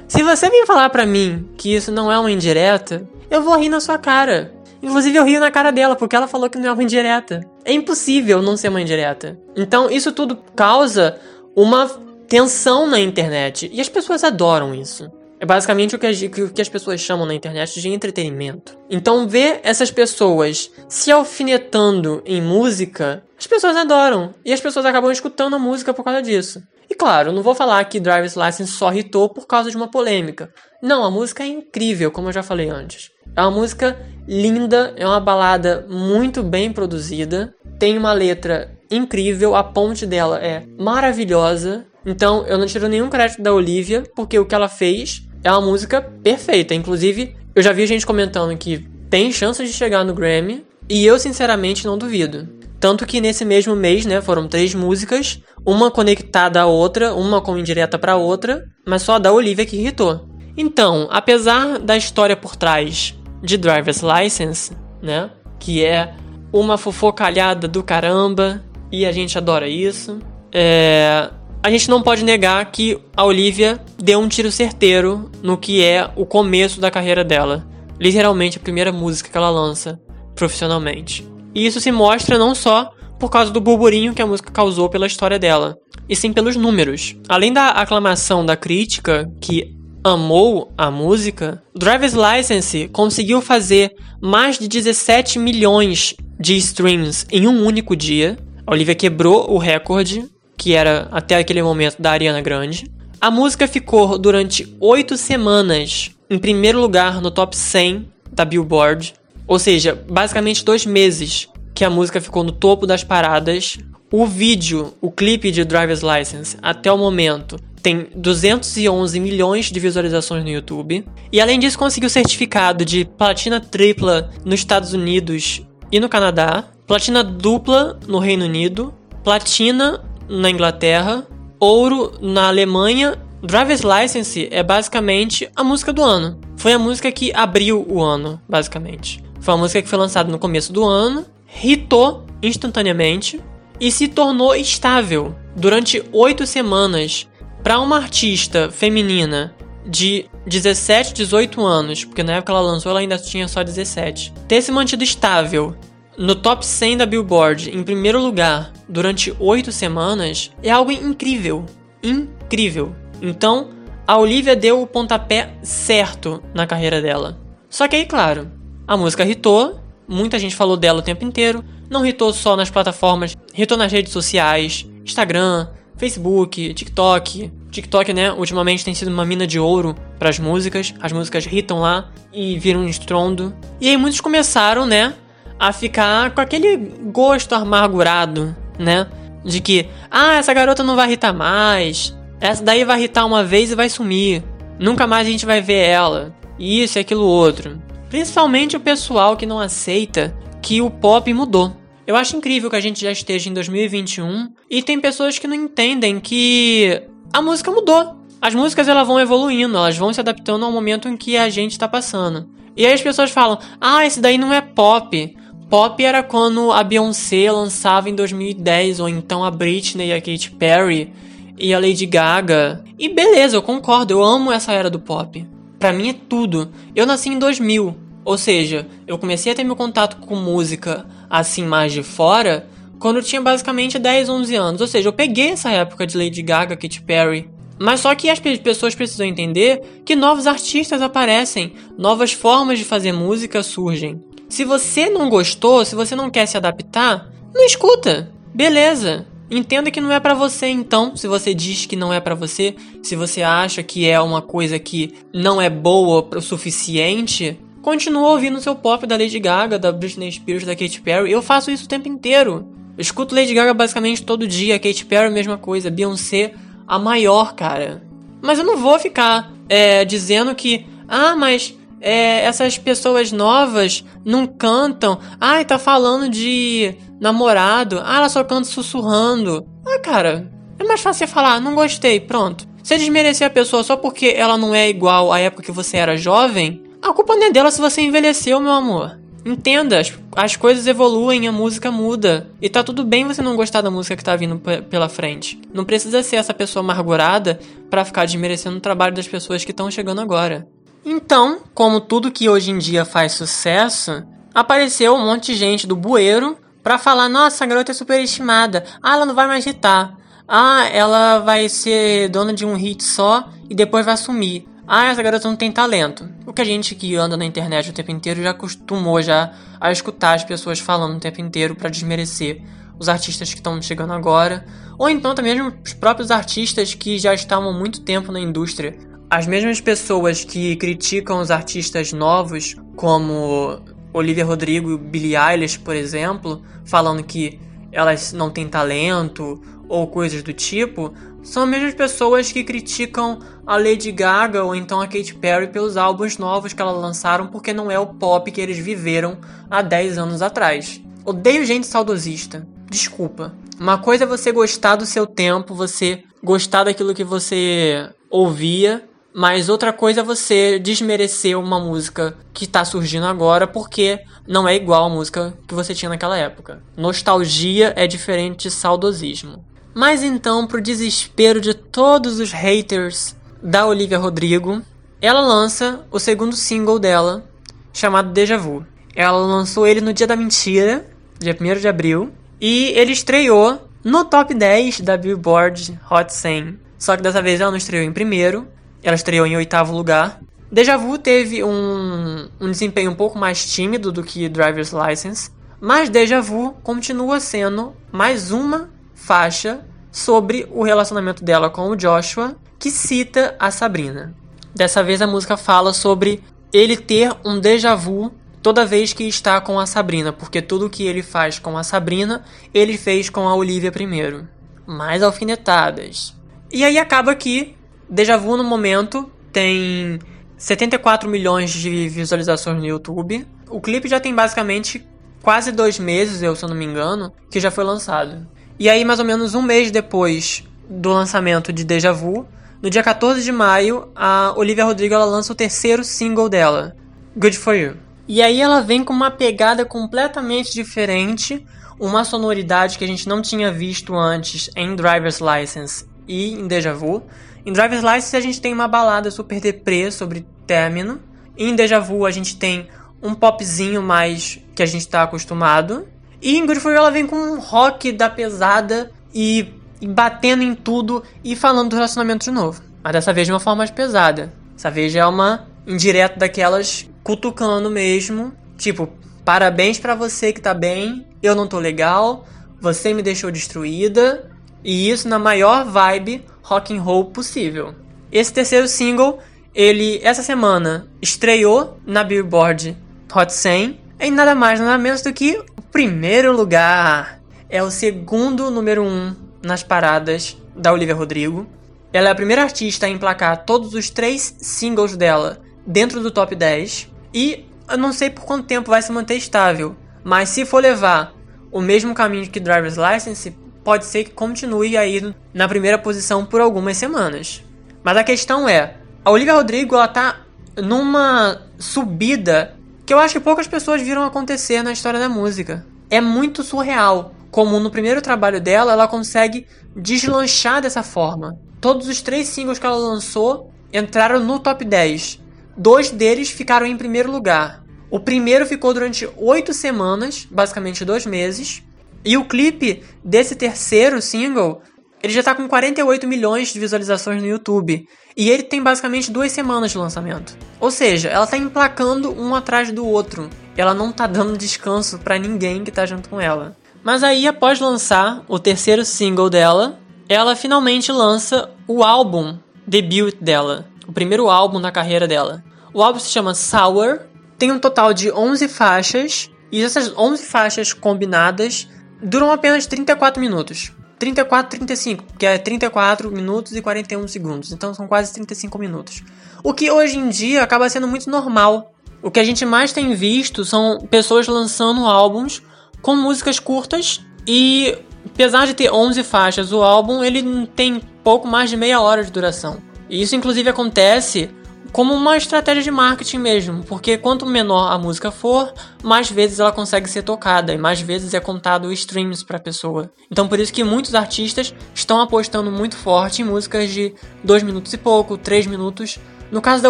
Se 0.07 0.23
você 0.23 0.49
vir 0.49 0.65
falar 0.65 0.89
para 0.89 1.05
mim 1.05 1.47
que 1.55 1.75
isso 1.75 1.91
não 1.91 2.11
é 2.11 2.17
uma 2.17 2.31
indireta, 2.31 3.07
eu 3.29 3.43
vou 3.43 3.57
rir 3.59 3.69
na 3.69 3.79
sua 3.79 3.99
cara. 3.99 4.51
Inclusive 4.81 5.17
eu 5.17 5.25
rio 5.25 5.39
na 5.39 5.51
cara 5.51 5.71
dela, 5.71 5.95
porque 5.95 6.15
ela 6.15 6.27
falou 6.27 6.49
que 6.49 6.57
não 6.57 6.69
é 6.69 6.73
uma 6.73 6.83
indireta. 6.83 7.41
É 7.69 7.71
impossível 7.71 8.41
não 8.41 8.57
ser 8.57 8.69
uma 8.69 8.81
indireta. 8.81 9.39
Então 9.55 9.91
isso 9.91 10.11
tudo 10.11 10.35
causa 10.55 11.19
uma 11.55 11.87
tensão 12.27 12.87
na 12.87 12.99
internet. 12.99 13.69
E 13.71 13.79
as 13.79 13.87
pessoas 13.87 14.23
adoram 14.23 14.73
isso. 14.73 15.07
É 15.39 15.45
basicamente 15.45 15.95
o 15.95 15.99
que, 15.99 16.07
as, 16.07 16.19
o 16.19 16.49
que 16.51 16.61
as 16.61 16.67
pessoas 16.67 16.99
chamam 16.99 17.27
na 17.27 17.35
internet 17.35 17.79
de 17.79 17.87
entretenimento. 17.87 18.75
Então, 18.89 19.27
ver 19.27 19.61
essas 19.63 19.91
pessoas 19.91 20.71
se 20.87 21.11
alfinetando 21.11 22.23
em 22.25 22.41
música, 22.41 23.23
as 23.37 23.45
pessoas 23.45 23.77
adoram. 23.77 24.33
E 24.43 24.51
as 24.51 24.59
pessoas 24.59 24.85
acabam 24.85 25.11
escutando 25.11 25.55
a 25.55 25.59
música 25.59 25.93
por 25.93 26.03
causa 26.03 26.23
disso. 26.23 26.61
E 26.89 26.95
claro, 26.95 27.31
não 27.31 27.43
vou 27.43 27.53
falar 27.53 27.85
que 27.85 27.99
Driver's 27.99 28.35
License 28.35 28.71
só 28.71 28.91
hitou 28.91 29.29
por 29.29 29.45
causa 29.45 29.69
de 29.69 29.77
uma 29.77 29.87
polêmica. 29.87 30.51
Não, 30.81 31.03
a 31.03 31.11
música 31.11 31.43
é 31.43 31.47
incrível, 31.47 32.09
como 32.09 32.29
eu 32.29 32.33
já 32.33 32.41
falei 32.41 32.67
antes. 32.67 33.11
É 33.35 33.41
uma 33.41 33.51
música 33.51 33.97
linda, 34.27 34.93
é 34.95 35.05
uma 35.05 35.19
balada 35.19 35.85
muito 35.89 36.43
bem 36.43 36.73
produzida, 36.73 37.53
tem 37.79 37.97
uma 37.97 38.13
letra 38.13 38.77
incrível, 38.91 39.55
a 39.55 39.63
ponte 39.63 40.05
dela 40.05 40.37
é 40.39 40.63
maravilhosa. 40.77 41.85
Então 42.05 42.45
eu 42.45 42.57
não 42.57 42.65
tiro 42.65 42.87
nenhum 42.87 43.09
crédito 43.09 43.41
da 43.41 43.53
Olivia, 43.53 44.03
porque 44.15 44.37
o 44.37 44.45
que 44.45 44.53
ela 44.53 44.67
fez 44.67 45.23
é 45.43 45.51
uma 45.51 45.61
música 45.61 46.01
perfeita. 46.01 46.75
Inclusive, 46.75 47.35
eu 47.55 47.63
já 47.63 47.71
vi 47.71 47.87
gente 47.87 48.05
comentando 48.05 48.55
que 48.57 48.85
tem 49.09 49.31
chances 49.31 49.69
de 49.69 49.75
chegar 49.75 50.03
no 50.03 50.13
Grammy, 50.13 50.65
e 50.89 51.05
eu 51.05 51.19
sinceramente 51.19 51.85
não 51.85 51.97
duvido. 51.97 52.49
Tanto 52.79 53.05
que 53.05 53.21
nesse 53.21 53.45
mesmo 53.45 53.75
mês, 53.75 54.05
né, 54.05 54.21
foram 54.21 54.47
três 54.47 54.73
músicas, 54.73 55.39
uma 55.65 55.91
conectada 55.91 56.61
à 56.61 56.65
outra, 56.65 57.13
uma 57.13 57.41
com 57.41 57.57
indireta 57.57 57.99
para 57.99 58.15
outra, 58.15 58.65
mas 58.87 59.03
só 59.03 59.15
a 59.15 59.19
da 59.19 59.31
Olivia 59.31 59.65
que 59.65 59.75
irritou. 59.75 60.27
Então, 60.57 61.07
apesar 61.11 61.77
da 61.77 61.95
história 61.95 62.35
por 62.35 62.55
trás 62.55 63.13
de 63.43 63.57
Driver's 63.57 64.01
License, 64.01 64.71
né? 65.01 65.29
Que 65.59 65.85
é 65.85 66.13
uma 66.51 66.77
fofocalhada 66.77 67.67
do 67.67 67.83
caramba 67.83 68.63
e 68.91 69.05
a 69.05 69.11
gente 69.11 69.37
adora 69.37 69.67
isso. 69.67 70.19
É, 70.51 71.29
a 71.61 71.69
gente 71.69 71.89
não 71.89 72.01
pode 72.01 72.23
negar 72.23 72.63
que 72.71 72.99
a 73.15 73.23
Olivia 73.23 73.79
deu 73.97 74.19
um 74.19 74.27
tiro 74.27 74.51
certeiro 74.51 75.29
no 75.43 75.57
que 75.57 75.83
é 75.83 76.09
o 76.15 76.25
começo 76.25 76.79
da 76.79 76.89
carreira 76.89 77.23
dela. 77.23 77.67
Literalmente 77.99 78.57
a 78.57 78.61
primeira 78.61 78.91
música 78.91 79.29
que 79.29 79.37
ela 79.37 79.49
lança 79.49 79.99
profissionalmente. 80.35 81.27
E 81.53 81.65
isso 81.65 81.81
se 81.81 81.91
mostra 81.91 82.37
não 82.37 82.55
só 82.55 82.91
por 83.19 83.29
causa 83.29 83.51
do 83.51 83.59
burburinho 83.59 84.13
que 84.13 84.21
a 84.21 84.25
música 84.25 84.49
causou 84.49 84.89
pela 84.89 85.05
história 85.05 85.37
dela, 85.37 85.77
e 86.07 86.15
sim 86.15 86.31
pelos 86.31 86.55
números. 86.55 87.17
Além 87.27 87.51
da 87.51 87.69
aclamação 87.71 88.45
da 88.45 88.55
crítica, 88.55 89.29
que 89.41 89.77
amou 90.03 90.71
a 90.77 90.89
música, 90.89 91.61
Driver's 91.75 92.13
License 92.13 92.87
conseguiu 92.89 93.41
fazer 93.41 93.95
mais 94.21 94.57
de 94.57 94.67
17 94.67 95.39
milhões 95.39 96.15
de 96.39 96.55
streams 96.57 97.25
em 97.31 97.47
um 97.47 97.65
único 97.65 97.95
dia. 97.95 98.37
A 98.65 98.71
Olivia 98.71 98.95
quebrou 98.95 99.51
o 99.51 99.57
recorde, 99.57 100.25
que 100.57 100.73
era 100.73 101.07
até 101.11 101.35
aquele 101.35 101.61
momento 101.61 102.01
da 102.01 102.11
Ariana 102.11 102.41
Grande. 102.41 102.89
A 103.19 103.29
música 103.29 103.67
ficou 103.67 104.17
durante 104.17 104.75
oito 104.79 105.17
semanas 105.17 106.11
em 106.29 106.37
primeiro 106.37 106.79
lugar 106.79 107.21
no 107.21 107.31
top 107.31 107.55
100 107.55 108.07
da 108.31 108.45
Billboard, 108.45 109.13
ou 109.47 109.59
seja, 109.59 110.01
basicamente 110.09 110.63
dois 110.63 110.85
meses 110.85 111.49
que 111.73 111.83
a 111.83 111.89
música 111.89 112.21
ficou 112.21 112.43
no 112.43 112.51
topo 112.51 112.85
das 112.85 113.03
paradas. 113.03 113.77
O 114.11 114.25
vídeo, 114.25 114.93
o 115.01 115.11
clipe 115.11 115.51
de 115.51 115.63
Driver's 115.63 116.01
License, 116.01 116.57
até 116.61 116.91
o 116.91 116.97
momento, 116.97 117.57
tem 117.81 118.07
211 118.15 119.19
milhões 119.19 119.71
de 119.71 119.79
visualizações 119.79 120.43
no 120.43 120.49
YouTube. 120.49 121.05
E 121.31 121.41
além 121.41 121.59
disso, 121.59 121.77
conseguiu 121.77 122.09
certificado 122.09 122.85
de 122.85 123.05
platina 123.05 123.59
tripla 123.59 124.29
nos 124.45 124.59
Estados 124.59 124.93
Unidos 124.93 125.61
e 125.91 125.99
no 125.99 126.09
Canadá, 126.09 126.65
platina 126.85 127.23
dupla 127.23 127.99
no 128.07 128.19
Reino 128.19 128.45
Unido, 128.45 128.93
platina 129.23 130.03
na 130.27 130.49
Inglaterra, 130.49 131.25
ouro 131.59 132.13
na 132.21 132.47
Alemanha. 132.47 133.17
Driver's 133.41 133.81
License 133.81 134.49
é 134.51 134.61
basicamente 134.61 135.49
a 135.55 135.63
música 135.63 135.93
do 135.93 136.03
ano. 136.03 136.39
Foi 136.57 136.73
a 136.73 136.79
música 136.79 137.11
que 137.11 137.31
abriu 137.33 137.85
o 137.87 138.03
ano, 138.03 138.39
basicamente. 138.47 139.23
Foi 139.39 139.53
uma 139.53 139.61
música 139.61 139.81
que 139.81 139.87
foi 139.87 139.97
lançada 139.97 140.29
no 140.29 140.37
começo 140.37 140.73
do 140.73 140.83
ano, 140.83 141.25
hitou 141.63 142.25
instantaneamente 142.43 143.39
e 143.79 143.91
se 143.91 144.07
tornou 144.07 144.53
estável 144.55 145.35
durante 145.55 146.03
oito 146.11 146.45
semanas 146.45 147.27
para 147.63 147.79
uma 147.79 147.97
artista 147.97 148.71
feminina 148.71 149.53
de 149.85 150.25
17, 150.45 151.13
18 151.13 151.61
anos, 151.65 152.05
porque 152.05 152.23
na 152.23 152.33
época 152.33 152.51
ela 152.51 152.61
lançou 152.61 152.91
ela 152.91 152.99
ainda 152.99 153.17
tinha 153.17 153.47
só 153.47 153.63
17, 153.63 154.33
ter 154.47 154.61
se 154.61 154.71
mantido 154.71 155.03
estável 155.03 155.75
no 156.17 156.35
top 156.35 156.65
100 156.65 156.97
da 156.97 157.05
Billboard 157.05 157.69
em 157.69 157.81
primeiro 157.81 158.21
lugar 158.21 158.73
durante 158.87 159.33
8 159.39 159.71
semanas 159.71 160.51
é 160.61 160.69
algo 160.69 160.91
incrível. 160.91 161.65
Incrível. 162.03 162.93
Então, 163.21 163.69
a 164.05 164.17
Olivia 164.17 164.55
deu 164.55 164.81
o 164.81 164.87
pontapé 164.87 165.53
certo 165.61 166.43
na 166.53 166.67
carreira 166.67 167.01
dela. 167.01 167.39
Só 167.69 167.87
que 167.87 167.95
aí, 167.95 168.05
claro, 168.05 168.51
a 168.87 168.97
música 168.97 169.23
hitou, 169.23 169.79
muita 170.07 170.39
gente 170.39 170.55
falou 170.55 170.75
dela 170.75 170.99
o 170.99 171.03
tempo 171.03 171.23
inteiro, 171.23 171.63
não 171.89 172.05
hitou 172.05 172.33
só 172.33 172.55
nas 172.55 172.69
plataformas, 172.69 173.37
hitou 173.55 173.77
nas 173.77 173.91
redes 173.91 174.11
sociais, 174.11 174.85
Instagram, 175.05 175.67
Facebook, 175.99 176.73
TikTok. 176.73 177.51
TikTok, 177.69 178.13
né, 178.13 178.31
ultimamente 178.31 178.85
tem 178.85 178.95
sido 178.95 179.09
uma 179.09 179.25
mina 179.25 179.45
de 179.45 179.59
ouro 179.59 179.95
para 180.17 180.29
as 180.29 180.39
músicas. 180.39 180.93
As 181.01 181.11
músicas 181.11 181.45
hitam 181.45 181.81
lá 181.81 182.09
e 182.33 182.57
viram 182.57 182.79
um 182.79 182.87
estrondo. 182.87 183.53
E 183.81 183.89
aí 183.89 183.97
muitos 183.97 184.21
começaram, 184.21 184.85
né, 184.85 185.13
a 185.59 185.73
ficar 185.73 186.31
com 186.31 186.39
aquele 186.39 186.77
gosto 187.11 187.53
amargurado, 187.53 188.55
né? 188.79 189.07
De 189.43 189.59
que, 189.59 189.87
ah, 190.09 190.35
essa 190.35 190.53
garota 190.53 190.83
não 190.83 190.95
vai 190.95 191.07
irritar 191.07 191.33
mais. 191.33 192.15
Essa 192.39 192.63
daí 192.63 192.85
vai 192.85 192.97
irritar 192.97 193.25
uma 193.25 193.43
vez 193.43 193.71
e 193.71 193.75
vai 193.75 193.89
sumir. 193.89 194.41
Nunca 194.79 195.05
mais 195.05 195.27
a 195.27 195.31
gente 195.31 195.45
vai 195.45 195.61
ver 195.61 195.85
ela. 195.85 196.33
Isso 196.57 196.97
e 196.97 197.01
aquilo 197.01 197.25
outro. 197.25 197.81
Principalmente 198.09 198.77
o 198.77 198.79
pessoal 198.79 199.35
que 199.35 199.45
não 199.45 199.59
aceita 199.59 200.33
que 200.61 200.81
o 200.81 200.89
pop 200.89 201.31
mudou. 201.33 201.73
Eu 202.09 202.15
acho 202.15 202.35
incrível 202.35 202.71
que 202.71 202.75
a 202.75 202.79
gente 202.79 203.01
já 203.01 203.11
esteja 203.11 203.51
em 203.51 203.53
2021 203.53 204.51
e 204.67 204.81
tem 204.81 204.99
pessoas 204.99 205.37
que 205.37 205.45
não 205.45 205.53
entendem 205.53 206.19
que 206.19 207.03
a 207.31 207.39
música 207.39 207.69
mudou. 207.69 208.15
As 208.41 208.55
músicas 208.55 208.87
elas 208.87 209.05
vão 209.05 209.19
evoluindo, 209.19 209.77
elas 209.77 209.95
vão 209.95 210.11
se 210.11 210.19
adaptando 210.19 210.65
ao 210.65 210.71
momento 210.71 211.07
em 211.07 211.15
que 211.15 211.37
a 211.37 211.49
gente 211.49 211.73
está 211.73 211.87
passando. 211.87 212.49
E 212.75 212.83
aí 212.83 212.93
as 212.93 213.01
pessoas 213.03 213.29
falam: 213.29 213.59
"Ah, 213.79 214.07
esse 214.07 214.19
daí 214.19 214.39
não 214.39 214.51
é 214.51 214.59
pop". 214.59 215.37
Pop 215.69 216.03
era 216.03 216.23
quando 216.23 216.71
a 216.71 216.83
Beyoncé 216.83 217.51
lançava 217.51 218.09
em 218.09 218.15
2010 218.15 218.99
ou 218.99 219.07
então 219.07 219.43
a 219.43 219.51
Britney 219.51 220.07
e 220.07 220.13
a 220.13 220.19
Katy 220.19 220.49
Perry 220.57 221.13
e 221.59 221.75
a 221.75 221.79
Lady 221.79 222.07
Gaga. 222.07 222.83
E 222.97 223.07
beleza, 223.07 223.55
eu 223.55 223.61
concordo, 223.61 224.13
eu 224.13 224.23
amo 224.23 224.51
essa 224.51 224.71
era 224.71 224.89
do 224.89 224.99
pop. 224.99 225.45
Pra 225.77 225.93
mim 225.93 226.09
é 226.09 226.15
tudo. 226.27 226.71
Eu 226.95 227.05
nasci 227.05 227.29
em 227.29 227.37
2000, 227.37 227.95
ou 228.25 228.35
seja, 228.35 228.87
eu 229.05 229.19
comecei 229.19 229.51
a 229.51 229.55
ter 229.55 229.63
meu 229.63 229.75
contato 229.75 230.17
com 230.17 230.35
música 230.35 231.05
assim 231.29 231.63
mais 231.63 231.93
de 231.93 232.03
fora 232.03 232.67
quando 232.99 233.17
eu 233.17 233.23
tinha 233.23 233.41
basicamente 233.41 233.97
10, 233.97 234.29
11 234.29 234.55
anos. 234.55 234.81
Ou 234.81 234.87
seja, 234.87 235.07
eu 235.07 235.13
peguei 235.13 235.51
essa 235.51 235.71
época 235.71 236.05
de 236.05 236.17
Lady 236.17 236.41
Gaga, 236.41 236.75
Katy 236.75 237.01
Perry. 237.01 237.49
Mas 237.79 238.01
só 238.01 238.13
que 238.13 238.29
as 238.29 238.39
pessoas 238.39 238.93
precisam 238.93 239.25
entender 239.25 240.01
que 240.03 240.15
novos 240.15 240.45
artistas 240.45 241.01
aparecem, 241.01 241.73
novas 241.97 242.33
formas 242.33 242.77
de 242.77 242.83
fazer 242.83 243.13
música 243.13 243.63
surgem. 243.63 244.21
Se 244.49 244.65
você 244.65 245.09
não 245.09 245.29
gostou, 245.29 245.85
se 245.85 245.95
você 245.95 246.13
não 246.13 246.29
quer 246.29 246.45
se 246.45 246.57
adaptar, 246.57 247.31
não 247.53 247.65
escuta. 247.65 248.31
Beleza. 248.53 249.25
Entenda 249.49 249.89
que 249.89 250.01
não 250.01 250.11
é 250.11 250.19
para 250.19 250.33
você 250.33 250.67
então, 250.67 251.15
se 251.15 251.27
você 251.27 251.55
diz 251.55 251.85
que 251.85 251.95
não 251.95 252.13
é 252.13 252.19
para 252.19 252.35
você, 252.35 252.75
se 253.01 253.15
você 253.15 253.41
acha 253.41 253.81
que 253.81 254.07
é 254.07 254.19
uma 254.19 254.41
coisa 254.41 254.77
que 254.77 255.13
não 255.33 255.59
é 255.59 255.69
boa 255.69 256.27
o 256.35 256.41
suficiente, 256.41 257.57
Continua 257.81 258.29
ouvindo 258.29 258.59
seu 258.59 258.75
pop 258.75 259.05
da 259.07 259.15
Lady 259.15 259.39
Gaga, 259.39 259.79
da 259.79 259.91
Britney 259.91 260.31
Spears, 260.31 260.65
da 260.65 260.75
Katy 260.75 261.01
Perry. 261.01 261.31
Eu 261.31 261.41
faço 261.41 261.71
isso 261.71 261.85
o 261.85 261.87
tempo 261.87 262.07
inteiro. 262.07 262.67
Eu 262.97 263.01
escuto 263.01 263.33
Lady 263.33 263.53
Gaga 263.53 263.73
basicamente 263.73 264.23
todo 264.23 264.47
dia, 264.47 264.77
Katy 264.77 265.05
Perry 265.05 265.33
mesma 265.33 265.57
coisa, 265.57 265.89
Beyoncé 265.89 266.53
a 266.87 266.99
maior, 266.99 267.53
cara. 267.55 268.03
Mas 268.41 268.59
eu 268.59 268.65
não 268.65 268.77
vou 268.77 268.99
ficar 268.99 269.51
é, 269.69 270.03
dizendo 270.03 270.53
que, 270.55 270.85
ah, 271.07 271.35
mas 271.35 271.77
é, 272.01 272.43
essas 272.43 272.77
pessoas 272.77 273.31
novas 273.31 274.03
não 274.25 274.45
cantam. 274.45 275.19
Ai, 275.39 275.63
tá 275.63 275.77
falando 275.77 276.29
de 276.29 276.95
namorado. 277.19 278.01
Ah, 278.03 278.17
ela 278.17 278.29
só 278.29 278.43
canta 278.43 278.67
sussurrando. 278.67 279.65
Ah, 279.85 279.99
cara, 279.99 280.51
é 280.77 280.83
mais 280.83 281.01
fácil 281.01 281.25
você 281.25 281.31
falar, 281.31 281.59
não 281.61 281.75
gostei, 281.75 282.19
pronto. 282.19 282.67
Você 282.81 282.97
desmerecer 282.97 283.45
a 283.45 283.49
pessoa 283.49 283.83
só 283.83 283.95
porque 283.95 284.33
ela 284.35 284.57
não 284.57 284.73
é 284.73 284.89
igual 284.89 285.31
à 285.31 285.39
época 285.39 285.63
que 285.63 285.71
você 285.71 285.97
era 285.97 286.17
jovem, 286.17 286.83
a 287.01 287.13
culpa 287.13 287.35
não 287.35 287.47
é 287.47 287.51
dela 287.51 287.71
se 287.71 287.81
você 287.81 288.01
envelheceu, 288.01 288.59
meu 288.59 288.71
amor. 288.71 289.17
Entenda, 289.45 289.99
as, 289.99 290.13
as 290.35 290.55
coisas 290.55 290.85
evoluem, 290.85 291.47
a 291.47 291.51
música 291.51 291.91
muda. 291.91 292.49
E 292.61 292.69
tá 292.69 292.83
tudo 292.83 293.03
bem 293.03 293.25
você 293.25 293.41
não 293.41 293.55
gostar 293.55 293.81
da 293.81 293.89
música 293.89 294.15
que 294.15 294.23
tá 294.23 294.35
vindo 294.35 294.59
pela 294.89 295.07
frente. 295.07 295.59
Não 295.73 295.85
precisa 295.85 296.21
ser 296.21 296.35
essa 296.35 296.53
pessoa 296.53 296.83
amargurada 296.83 297.59
para 297.89 298.03
ficar 298.03 298.25
desmerecendo 298.25 298.77
o 298.77 298.81
trabalho 298.81 299.15
das 299.15 299.27
pessoas 299.27 299.63
que 299.63 299.71
estão 299.71 299.89
chegando 299.89 300.21
agora. 300.21 300.67
Então, 301.05 301.61
como 301.73 302.01
tudo 302.01 302.31
que 302.31 302.49
hoje 302.49 302.71
em 302.71 302.77
dia 302.77 303.05
faz 303.05 303.31
sucesso, 303.31 304.23
apareceu 304.53 305.15
um 305.15 305.25
monte 305.25 305.53
de 305.53 305.57
gente 305.57 305.87
do 305.87 305.95
bueiro 305.95 306.57
pra 306.83 306.97
falar: 306.97 307.29
nossa, 307.29 307.63
a 307.63 307.67
garota 307.67 307.91
é 307.91 307.95
superestimada. 307.95 308.83
Ah, 309.01 309.13
ela 309.15 309.25
não 309.25 309.33
vai 309.33 309.47
mais 309.47 309.65
hitar. 309.65 310.17
Ah, 310.47 310.87
ela 310.91 311.39
vai 311.39 311.69
ser 311.69 312.27
dona 312.29 312.53
de 312.53 312.65
um 312.65 312.75
hit 312.75 313.03
só 313.03 313.47
e 313.69 313.75
depois 313.75 314.05
vai 314.05 314.17
sumir 314.17 314.67
ah, 314.91 315.05
essa 315.05 315.21
garota 315.21 315.47
não 315.47 315.55
tem 315.55 315.71
talento. 315.71 316.27
O 316.47 316.51
que 316.51 316.63
a 316.63 316.65
gente 316.65 316.95
que 316.95 317.15
anda 317.15 317.37
na 317.37 317.45
internet 317.45 317.91
o 317.91 317.93
tempo 317.93 318.09
inteiro 318.09 318.41
já 318.41 318.49
acostumou 318.49 319.21
já 319.21 319.53
a 319.79 319.91
escutar 319.91 320.33
as 320.33 320.43
pessoas 320.43 320.79
falando 320.79 321.15
o 321.15 321.19
tempo 321.19 321.39
inteiro 321.39 321.75
para 321.75 321.91
desmerecer 321.91 322.63
os 322.97 323.07
artistas 323.07 323.51
que 323.51 323.59
estão 323.59 323.79
chegando 323.83 324.13
agora, 324.13 324.65
ou 324.97 325.07
então 325.07 325.35
também 325.35 325.61
os 325.61 325.93
próprios 325.93 326.31
artistas 326.31 326.95
que 326.95 327.19
já 327.19 327.35
estavam 327.35 327.69
há 327.69 327.73
muito 327.73 328.01
tempo 328.01 328.31
na 328.31 328.39
indústria. 328.39 328.97
As 329.29 329.45
mesmas 329.45 329.79
pessoas 329.79 330.43
que 330.43 330.75
criticam 330.77 331.39
os 331.39 331.51
artistas 331.51 332.11
novos, 332.11 332.75
como 332.95 333.79
Olivia 334.11 334.43
Rodrigo 334.43 334.93
e 334.93 334.97
Billie 334.97 335.35
Eilish, 335.37 335.77
por 335.77 335.95
exemplo, 335.95 336.63
falando 336.83 337.23
que 337.23 337.59
elas 337.91 338.33
não 338.33 338.49
têm 338.49 338.67
talento 338.67 339.61
ou 339.89 340.07
coisas 340.07 340.43
do 340.43 340.53
tipo, 340.53 341.13
são 341.41 341.63
as 341.63 341.69
mesmas 341.69 341.93
pessoas 341.95 342.51
que 342.51 342.63
criticam 342.63 343.39
a 343.65 343.75
Lady 343.75 344.11
Gaga 344.11 344.63
ou 344.63 344.75
então 344.75 345.01
a 345.01 345.07
Katy 345.07 345.33
Perry 345.35 345.67
pelos 345.67 345.97
álbuns 345.97 346.37
novos 346.37 346.71
que 346.71 346.81
elas 346.81 347.01
lançaram 347.01 347.47
porque 347.47 347.73
não 347.73 347.89
é 347.89 347.97
o 347.97 348.07
pop 348.07 348.49
que 348.51 348.61
eles 348.61 348.77
viveram 348.77 349.37
há 349.69 349.81
10 349.81 350.17
anos 350.17 350.41
atrás. 350.41 351.01
Odeio 351.25 351.65
gente 351.65 351.87
saudosista. 351.87 352.67
Desculpa. 352.89 353.53
Uma 353.79 353.97
coisa 353.97 354.25
é 354.25 354.27
você 354.27 354.51
gostar 354.51 354.95
do 354.95 355.05
seu 355.05 355.25
tempo, 355.25 355.73
você 355.73 356.23
gostar 356.43 356.83
daquilo 356.83 357.13
que 357.13 357.23
você 357.23 358.09
ouvia, 358.29 359.03
mas 359.33 359.69
outra 359.69 359.93
coisa 359.93 360.21
é 360.21 360.23
você 360.23 360.79
desmerecer 360.79 361.57
uma 361.57 361.79
música 361.79 362.35
que 362.53 362.65
está 362.65 362.83
surgindo 362.83 363.25
agora 363.25 363.67
porque 363.67 364.19
não 364.47 364.67
é 364.67 364.75
igual 364.75 365.05
a 365.05 365.09
música 365.09 365.53
que 365.67 365.73
você 365.73 365.93
tinha 365.93 366.09
naquela 366.09 366.37
época. 366.37 366.83
Nostalgia 366.97 367.93
é 367.95 368.07
diferente 368.07 368.63
de 368.63 368.71
saudosismo. 368.71 369.63
Mas 369.93 370.23
então, 370.23 370.67
pro 370.67 370.81
desespero 370.81 371.59
de 371.59 371.73
todos 371.73 372.39
os 372.39 372.51
haters 372.51 373.35
da 373.61 373.85
Olivia 373.85 374.17
Rodrigo, 374.17 374.81
ela 375.21 375.41
lança 375.41 376.05
o 376.11 376.19
segundo 376.19 376.55
single 376.55 376.99
dela, 376.99 377.43
chamado 377.91 378.31
Deja 378.31 378.57
Vu. 378.57 378.85
Ela 379.15 379.37
lançou 379.37 379.85
ele 379.85 379.99
no 379.99 380.13
dia 380.13 380.27
da 380.27 380.35
mentira, 380.35 381.05
dia 381.39 381.57
1 381.59 381.79
de 381.79 381.87
abril, 381.87 382.31
e 382.61 382.93
ele 382.95 383.11
estreou 383.11 383.89
no 384.03 384.23
top 384.23 384.53
10 384.53 385.01
da 385.01 385.17
Billboard 385.17 385.99
Hot 386.09 386.33
100. 386.33 386.79
Só 386.97 387.17
que 387.17 387.23
dessa 387.23 387.41
vez 387.41 387.59
ela 387.59 387.71
não 387.71 387.77
estreou 387.77 388.03
em 388.03 388.13
primeiro, 388.13 388.67
ela 389.03 389.15
estreou 389.15 389.45
em 389.45 389.57
oitavo 389.57 389.95
lugar. 389.95 390.39
Deja 390.71 390.97
Vu 390.97 391.17
teve 391.17 391.63
um, 391.63 392.47
um 392.61 392.71
desempenho 392.71 393.11
um 393.11 393.15
pouco 393.15 393.37
mais 393.37 393.65
tímido 393.65 394.11
do 394.11 394.23
que 394.23 394.47
Driver's 394.47 394.93
License, 394.93 395.49
mas 395.81 396.09
Deja 396.09 396.41
Vu 396.41 396.73
continua 396.83 397.39
sendo 397.39 397.93
mais 398.11 398.51
uma 398.51 398.89
faixa 399.19 399.85
sobre 400.11 400.67
o 400.71 400.83
relacionamento 400.83 401.43
dela 401.43 401.69
com 401.69 401.89
o 401.89 401.95
Joshua, 401.95 402.55
que 402.79 402.89
cita 402.89 403.55
a 403.59 403.69
Sabrina. 403.69 404.33
Dessa 404.73 405.03
vez 405.03 405.21
a 405.21 405.27
música 405.27 405.57
fala 405.57 405.93
sobre 405.93 406.43
ele 406.71 406.95
ter 406.95 407.35
um 407.45 407.59
déjà 407.59 407.95
vu 407.95 408.31
toda 408.61 408.85
vez 408.85 409.13
que 409.13 409.23
está 409.23 409.59
com 409.61 409.79
a 409.79 409.85
Sabrina, 409.85 410.31
porque 410.31 410.61
tudo 410.61 410.89
que 410.89 411.05
ele 411.05 411.21
faz 411.21 411.59
com 411.59 411.77
a 411.77 411.83
Sabrina, 411.83 412.43
ele 412.73 412.97
fez 412.97 413.29
com 413.29 413.47
a 413.47 413.55
Olivia 413.55 413.91
primeiro. 413.91 414.47
Mais 414.85 415.21
alfinetadas. 415.21 416.35
E 416.71 416.83
aí 416.83 416.97
acaba 416.97 417.35
que 417.35 417.75
Deja 418.09 418.37
Vu 418.37 418.57
no 418.57 418.63
momento 418.63 419.29
tem 419.51 420.19
74 420.57 421.29
milhões 421.29 421.71
de 421.71 422.09
visualizações 422.09 422.77
no 422.77 422.85
YouTube. 422.85 423.45
O 423.69 423.79
clipe 423.79 424.07
já 424.07 424.19
tem 424.19 424.33
basicamente 424.33 425.05
quase 425.41 425.71
dois 425.71 425.99
meses, 425.99 426.41
eu 426.41 426.55
se 426.55 426.65
eu 426.65 426.69
não 426.69 426.75
me 426.75 426.85
engano, 426.85 427.31
que 427.49 427.59
já 427.59 427.69
foi 427.69 427.83
lançado. 427.83 428.47
E 428.79 428.87
aí, 428.89 429.03
mais 429.03 429.19
ou 429.19 429.25
menos 429.25 429.55
um 429.55 429.61
mês 429.61 429.91
depois 429.91 430.63
do 430.89 431.09
lançamento 431.09 431.73
de 431.73 431.83
Deja 431.83 432.13
Vu, 432.13 432.47
no 432.81 432.89
dia 432.89 433.03
14 433.03 433.43
de 433.43 433.51
maio, 433.51 434.07
a 434.15 434.53
Olivia 434.55 434.85
Rodrigo 434.85 435.13
ela 435.13 435.25
lança 435.25 435.51
o 435.51 435.55
terceiro 435.55 436.01
single 436.01 436.47
dela, 436.47 436.95
Good 437.35 437.57
For 437.57 437.75
You. 437.75 437.97
E 438.25 438.41
aí 438.41 438.61
ela 438.61 438.79
vem 438.79 439.03
com 439.03 439.11
uma 439.11 439.29
pegada 439.29 439.83
completamente 439.83 440.73
diferente, 440.73 441.65
uma 441.99 442.23
sonoridade 442.23 442.97
que 442.97 443.03
a 443.03 443.07
gente 443.07 443.27
não 443.27 443.41
tinha 443.41 443.69
visto 443.69 444.15
antes 444.15 444.69
em 444.77 444.95
Driver's 444.95 445.41
License 445.41 446.05
e 446.25 446.53
em 446.53 446.65
Deja 446.65 446.93
Vu. 446.93 447.23
Em 447.65 447.73
Driver's 447.73 448.01
License 448.01 448.37
a 448.37 448.39
gente 448.39 448.61
tem 448.61 448.71
uma 448.71 448.87
balada 448.87 449.29
super 449.29 449.59
deprê 449.59 450.09
sobre 450.09 450.47
término. 450.65 451.19
Em 451.57 451.75
Deja 451.75 451.99
Vu 451.99 452.25
a 452.25 452.31
gente 452.31 452.55
tem 452.55 452.87
um 453.21 453.33
popzinho 453.35 454.01
mais 454.01 454.57
que 454.73 454.81
a 454.81 454.85
gente 454.85 455.01
está 455.01 455.23
acostumado. 455.23 456.07
E 456.41 456.57
em 456.57 456.65
Good 456.65 456.79
For 456.79 456.91
You 456.91 456.97
ela 456.97 457.11
vem 457.11 457.27
com 457.27 457.35
um 457.35 457.59
rock 457.59 458.11
da 458.11 458.29
pesada 458.29 459.11
e, 459.33 459.73
e 459.99 460.07
batendo 460.07 460.63
em 460.63 460.73
tudo 460.73 461.23
e 461.43 461.55
falando 461.55 461.89
do 461.89 461.95
relacionamento 461.95 462.45
de 462.45 462.51
novo. 462.51 462.81
Mas 463.03 463.13
dessa 463.13 463.33
vez 463.33 463.47
de 463.47 463.53
uma 463.53 463.59
forma 463.59 463.79
mais 463.79 463.91
pesada. 463.91 464.53
Dessa 464.73 464.89
vez 464.89 465.15
é 465.15 465.25
uma 465.25 465.67
indireta 465.85 466.39
daquelas 466.39 467.09
cutucando 467.23 467.89
mesmo. 467.89 468.53
Tipo, 468.77 469.09
parabéns 469.43 469.99
para 469.99 470.15
você 470.15 470.53
que 470.53 470.61
tá 470.61 470.73
bem, 470.73 471.25
eu 471.43 471.55
não 471.55 471.67
tô 471.67 471.79
legal, 471.79 472.45
você 472.79 473.13
me 473.13 473.21
deixou 473.21 473.51
destruída. 473.51 474.49
E 474.83 475.09
isso 475.09 475.27
na 475.27 475.37
maior 475.37 475.83
vibe 475.83 476.45
rock 476.63 476.95
and 476.95 477.01
roll 477.01 477.25
possível. 477.25 477.93
Esse 478.31 478.53
terceiro 478.53 478.87
single, 478.87 479.39
ele 479.75 480.19
essa 480.23 480.41
semana 480.41 481.07
estreou 481.21 481.99
na 482.05 482.23
Billboard 482.23 482.95
Hot 483.33 483.51
100 483.51 483.99
em 484.19 484.31
nada 484.31 484.53
mais, 484.53 484.79
nada 484.79 484.97
menos 484.97 485.21
do 485.21 485.31
que 485.31 485.57
o 485.77 485.81
primeiro 485.81 486.51
lugar. 486.55 487.39
É 487.69 487.81
o 487.81 487.89
segundo 487.89 488.69
número 488.69 489.03
um 489.03 489.33
nas 489.63 489.81
paradas 489.81 490.57
da 490.75 490.91
Olivia 490.91 491.15
Rodrigo. 491.15 491.67
Ela 492.11 492.29
é 492.29 492.31
a 492.31 492.35
primeira 492.35 492.63
artista 492.63 493.05
a 493.05 493.09
emplacar 493.09 493.63
todos 493.63 493.93
os 493.93 494.09
três 494.09 494.55
singles 494.59 495.15
dela 495.15 495.61
dentro 495.85 496.19
do 496.19 496.31
top 496.31 496.53
10. 496.53 497.09
E 497.33 497.65
eu 497.87 497.97
não 497.97 498.11
sei 498.11 498.29
por 498.29 498.43
quanto 498.43 498.67
tempo 498.67 498.89
vai 498.89 499.01
se 499.01 499.11
manter 499.11 499.35
estável. 499.35 499.95
Mas 500.23 500.49
se 500.49 500.65
for 500.65 500.81
levar 500.81 501.33
o 501.71 501.79
mesmo 501.79 502.13
caminho 502.13 502.49
que 502.49 502.59
Driver's 502.59 502.97
License, 502.97 503.55
pode 503.83 504.05
ser 504.05 504.25
que 504.25 504.31
continue 504.31 504.97
aí 504.97 505.33
na 505.53 505.67
primeira 505.67 505.97
posição 505.97 506.45
por 506.45 506.59
algumas 506.59 506.97
semanas. 506.97 507.63
Mas 508.03 508.17
a 508.17 508.23
questão 508.23 508.67
é, 508.67 508.95
a 509.23 509.31
Olivia 509.31 509.53
Rodrigo 509.53 509.95
ela 509.95 510.07
tá 510.07 510.41
numa 510.75 511.61
subida 511.77 512.78
que 513.09 513.13
eu 513.15 513.17
acho 513.17 513.33
que 513.33 513.39
poucas 513.39 513.67
pessoas 513.67 514.03
viram 514.03 514.23
acontecer 514.23 514.83
na 514.83 514.91
história 514.91 515.19
da 515.19 515.27
música. 515.27 515.83
É 516.11 516.21
muito 516.21 516.61
surreal 516.61 517.33
como 517.49 517.79
no 517.79 517.89
primeiro 517.89 518.21
trabalho 518.21 518.61
dela 518.61 518.91
ela 518.91 519.07
consegue 519.07 519.65
deslanchar 519.95 520.79
dessa 520.79 521.01
forma. 521.01 521.59
Todos 521.81 522.07
os 522.07 522.21
três 522.21 522.49
singles 522.49 522.77
que 522.77 522.85
ela 522.85 522.95
lançou 522.95 523.71
entraram 523.91 524.43
no 524.43 524.59
top 524.59 524.85
10. 524.85 525.39
Dois 525.75 526.11
deles 526.11 526.51
ficaram 526.51 526.85
em 526.85 526.95
primeiro 526.95 527.31
lugar. 527.31 527.83
O 528.11 528.19
primeiro 528.19 528.67
ficou 528.67 528.93
durante 528.93 529.27
oito 529.37 529.73
semanas, 529.73 530.47
basicamente 530.47 531.03
dois 531.03 531.25
meses. 531.25 531.81
E 532.23 532.37
o 532.37 532.45
clipe 532.45 533.03
desse 533.25 533.55
terceiro 533.55 534.21
single, 534.21 534.83
ele 535.21 535.33
já 535.33 535.39
está 535.41 535.53
com 535.53 535.67
48 535.67 536.27
milhões 536.27 536.71
de 536.71 536.79
visualizações 536.79 537.41
no 537.41 537.47
YouTube. 537.47 538.07
E 538.35 538.49
ele 538.49 538.63
tem 538.63 538.81
basicamente 538.81 539.31
duas 539.31 539.51
semanas 539.51 539.91
de 539.91 539.97
lançamento. 539.97 540.57
Ou 540.79 540.89
seja, 540.89 541.29
ela 541.29 541.43
está 541.43 541.57
emplacando 541.57 542.31
um 542.31 542.55
atrás 542.55 542.91
do 542.91 543.05
outro. 543.05 543.49
Ela 543.75 543.93
não 543.93 544.11
está 544.11 544.27
dando 544.27 544.57
descanso 544.57 545.19
para 545.19 545.37
ninguém 545.37 545.83
que 545.83 545.89
está 545.89 546.05
junto 546.05 546.29
com 546.29 546.39
ela. 546.39 546.75
Mas 547.03 547.23
aí, 547.23 547.47
após 547.47 547.79
lançar 547.79 548.43
o 548.47 548.59
terceiro 548.59 549.03
single 549.05 549.49
dela, 549.49 549.99
ela 550.27 550.55
finalmente 550.55 551.11
lança 551.11 551.69
o 551.87 552.03
álbum 552.03 552.57
debut 552.85 553.35
dela, 553.39 553.87
o 554.07 554.11
primeiro 554.11 554.49
álbum 554.49 554.79
na 554.79 554.91
carreira 554.91 555.27
dela. 555.27 555.63
O 555.93 556.03
álbum 556.03 556.19
se 556.19 556.29
chama 556.29 556.53
Sour, 556.53 557.21
tem 557.57 557.71
um 557.71 557.79
total 557.79 558.13
de 558.13 558.31
11 558.31 558.67
faixas, 558.67 559.49
e 559.71 559.81
essas 559.81 560.15
11 560.17 560.43
faixas 560.43 560.93
combinadas 560.93 561.87
duram 562.21 562.51
apenas 562.51 562.85
34 562.85 563.39
minutos. 563.39 563.91
34, 564.19 564.77
35, 564.77 565.23
que 565.37 565.45
é 565.45 565.57
34 565.57 566.29
minutos 566.29 566.75
e 566.75 566.81
41 566.81 567.27
segundos, 567.27 567.71
então 567.71 567.93
são 567.93 568.05
quase 568.05 568.33
35 568.33 568.77
minutos. 568.77 569.23
O 569.63 569.73
que 569.73 569.89
hoje 569.89 570.17
em 570.17 570.29
dia 570.29 570.61
acaba 570.61 570.89
sendo 570.89 571.07
muito 571.07 571.29
normal. 571.29 571.93
O 572.21 572.29
que 572.29 572.39
a 572.39 572.43
gente 572.43 572.65
mais 572.65 572.91
tem 572.91 573.15
visto 573.15 573.63
são 573.63 573.99
pessoas 574.11 574.45
lançando 574.47 575.05
álbuns 575.05 575.61
com 576.01 576.15
músicas 576.17 576.59
curtas 576.59 577.21
e 577.47 577.97
apesar 578.25 578.67
de 578.67 578.73
ter 578.73 578.91
11 578.91 579.23
faixas, 579.23 579.71
o 579.71 579.81
álbum 579.81 580.21
ele 580.21 580.67
tem 580.75 581.01
pouco 581.23 581.47
mais 581.47 581.69
de 581.69 581.77
meia 581.77 582.01
hora 582.01 582.23
de 582.23 582.31
duração. 582.31 582.77
E 583.09 583.21
isso 583.21 583.35
inclusive 583.35 583.69
acontece 583.69 584.49
como 584.91 585.13
uma 585.13 585.37
estratégia 585.37 585.83
de 585.83 585.91
marketing 585.91 586.39
mesmo, 586.39 586.83
porque 586.83 587.17
quanto 587.17 587.45
menor 587.45 587.91
a 587.91 587.97
música 587.97 588.31
for, 588.31 588.73
mais 589.03 589.29
vezes 589.29 589.59
ela 589.59 589.71
consegue 589.71 590.09
ser 590.09 590.23
tocada 590.23 590.73
e 590.73 590.77
mais 590.77 590.99
vezes 591.01 591.33
é 591.33 591.39
contado 591.39 591.91
streams 591.91 592.43
para 592.43 592.57
a 592.57 592.61
pessoa. 592.61 593.11
Então 593.31 593.47
por 593.47 593.59
isso 593.59 593.73
que 593.73 593.83
muitos 593.83 594.15
artistas 594.15 594.73
estão 594.93 595.21
apostando 595.21 595.71
muito 595.71 595.95
forte 595.95 596.41
em 596.41 596.45
músicas 596.45 596.89
de 596.89 597.13
2 597.43 597.63
minutos 597.63 597.93
e 597.93 597.97
pouco, 597.97 598.37
3 598.37 598.67
minutos. 598.67 599.19
No 599.51 599.61
caso 599.61 599.81
da 599.81 599.89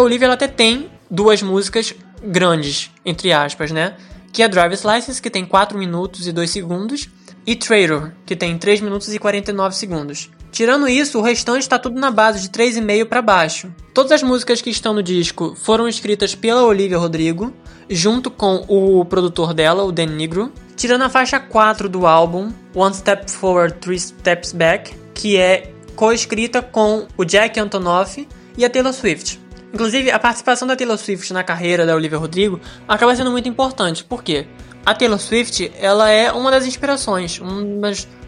Olivia, 0.00 0.26
ela 0.26 0.34
até 0.34 0.48
tem 0.48 0.90
duas 1.10 1.42
músicas 1.42 1.94
grandes, 2.22 2.90
entre 3.04 3.32
aspas, 3.32 3.70
né? 3.70 3.96
Que 4.32 4.42
é 4.42 4.48
Driver's 4.48 4.84
License, 4.84 5.20
que 5.20 5.30
tem 5.30 5.44
4 5.44 5.76
minutos 5.76 6.26
e 6.26 6.32
2 6.32 6.50
segundos, 6.50 7.08
e 7.46 7.56
Traitor, 7.56 8.12
que 8.26 8.36
tem 8.36 8.56
3 8.56 8.80
minutos 8.80 9.12
e 9.14 9.18
49 9.18 9.74
segundos. 9.74 10.30
Tirando 10.50 10.88
isso, 10.88 11.18
o 11.18 11.22
restante 11.22 11.62
está 11.62 11.78
tudo 11.78 12.00
na 12.00 12.10
base 12.10 12.42
de 12.42 12.48
3,5 12.48 13.06
para 13.06 13.22
baixo. 13.22 13.72
Todas 13.94 14.12
as 14.12 14.22
músicas 14.22 14.60
que 14.60 14.70
estão 14.70 14.92
no 14.92 15.02
disco 15.02 15.54
foram 15.56 15.88
escritas 15.88 16.34
pela 16.34 16.64
Olivia 16.64 16.98
Rodrigo, 16.98 17.52
junto 17.88 18.30
com 18.30 18.64
o 18.68 19.04
produtor 19.04 19.54
dela, 19.54 19.84
o 19.84 19.92
Dan 19.92 20.06
Negro. 20.06 20.52
Tirando 20.76 21.02
a 21.02 21.08
faixa 21.08 21.38
4 21.38 21.88
do 21.88 22.06
álbum, 22.06 22.52
One 22.74 22.94
Step 22.94 23.30
Forward, 23.30 23.74
Three 23.78 23.98
Steps 23.98 24.52
Back, 24.52 24.94
que 25.14 25.36
é 25.36 25.72
co-escrita 25.94 26.62
com 26.62 27.06
o 27.16 27.24
Jack 27.24 27.60
Antonoff 27.60 28.26
e 28.56 28.64
a 28.64 28.70
Taylor 28.70 28.92
Swift. 28.92 29.40
Inclusive, 29.72 30.10
a 30.10 30.18
participação 30.18 30.66
da 30.66 30.74
Taylor 30.74 30.98
Swift 30.98 31.32
na 31.32 31.44
carreira 31.44 31.86
da 31.86 31.94
Olivia 31.94 32.18
Rodrigo 32.18 32.60
acaba 32.88 33.14
sendo 33.14 33.30
muito 33.30 33.48
importante, 33.48 34.02
por 34.02 34.22
quê? 34.22 34.46
A 34.84 34.94
Taylor 34.94 35.18
Swift, 35.18 35.70
ela 35.78 36.10
é 36.10 36.32
uma 36.32 36.50
das 36.50 36.66
inspirações, 36.66 37.40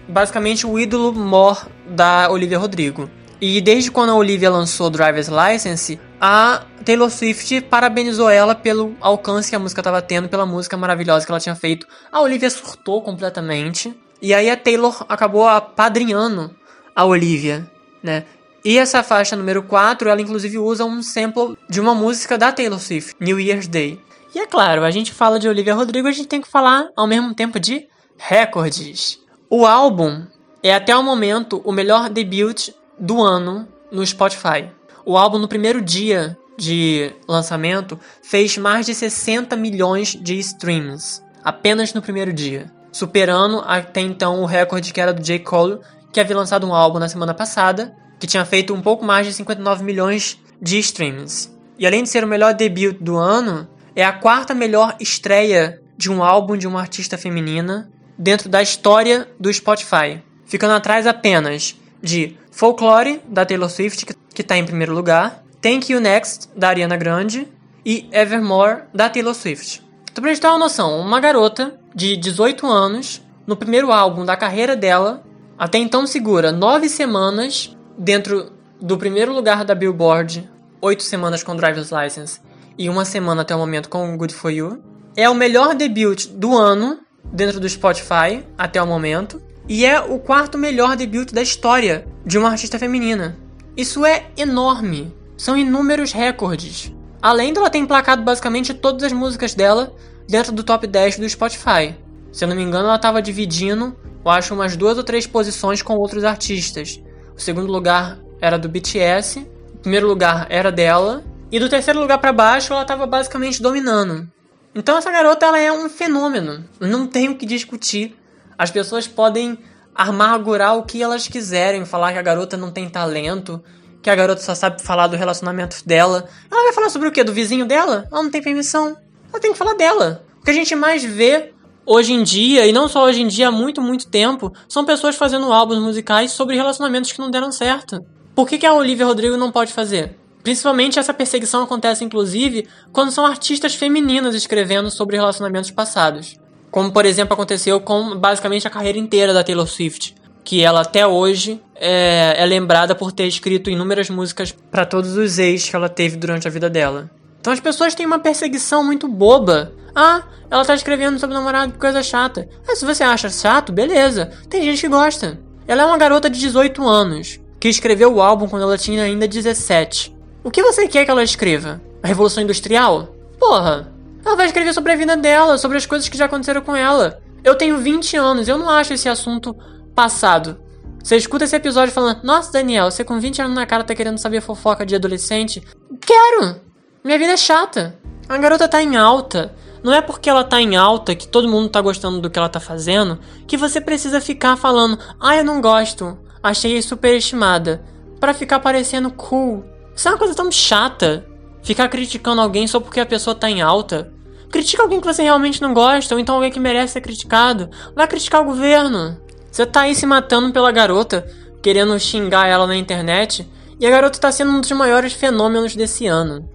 basicamente 0.06 0.66
o 0.66 0.78
ídolo 0.78 1.12
mor 1.12 1.66
da 1.86 2.30
Olivia 2.30 2.58
Rodrigo. 2.58 3.10
E 3.40 3.60
desde 3.60 3.90
quando 3.90 4.10
a 4.10 4.14
Olivia 4.14 4.50
lançou 4.50 4.88
Driver's 4.88 5.28
License, 5.28 5.98
a 6.20 6.62
Taylor 6.84 7.10
Swift 7.10 7.62
parabenizou 7.62 8.30
ela 8.30 8.54
pelo 8.54 8.94
alcance 9.00 9.50
que 9.50 9.56
a 9.56 9.58
música 9.58 9.80
estava 9.80 10.00
tendo, 10.00 10.28
pela 10.28 10.46
música 10.46 10.76
maravilhosa 10.76 11.26
que 11.26 11.32
ela 11.32 11.40
tinha 11.40 11.56
feito. 11.56 11.86
A 12.12 12.20
Olivia 12.20 12.48
surtou 12.48 13.02
completamente. 13.02 13.92
E 14.20 14.32
aí 14.32 14.48
a 14.48 14.56
Taylor 14.56 15.04
acabou 15.08 15.48
apadrinhando 15.48 16.54
a 16.94 17.04
Olivia, 17.04 17.68
né? 18.00 18.24
E 18.64 18.78
essa 18.78 19.02
faixa 19.02 19.34
número 19.34 19.64
4, 19.64 20.08
ela 20.08 20.20
inclusive 20.20 20.56
usa 20.58 20.84
um 20.84 21.02
sample 21.02 21.58
de 21.68 21.80
uma 21.80 21.96
música 21.96 22.38
da 22.38 22.52
Taylor 22.52 22.78
Swift, 22.78 23.16
New 23.18 23.40
Year's 23.40 23.66
Day. 23.66 23.98
E 24.34 24.38
é 24.38 24.46
claro, 24.46 24.82
a 24.82 24.90
gente 24.90 25.12
fala 25.12 25.38
de 25.38 25.48
Olivia 25.48 25.74
Rodrigo, 25.74 26.08
a 26.08 26.12
gente 26.12 26.28
tem 26.28 26.40
que 26.40 26.48
falar 26.48 26.88
ao 26.96 27.06
mesmo 27.06 27.34
tempo 27.34 27.60
de 27.60 27.86
recordes. 28.16 29.18
O 29.50 29.66
álbum 29.66 30.24
é 30.62 30.74
até 30.74 30.96
o 30.96 31.02
momento 31.02 31.60
o 31.64 31.72
melhor 31.72 32.08
debut 32.08 32.70
do 32.98 33.22
ano 33.22 33.68
no 33.90 34.06
Spotify. 34.06 34.70
O 35.04 35.18
álbum 35.18 35.38
no 35.38 35.48
primeiro 35.48 35.82
dia 35.82 36.38
de 36.56 37.12
lançamento 37.28 37.98
fez 38.22 38.56
mais 38.56 38.86
de 38.86 38.94
60 38.94 39.54
milhões 39.56 40.16
de 40.18 40.38
streams, 40.38 41.22
apenas 41.44 41.92
no 41.92 42.00
primeiro 42.00 42.32
dia, 42.32 42.72
superando 42.90 43.62
até 43.66 44.00
então 44.00 44.40
o 44.40 44.46
recorde 44.46 44.92
que 44.92 45.00
era 45.00 45.12
do 45.12 45.22
J. 45.22 45.40
Cole, 45.40 45.80
que 46.10 46.20
havia 46.20 46.36
lançado 46.36 46.66
um 46.66 46.74
álbum 46.74 46.98
na 46.98 47.08
semana 47.08 47.34
passada, 47.34 47.94
que 48.18 48.26
tinha 48.26 48.44
feito 48.44 48.72
um 48.72 48.80
pouco 48.80 49.04
mais 49.04 49.26
de 49.26 49.32
59 49.34 49.84
milhões 49.84 50.38
de 50.60 50.78
streams. 50.78 51.50
E 51.78 51.86
além 51.86 52.02
de 52.02 52.08
ser 52.08 52.22
o 52.22 52.28
melhor 52.28 52.54
debut 52.54 52.96
do 53.00 53.16
ano, 53.16 53.68
é 53.94 54.04
a 54.04 54.12
quarta 54.12 54.54
melhor 54.54 54.96
estreia 54.98 55.80
de 55.96 56.10
um 56.10 56.22
álbum 56.22 56.56
de 56.56 56.66
uma 56.66 56.80
artista 56.80 57.18
feminina 57.18 57.90
dentro 58.18 58.48
da 58.48 58.62
história 58.62 59.28
do 59.38 59.52
Spotify, 59.52 60.22
ficando 60.44 60.74
atrás 60.74 61.06
apenas 61.06 61.76
de 62.02 62.36
Folklore, 62.50 63.20
da 63.28 63.44
Taylor 63.44 63.70
Swift, 63.70 64.06
que 64.06 64.42
está 64.42 64.56
em 64.56 64.64
primeiro 64.64 64.94
lugar, 64.94 65.42
Thank 65.60 65.92
You 65.92 66.00
Next, 66.00 66.48
da 66.56 66.68
Ariana 66.68 66.96
Grande, 66.96 67.46
e 67.84 68.08
Evermore, 68.12 68.82
da 68.94 69.08
Taylor 69.08 69.34
Swift. 69.34 69.82
Então, 70.10 70.22
pra 70.22 70.32
gente 70.32 70.40
ter 70.40 70.48
uma 70.48 70.58
noção, 70.58 71.00
uma 71.00 71.20
garota 71.20 71.78
de 71.94 72.16
18 72.16 72.66
anos, 72.66 73.22
no 73.46 73.56
primeiro 73.56 73.90
álbum 73.90 74.24
da 74.24 74.36
carreira 74.36 74.76
dela, 74.76 75.22
até 75.58 75.78
então 75.78 76.06
segura 76.06 76.52
9 76.52 76.88
semanas 76.88 77.76
dentro 77.96 78.52
do 78.80 78.96
primeiro 78.96 79.32
lugar 79.32 79.64
da 79.64 79.74
Billboard, 79.74 80.48
8 80.80 81.02
semanas 81.02 81.42
com 81.42 81.56
Driver's 81.56 81.90
License 81.90 82.40
e 82.78 82.88
uma 82.88 83.04
semana 83.04 83.42
até 83.42 83.54
o 83.54 83.58
momento 83.58 83.88
com 83.88 84.16
Good 84.16 84.34
For 84.34 84.50
You. 84.50 84.82
É 85.16 85.28
o 85.28 85.34
melhor 85.34 85.74
debut 85.74 86.26
do 86.28 86.56
ano 86.56 87.00
dentro 87.24 87.60
do 87.60 87.68
Spotify 87.68 88.44
até 88.56 88.82
o 88.82 88.86
momento. 88.86 89.42
E 89.68 89.84
é 89.84 90.00
o 90.00 90.18
quarto 90.18 90.58
melhor 90.58 90.96
debut 90.96 91.32
da 91.32 91.42
história 91.42 92.06
de 92.26 92.38
uma 92.38 92.50
artista 92.50 92.78
feminina. 92.78 93.36
Isso 93.76 94.04
é 94.04 94.26
enorme. 94.36 95.14
São 95.36 95.56
inúmeros 95.56 96.12
recordes. 96.12 96.92
Além 97.20 97.52
dela 97.52 97.70
ter 97.70 97.78
emplacado 97.78 98.22
basicamente 98.22 98.74
todas 98.74 99.04
as 99.04 99.12
músicas 99.12 99.54
dela 99.54 99.94
dentro 100.28 100.52
do 100.52 100.64
top 100.64 100.86
10 100.86 101.18
do 101.18 101.28
Spotify. 101.28 101.96
Se 102.32 102.44
eu 102.44 102.48
não 102.48 102.56
me 102.56 102.62
engano, 102.62 102.86
ela 102.86 102.96
estava 102.96 103.22
dividindo, 103.22 103.96
eu 104.24 104.30
acho, 104.30 104.54
umas 104.54 104.76
duas 104.76 104.96
ou 104.96 105.04
três 105.04 105.26
posições 105.26 105.82
com 105.82 105.96
outros 105.96 106.24
artistas. 106.24 107.00
O 107.36 107.40
segundo 107.40 107.70
lugar 107.70 108.18
era 108.40 108.58
do 108.58 108.68
BTS, 108.68 109.46
o 109.74 109.78
primeiro 109.78 110.08
lugar 110.08 110.46
era 110.48 110.72
dela, 110.72 111.22
e 111.52 111.60
do 111.60 111.68
terceiro 111.68 112.00
lugar 112.00 112.16
para 112.16 112.32
baixo 112.32 112.72
ela 112.72 112.80
estava 112.80 113.06
basicamente 113.06 113.60
dominando. 113.60 114.26
Então 114.74 114.96
essa 114.96 115.10
garota 115.10 115.44
ela 115.44 115.58
é 115.58 115.70
um 115.70 115.90
fenômeno, 115.90 116.64
não 116.80 117.06
tem 117.06 117.28
o 117.28 117.36
que 117.36 117.44
discutir. 117.44 118.16
As 118.56 118.70
pessoas 118.70 119.06
podem 119.06 119.58
amargurar 119.94 120.78
o 120.78 120.84
que 120.84 121.02
elas 121.02 121.28
quiserem, 121.28 121.84
falar 121.84 122.12
que 122.12 122.18
a 122.18 122.22
garota 122.22 122.56
não 122.56 122.70
tem 122.70 122.88
talento, 122.88 123.62
que 124.00 124.08
a 124.08 124.14
garota 124.14 124.40
só 124.40 124.54
sabe 124.54 124.82
falar 124.82 125.08
do 125.08 125.16
relacionamento 125.16 125.76
dela. 125.84 126.26
Ela 126.50 126.64
vai 126.64 126.72
falar 126.72 126.88
sobre 126.88 127.08
o 127.08 127.12
quê? 127.12 127.22
Do 127.22 127.34
vizinho 127.34 127.66
dela? 127.66 128.08
Ela 128.10 128.22
não 128.22 128.30
tem 128.30 128.42
permissão. 128.42 128.96
Ela 129.30 129.40
tem 129.40 129.52
que 129.52 129.58
falar 129.58 129.74
dela. 129.74 130.24
O 130.40 130.44
que 130.44 130.50
a 130.50 130.54
gente 130.54 130.74
mais 130.74 131.04
vê 131.04 131.52
hoje 131.84 132.14
em 132.14 132.22
dia, 132.22 132.66
e 132.66 132.72
não 132.72 132.88
só 132.88 133.04
hoje 133.04 133.20
em 133.20 133.28
dia, 133.28 133.48
há 133.48 133.52
muito, 133.52 133.82
muito 133.82 134.08
tempo, 134.08 134.52
são 134.68 134.84
pessoas 134.84 135.16
fazendo 135.16 135.52
álbuns 135.52 135.78
musicais 135.78 136.32
sobre 136.32 136.56
relacionamentos 136.56 137.12
que 137.12 137.18
não 137.18 137.30
deram 137.30 137.52
certo. 137.52 138.00
Por 138.34 138.48
que, 138.48 138.56
que 138.56 138.66
a 138.66 138.72
Olivia 138.72 139.04
Rodrigo 139.04 139.36
não 139.36 139.52
pode 139.52 139.72
fazer? 139.72 140.18
Principalmente 140.42 140.98
essa 140.98 141.14
perseguição 141.14 141.62
acontece, 141.62 142.04
inclusive, 142.04 142.66
quando 142.92 143.12
são 143.12 143.24
artistas 143.24 143.74
femininas 143.74 144.34
escrevendo 144.34 144.90
sobre 144.90 145.16
relacionamentos 145.16 145.70
passados. 145.70 146.36
Como, 146.70 146.90
por 146.90 147.04
exemplo, 147.04 147.34
aconteceu 147.34 147.80
com 147.80 148.16
basicamente 148.16 148.66
a 148.66 148.70
carreira 148.70 148.98
inteira 148.98 149.32
da 149.32 149.44
Taylor 149.44 149.66
Swift. 149.66 150.14
Que 150.42 150.62
ela 150.62 150.80
até 150.80 151.06
hoje 151.06 151.62
é, 151.76 152.34
é 152.36 152.44
lembrada 152.46 152.94
por 152.94 153.12
ter 153.12 153.26
escrito 153.26 153.70
inúmeras 153.70 154.10
músicas 154.10 154.52
para 154.70 154.84
todos 154.84 155.16
os 155.16 155.38
ex 155.38 155.68
que 155.68 155.76
ela 155.76 155.88
teve 155.88 156.16
durante 156.16 156.48
a 156.48 156.50
vida 156.50 156.68
dela. 156.68 157.08
Então 157.40 157.52
as 157.52 157.60
pessoas 157.60 157.94
têm 157.94 158.06
uma 158.06 158.18
perseguição 158.18 158.82
muito 158.82 159.06
boba. 159.06 159.72
Ah, 159.94 160.22
ela 160.50 160.64
tá 160.64 160.74
escrevendo 160.74 161.18
sobre 161.18 161.36
namorado, 161.36 161.72
que 161.72 161.78
coisa 161.78 162.02
chata. 162.02 162.48
Ah, 162.68 162.74
se 162.74 162.84
você 162.84 163.04
acha 163.04 163.28
chato, 163.28 163.70
beleza. 163.72 164.30
Tem 164.48 164.62
gente 164.62 164.80
que 164.80 164.88
gosta. 164.88 165.38
Ela 165.68 165.82
é 165.82 165.86
uma 165.86 165.98
garota 165.98 166.28
de 166.28 166.40
18 166.40 166.82
anos, 166.86 167.38
que 167.60 167.68
escreveu 167.68 168.12
o 168.14 168.22
álbum 168.22 168.48
quando 168.48 168.62
ela 168.62 168.78
tinha 168.78 169.04
ainda 169.04 169.28
17. 169.28 170.21
O 170.44 170.50
que 170.50 170.62
você 170.62 170.88
quer 170.88 171.04
que 171.04 171.10
ela 171.10 171.22
escreva? 171.22 171.80
A 172.02 172.08
Revolução 172.08 172.42
Industrial? 172.42 173.14
Porra! 173.38 173.92
Ela 174.24 174.36
vai 174.36 174.46
escrever 174.46 174.72
sobre 174.72 174.92
a 174.92 174.96
vida 174.96 175.16
dela, 175.16 175.56
sobre 175.56 175.78
as 175.78 175.86
coisas 175.86 176.08
que 176.08 176.18
já 176.18 176.24
aconteceram 176.24 176.60
com 176.62 176.74
ela. 176.74 177.20
Eu 177.44 177.54
tenho 177.54 177.78
20 177.78 178.16
anos, 178.16 178.48
eu 178.48 178.58
não 178.58 178.68
acho 178.68 178.92
esse 178.92 179.08
assunto 179.08 179.54
passado. 179.94 180.60
Você 181.02 181.16
escuta 181.16 181.44
esse 181.44 181.54
episódio 181.54 181.94
falando: 181.94 182.22
Nossa, 182.24 182.52
Daniel, 182.52 182.90
você 182.90 183.04
com 183.04 183.20
20 183.20 183.42
anos 183.42 183.54
na 183.54 183.66
cara 183.66 183.84
tá 183.84 183.94
querendo 183.94 184.18
saber 184.18 184.40
fofoca 184.40 184.84
de 184.86 184.94
adolescente? 184.94 185.62
Quero! 186.00 186.60
Minha 187.04 187.18
vida 187.18 187.32
é 187.32 187.36
chata. 187.36 187.98
A 188.28 188.36
garota 188.38 188.68
tá 188.68 188.82
em 188.82 188.96
alta. 188.96 189.54
Não 189.82 189.92
é 189.92 190.00
porque 190.00 190.30
ela 190.30 190.44
tá 190.44 190.60
em 190.60 190.76
alta, 190.76 191.14
que 191.14 191.26
todo 191.26 191.48
mundo 191.48 191.68
tá 191.68 191.80
gostando 191.80 192.20
do 192.20 192.30
que 192.30 192.38
ela 192.38 192.48
tá 192.48 192.60
fazendo, 192.60 193.18
que 193.46 193.56
você 193.56 193.80
precisa 193.80 194.20
ficar 194.20 194.56
falando: 194.56 194.98
Ah, 195.20 195.36
eu 195.36 195.44
não 195.44 195.60
gosto. 195.60 196.18
Achei 196.42 196.80
superestimada. 196.82 197.84
para 198.20 198.34
ficar 198.34 198.60
parecendo 198.60 199.10
cool. 199.10 199.64
Isso 199.94 200.08
é 200.08 200.10
uma 200.10 200.18
coisa 200.18 200.34
tão 200.34 200.50
chata. 200.50 201.26
Ficar 201.62 201.88
criticando 201.88 202.40
alguém 202.40 202.66
só 202.66 202.80
porque 202.80 203.00
a 203.00 203.06
pessoa 203.06 203.34
tá 203.34 203.50
em 203.50 203.62
alta. 203.62 204.12
Critica 204.50 204.82
alguém 204.82 205.00
que 205.00 205.06
você 205.06 205.22
realmente 205.22 205.62
não 205.62 205.72
gosta, 205.72 206.14
ou 206.14 206.20
então 206.20 206.34
alguém 206.34 206.50
que 206.50 206.60
merece 206.60 206.94
ser 206.94 207.00
criticado. 207.00 207.70
Vai 207.94 208.06
criticar 208.06 208.42
o 208.42 208.44
governo. 208.44 209.16
Você 209.50 209.64
tá 209.64 209.82
aí 209.82 209.94
se 209.94 210.04
matando 210.06 210.52
pela 210.52 210.72
garota, 210.72 211.26
querendo 211.62 211.98
xingar 211.98 212.46
ela 212.46 212.66
na 212.66 212.76
internet, 212.76 213.48
e 213.78 213.86
a 213.86 213.90
garota 213.90 214.18
tá 214.18 214.30
sendo 214.30 214.52
um 214.52 214.60
dos 214.60 214.70
maiores 214.72 215.12
fenômenos 215.12 215.74
desse 215.74 216.06
ano. 216.06 216.48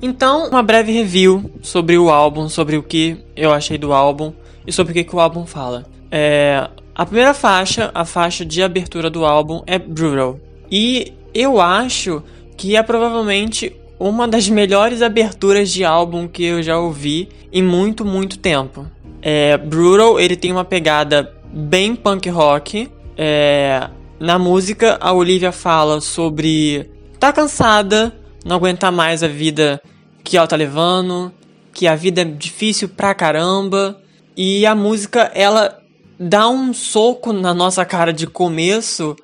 Então, 0.00 0.48
uma 0.48 0.62
breve 0.62 0.92
review 0.92 1.50
sobre 1.62 1.96
o 1.98 2.10
álbum, 2.10 2.48
sobre 2.48 2.76
o 2.76 2.82
que 2.82 3.24
eu 3.36 3.52
achei 3.52 3.78
do 3.78 3.92
álbum 3.92 4.32
e 4.66 4.72
sobre 4.72 4.92
o 4.92 4.94
que, 4.94 5.04
que 5.04 5.14
o 5.14 5.20
álbum 5.20 5.46
fala. 5.46 5.84
É, 6.10 6.68
a 6.94 7.06
primeira 7.06 7.32
faixa, 7.32 7.90
a 7.94 8.04
faixa 8.04 8.44
de 8.44 8.62
abertura 8.62 9.08
do 9.08 9.24
álbum, 9.24 9.62
é 9.66 9.78
Brutal. 9.78 10.38
E 10.70 11.14
eu 11.32 11.60
acho 11.60 12.22
que 12.62 12.76
é 12.76 12.82
provavelmente 12.84 13.74
uma 13.98 14.28
das 14.28 14.48
melhores 14.48 15.02
aberturas 15.02 15.68
de 15.68 15.84
álbum 15.84 16.28
que 16.28 16.44
eu 16.44 16.62
já 16.62 16.78
ouvi 16.78 17.28
em 17.52 17.60
muito, 17.60 18.04
muito 18.04 18.38
tempo. 18.38 18.86
É, 19.20 19.56
Brutal, 19.56 20.20
ele 20.20 20.36
tem 20.36 20.52
uma 20.52 20.64
pegada 20.64 21.34
bem 21.52 21.96
punk 21.96 22.30
rock. 22.30 22.88
É, 23.16 23.90
na 24.20 24.38
música, 24.38 24.96
a 25.00 25.12
Olivia 25.12 25.50
fala 25.50 26.00
sobre 26.00 26.88
tá 27.18 27.32
cansada, 27.32 28.14
não 28.44 28.54
aguentar 28.54 28.92
mais 28.92 29.24
a 29.24 29.28
vida 29.28 29.82
que 30.22 30.36
ela 30.36 30.46
tá 30.46 30.54
levando, 30.54 31.32
que 31.72 31.88
a 31.88 31.96
vida 31.96 32.22
é 32.22 32.24
difícil 32.24 32.88
pra 32.90 33.12
caramba. 33.12 34.00
E 34.36 34.64
a 34.64 34.76
música, 34.76 35.32
ela 35.34 35.80
dá 36.16 36.48
um 36.48 36.72
soco 36.72 37.32
na 37.32 37.52
nossa 37.52 37.84
cara 37.84 38.12
de 38.12 38.28
começo, 38.28 39.16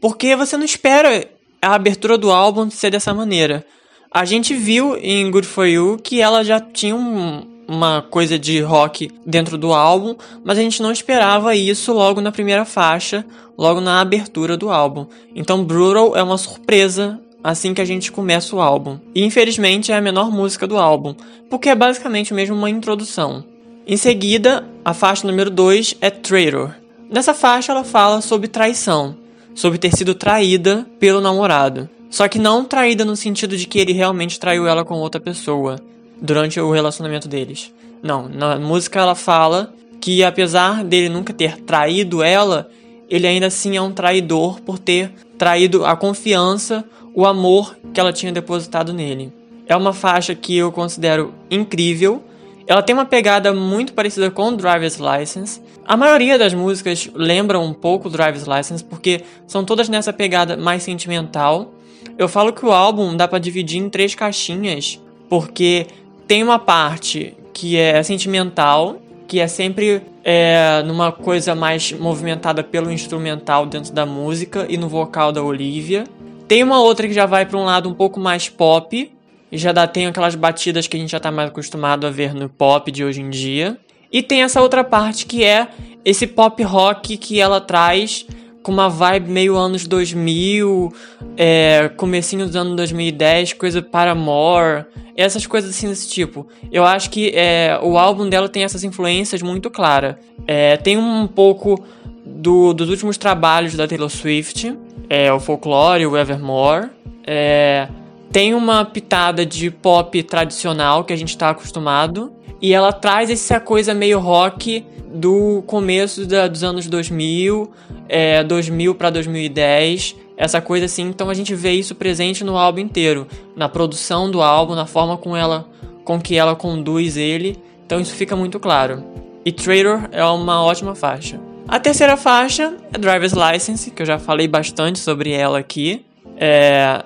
porque 0.00 0.36
você 0.36 0.56
não 0.56 0.64
espera 0.64 1.33
a 1.64 1.74
abertura 1.74 2.18
do 2.18 2.30
álbum 2.30 2.70
ser 2.70 2.90
dessa 2.90 3.14
maneira. 3.14 3.64
A 4.10 4.24
gente 4.24 4.54
viu 4.54 4.96
em 4.96 5.30
Good 5.30 5.46
For 5.46 5.66
You 5.66 5.98
que 6.02 6.20
ela 6.20 6.44
já 6.44 6.60
tinha 6.60 6.94
um, 6.94 7.42
uma 7.66 8.02
coisa 8.02 8.38
de 8.38 8.60
rock 8.60 9.10
dentro 9.26 9.58
do 9.58 9.72
álbum, 9.72 10.14
mas 10.44 10.58
a 10.58 10.60
gente 10.60 10.82
não 10.82 10.92
esperava 10.92 11.54
isso 11.56 11.92
logo 11.92 12.20
na 12.20 12.30
primeira 12.30 12.64
faixa, 12.64 13.24
logo 13.58 13.80
na 13.80 14.00
abertura 14.00 14.56
do 14.56 14.70
álbum. 14.70 15.06
Então 15.34 15.64
Brutal 15.64 16.16
é 16.16 16.22
uma 16.22 16.38
surpresa 16.38 17.20
assim 17.42 17.74
que 17.74 17.80
a 17.80 17.84
gente 17.84 18.10
começa 18.12 18.54
o 18.56 18.60
álbum. 18.60 18.98
E 19.14 19.24
infelizmente 19.24 19.92
é 19.92 19.96
a 19.96 20.00
menor 20.00 20.30
música 20.30 20.66
do 20.66 20.78
álbum, 20.78 21.14
porque 21.50 21.68
é 21.68 21.74
basicamente 21.74 22.32
mesmo 22.32 22.56
uma 22.56 22.70
introdução. 22.70 23.44
Em 23.86 23.98
seguida, 23.98 24.64
a 24.82 24.94
faixa 24.94 25.26
número 25.26 25.50
2 25.50 25.96
é 26.00 26.08
Traitor. 26.08 26.74
Nessa 27.10 27.34
faixa 27.34 27.72
ela 27.72 27.84
fala 27.84 28.22
sobre 28.22 28.48
traição, 28.48 29.14
sobre 29.54 29.78
ter 29.78 29.94
sido 29.96 30.14
traída 30.14 30.86
pelo 30.98 31.20
namorado. 31.20 31.88
Só 32.10 32.28
que 32.28 32.38
não 32.38 32.64
traída 32.64 33.04
no 33.04 33.16
sentido 33.16 33.56
de 33.56 33.66
que 33.66 33.78
ele 33.78 33.92
realmente 33.92 34.38
traiu 34.38 34.66
ela 34.66 34.84
com 34.84 34.94
outra 34.94 35.20
pessoa 35.20 35.80
durante 36.20 36.60
o 36.60 36.70
relacionamento 36.70 37.28
deles. 37.28 37.72
Não, 38.02 38.28
na 38.28 38.56
música 38.56 39.00
ela 39.00 39.14
fala 39.14 39.72
que 40.00 40.22
apesar 40.22 40.84
dele 40.84 41.08
nunca 41.08 41.32
ter 41.32 41.60
traído 41.62 42.22
ela, 42.22 42.68
ele 43.08 43.26
ainda 43.26 43.46
assim 43.46 43.76
é 43.76 43.80
um 43.80 43.92
traidor 43.92 44.60
por 44.60 44.78
ter 44.78 45.10
traído 45.38 45.84
a 45.84 45.96
confiança, 45.96 46.84
o 47.14 47.26
amor 47.26 47.76
que 47.92 48.00
ela 48.00 48.12
tinha 48.12 48.32
depositado 48.32 48.92
nele. 48.92 49.32
É 49.66 49.74
uma 49.74 49.92
faixa 49.92 50.34
que 50.34 50.56
eu 50.56 50.70
considero 50.70 51.32
incrível. 51.50 52.22
Ela 52.66 52.82
tem 52.82 52.94
uma 52.94 53.04
pegada 53.04 53.52
muito 53.52 53.92
parecida 53.92 54.30
com 54.30 54.54
Driver's 54.54 54.98
License. 54.98 55.60
A 55.86 55.96
maioria 55.96 56.38
das 56.38 56.54
músicas 56.54 57.10
lembra 57.14 57.60
um 57.60 57.74
pouco 57.74 58.08
Driver's 58.08 58.46
License 58.46 58.82
porque 58.82 59.22
são 59.46 59.64
todas 59.64 59.88
nessa 59.88 60.12
pegada 60.12 60.56
mais 60.56 60.82
sentimental. 60.82 61.74
Eu 62.16 62.28
falo 62.28 62.52
que 62.52 62.64
o 62.64 62.72
álbum 62.72 63.14
dá 63.16 63.28
para 63.28 63.38
dividir 63.38 63.82
em 63.82 63.90
três 63.90 64.14
caixinhas, 64.14 65.00
porque 65.28 65.86
tem 66.26 66.42
uma 66.42 66.58
parte 66.58 67.34
que 67.52 67.76
é 67.76 68.02
sentimental, 68.02 68.96
que 69.26 69.40
é 69.40 69.46
sempre 69.46 70.02
é, 70.22 70.82
numa 70.86 71.12
coisa 71.12 71.54
mais 71.54 71.92
movimentada 71.92 72.64
pelo 72.64 72.90
instrumental 72.90 73.66
dentro 73.66 73.92
da 73.92 74.06
música 74.06 74.66
e 74.68 74.78
no 74.78 74.88
vocal 74.88 75.32
da 75.32 75.42
Olivia. 75.42 76.04
Tem 76.48 76.62
uma 76.62 76.80
outra 76.80 77.06
que 77.06 77.12
já 77.12 77.26
vai 77.26 77.44
para 77.44 77.58
um 77.58 77.64
lado 77.64 77.88
um 77.88 77.94
pouco 77.94 78.18
mais 78.18 78.48
pop, 78.48 79.10
e 79.50 79.58
já 79.58 79.72
dá, 79.72 79.86
tem 79.86 80.06
aquelas 80.06 80.34
batidas 80.34 80.86
que 80.86 80.96
a 80.96 81.00
gente 81.00 81.10
já 81.10 81.18
está 81.18 81.30
mais 81.30 81.48
acostumado 81.48 82.06
a 82.06 82.10
ver 82.10 82.34
no 82.34 82.48
pop 82.48 82.90
de 82.90 83.04
hoje 83.04 83.20
em 83.20 83.30
dia. 83.30 83.78
E 84.10 84.22
tem 84.22 84.42
essa 84.42 84.60
outra 84.60 84.84
parte 84.84 85.26
que 85.26 85.44
é 85.44 85.68
esse 86.04 86.26
pop 86.26 86.62
rock 86.62 87.16
que 87.16 87.40
ela 87.40 87.60
traz 87.60 88.26
com 88.62 88.72
uma 88.72 88.88
vibe 88.88 89.30
meio 89.30 89.56
anos 89.56 89.86
2000, 89.86 90.92
é, 91.36 91.90
comecinho 91.96 92.46
dos 92.46 92.56
anos 92.56 92.74
2010, 92.76 93.52
coisa 93.52 93.82
para 93.82 94.14
more, 94.14 94.86
essas 95.14 95.46
coisas 95.46 95.70
assim 95.70 95.88
desse 95.88 96.08
tipo. 96.08 96.46
Eu 96.72 96.82
acho 96.84 97.10
que 97.10 97.30
é, 97.34 97.78
o 97.82 97.98
álbum 97.98 98.26
dela 98.26 98.48
tem 98.48 98.64
essas 98.64 98.82
influências 98.82 99.42
muito 99.42 99.70
claras. 99.70 100.16
É, 100.46 100.78
tem 100.78 100.96
um 100.96 101.26
pouco 101.26 101.84
do, 102.24 102.72
dos 102.72 102.88
últimos 102.88 103.18
trabalhos 103.18 103.74
da 103.74 103.86
Taylor 103.86 104.08
Swift, 104.08 104.74
é, 105.10 105.30
o 105.30 105.38
Folklore, 105.38 106.06
o 106.06 106.16
Evermore. 106.16 106.88
É, 107.26 107.86
tem 108.34 108.52
uma 108.52 108.84
pitada 108.84 109.46
de 109.46 109.70
pop 109.70 110.20
tradicional 110.24 111.04
que 111.04 111.12
a 111.12 111.16
gente 111.16 111.28
está 111.28 111.50
acostumado. 111.50 112.32
E 112.60 112.74
ela 112.74 112.92
traz 112.92 113.30
essa 113.30 113.60
coisa 113.60 113.94
meio 113.94 114.18
rock 114.18 114.84
do 115.14 115.62
começo 115.68 116.26
da, 116.26 116.48
dos 116.48 116.64
anos 116.64 116.88
2000, 116.88 117.70
é, 118.08 118.42
2000 118.42 118.92
para 118.96 119.10
2010, 119.10 120.16
essa 120.36 120.60
coisa 120.60 120.86
assim. 120.86 121.02
Então 121.02 121.30
a 121.30 121.34
gente 121.34 121.54
vê 121.54 121.74
isso 121.74 121.94
presente 121.94 122.42
no 122.42 122.56
álbum 122.56 122.80
inteiro, 122.80 123.28
na 123.54 123.68
produção 123.68 124.28
do 124.28 124.42
álbum, 124.42 124.74
na 124.74 124.84
forma 124.84 125.16
com 125.16 125.36
ela, 125.36 125.68
com 126.04 126.20
que 126.20 126.34
ela 126.34 126.56
conduz 126.56 127.16
ele. 127.16 127.56
Então 127.86 128.00
isso 128.00 128.16
fica 128.16 128.34
muito 128.34 128.58
claro. 128.58 129.04
E 129.44 129.52
Traitor 129.52 130.08
é 130.10 130.24
uma 130.24 130.60
ótima 130.60 130.96
faixa. 130.96 131.38
A 131.68 131.78
terceira 131.78 132.16
faixa 132.16 132.74
é 132.92 132.98
Driver's 132.98 133.32
License, 133.32 133.92
que 133.92 134.02
eu 134.02 134.06
já 134.06 134.18
falei 134.18 134.48
bastante 134.48 134.98
sobre 134.98 135.30
ela 135.30 135.60
aqui. 135.60 136.04
É... 136.36 137.04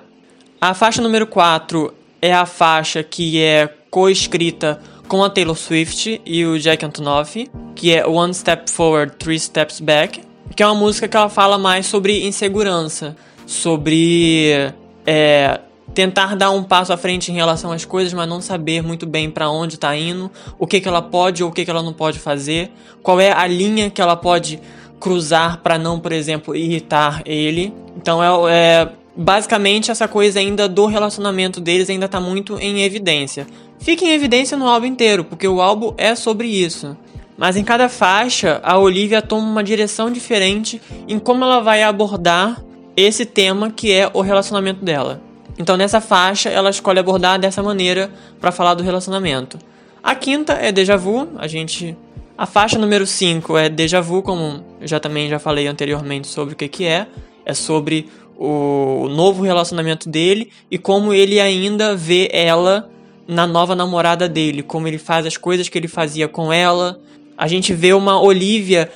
A 0.61 0.73
faixa 0.73 1.01
número 1.01 1.25
4 1.25 1.93
é 2.21 2.33
a 2.33 2.45
faixa 2.45 3.01
que 3.01 3.41
é 3.41 3.69
coescrita 3.89 4.77
com 5.07 5.23
a 5.23 5.29
Taylor 5.29 5.55
Swift 5.55 6.21
e 6.25 6.45
o 6.45 6.59
Jack 6.59 6.85
Antonoff, 6.85 7.49
que 7.73 7.93
é 7.93 8.05
One 8.05 8.33
Step 8.33 8.69
Forward, 8.69 9.15
Three 9.15 9.39
Steps 9.39 9.79
Back, 9.79 10.21
que 10.53 10.61
é 10.61 10.65
uma 10.65 10.75
música 10.75 11.07
que 11.07 11.15
ela 11.15 11.29
fala 11.29 11.57
mais 11.57 11.85
sobre 11.85 12.27
insegurança, 12.27 13.15
sobre 13.45 14.73
é, 15.07 15.61
tentar 15.93 16.35
dar 16.35 16.51
um 16.51 16.61
passo 16.61 16.91
à 16.91 16.97
frente 16.97 17.31
em 17.31 17.35
relação 17.35 17.71
às 17.71 17.85
coisas, 17.85 18.13
mas 18.13 18.27
não 18.27 18.41
saber 18.41 18.83
muito 18.83 19.05
bem 19.05 19.31
para 19.31 19.49
onde 19.49 19.75
está 19.75 19.95
indo, 19.95 20.29
o 20.59 20.67
que, 20.67 20.81
que 20.81 20.89
ela 20.89 21.01
pode 21.01 21.41
ou 21.41 21.51
o 21.51 21.53
que, 21.53 21.63
que 21.63 21.71
ela 21.71 21.81
não 21.81 21.93
pode 21.93 22.19
fazer, 22.19 22.69
qual 23.01 23.17
é 23.21 23.31
a 23.31 23.47
linha 23.47 23.89
que 23.89 24.01
ela 24.01 24.17
pode 24.17 24.59
cruzar 24.99 25.59
para 25.59 25.77
não, 25.77 26.01
por 26.01 26.11
exemplo, 26.11 26.53
irritar 26.53 27.21
ele. 27.25 27.73
Então 27.95 28.21
é, 28.21 28.51
é 28.51 28.89
basicamente 29.19 29.91
essa 29.91 30.07
coisa 30.07 30.39
ainda 30.39 30.67
do 30.67 30.85
relacionamento 30.85 31.59
deles 31.59 31.89
ainda 31.89 32.07
tá 32.07 32.19
muito 32.19 32.57
em 32.59 32.83
evidência 32.83 33.45
fica 33.79 34.05
em 34.05 34.11
evidência 34.11 34.57
no 34.57 34.67
álbum 34.67 34.85
inteiro, 34.85 35.23
porque 35.23 35.47
o 35.47 35.61
álbum 35.61 35.93
é 35.97 36.13
sobre 36.13 36.47
isso. 36.47 36.95
Mas 37.37 37.55
em 37.55 37.63
cada 37.63 37.87
faixa, 37.87 38.59
a 38.63 38.77
Olivia 38.77 39.21
toma 39.21 39.47
uma 39.47 39.63
direção 39.63 40.11
diferente 40.11 40.81
em 41.07 41.17
como 41.17 41.43
ela 41.45 41.61
vai 41.61 41.81
abordar 41.81 42.61
esse 42.95 43.25
tema 43.25 43.71
que 43.71 43.93
é 43.93 44.11
o 44.13 44.19
relacionamento 44.19 44.83
dela. 44.83 45.21
Então 45.57 45.77
nessa 45.77 46.01
faixa 46.01 46.49
ela 46.49 46.69
escolhe 46.69 46.99
abordar 46.99 47.39
dessa 47.39 47.63
maneira 47.63 48.11
para 48.39 48.51
falar 48.51 48.73
do 48.73 48.83
relacionamento. 48.83 49.57
A 50.03 50.13
quinta 50.15 50.53
é 50.53 50.71
Deja 50.71 50.97
Vu, 50.97 51.29
a 51.37 51.47
gente 51.47 51.97
a 52.37 52.45
faixa 52.45 52.77
número 52.77 53.05
5 53.05 53.57
é 53.57 53.69
Deja 53.69 53.99
Vu, 54.01 54.21
como 54.21 54.63
já 54.81 54.99
também 54.99 55.29
já 55.29 55.39
falei 55.39 55.67
anteriormente 55.67 56.27
sobre 56.27 56.53
o 56.53 56.57
que 56.57 56.67
que 56.67 56.85
é, 56.85 57.07
é 57.45 57.53
sobre 57.53 58.09
o 58.41 59.09
novo 59.09 59.43
relacionamento 59.43 60.07
dele 60.07 60.49
e 60.71 60.77
como 60.77 61.13
ele 61.13 61.41
ainda 61.41 61.93
vê 61.93 62.29
ela 62.31 62.89
na 63.27 63.45
nova 63.45 63.75
namorada 63.75 64.29
dele, 64.29 64.63
como 64.63 64.87
ele 64.87 64.97
faz 64.97 65.25
as 65.25 65.35
coisas 65.35 65.67
que 65.67 65.77
ele 65.77 65.89
fazia 65.89 66.25
com 66.25 66.51
ela. 66.51 67.01
A 67.37 67.49
gente 67.49 67.73
vê 67.73 67.91
uma 67.91 68.19
Olivia 68.19 68.89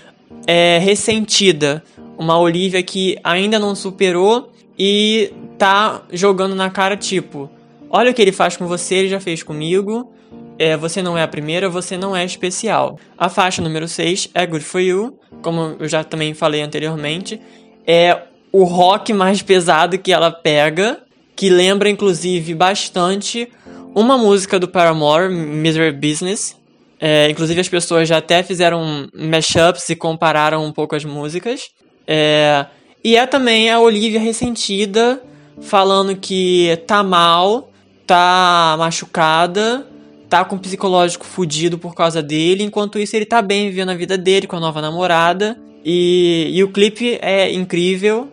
é, 0.48 0.80
ressentida, 0.80 1.84
uma 2.18 2.40
Olivia 2.40 2.82
que 2.82 3.18
ainda 3.22 3.60
não 3.60 3.76
superou 3.76 4.50
e 4.80 5.34
tá 5.58 6.04
jogando 6.14 6.56
na 6.56 6.70
cara 6.70 6.96
tipo, 6.96 7.50
olha 7.90 8.12
o 8.12 8.14
que 8.14 8.22
ele 8.22 8.32
faz 8.32 8.56
com 8.56 8.66
você, 8.66 8.96
ele 8.96 9.10
já 9.10 9.20
fez 9.20 9.44
comigo. 9.44 10.10
É, 10.58 10.78
você 10.78 11.02
não 11.02 11.18
é 11.18 11.24
a 11.24 11.28
primeira, 11.28 11.68
você 11.68 11.98
não 11.98 12.16
é 12.16 12.24
especial. 12.24 12.98
A 13.18 13.28
faixa 13.28 13.62
número 13.62 13.90
6 13.90 14.30
é 14.34 14.46
Good 14.46 14.64
For 14.64 14.80
You, 14.80 15.20
como 15.42 15.76
eu 15.80 15.88
já 15.90 16.02
também 16.02 16.34
falei 16.34 16.62
anteriormente. 16.62 17.42
É 17.86 18.22
o 18.54 18.64
rock 18.66 19.12
mais 19.12 19.42
pesado 19.42 19.98
que 19.98 20.14
ela 20.14 20.32
pega, 20.32 21.02
que 21.36 21.50
lembra 21.50 21.90
inclusive 21.90 22.54
bastante 22.54 23.50
uma 23.96 24.16
música 24.16 24.60
do 24.60 24.68
Paramore, 24.68 25.34
Misery 25.34 25.92
Business. 25.92 26.56
É, 27.02 27.30
inclusive 27.30 27.60
as 27.60 27.68
pessoas 27.68 28.08
já 28.08 28.18
até 28.18 28.44
fizeram 28.44 29.10
mashups 29.14 29.90
e 29.90 29.96
compararam 29.96 30.64
um 30.64 30.72
pouco 30.72 30.96
as 30.96 31.04
músicas. 31.04 31.72
É, 32.08 32.66
e 33.04 33.16
é 33.16 33.26
também 33.26 33.72
a 33.72 33.80
Olivia 33.80 34.20
ressentida, 34.20 35.22
falando 35.60 36.16
que 36.16 36.80
tá 36.86 37.04
mal, 37.04 37.72
tá 38.06 38.76
machucada, 38.78 39.86
tá 40.30 40.46
com 40.46 40.56
o 40.56 40.60
psicológico 40.60 41.26
fudido 41.26 41.78
por 41.78 41.96
causa 41.96 42.22
dele, 42.22 42.64
enquanto 42.64 43.00
isso 43.00 43.16
ele 43.16 43.26
tá 43.26 43.42
bem 43.42 43.70
vivendo 43.70 43.90
a 43.90 43.96
vida 43.96 44.18
dele 44.18 44.48
com 44.48 44.56
a 44.56 44.60
nova 44.60 44.80
namorada. 44.80 45.60
E, 45.84 46.52
e 46.54 46.64
o 46.64 46.72
clipe 46.72 47.18
é 47.22 47.52
incrível. 47.52 48.30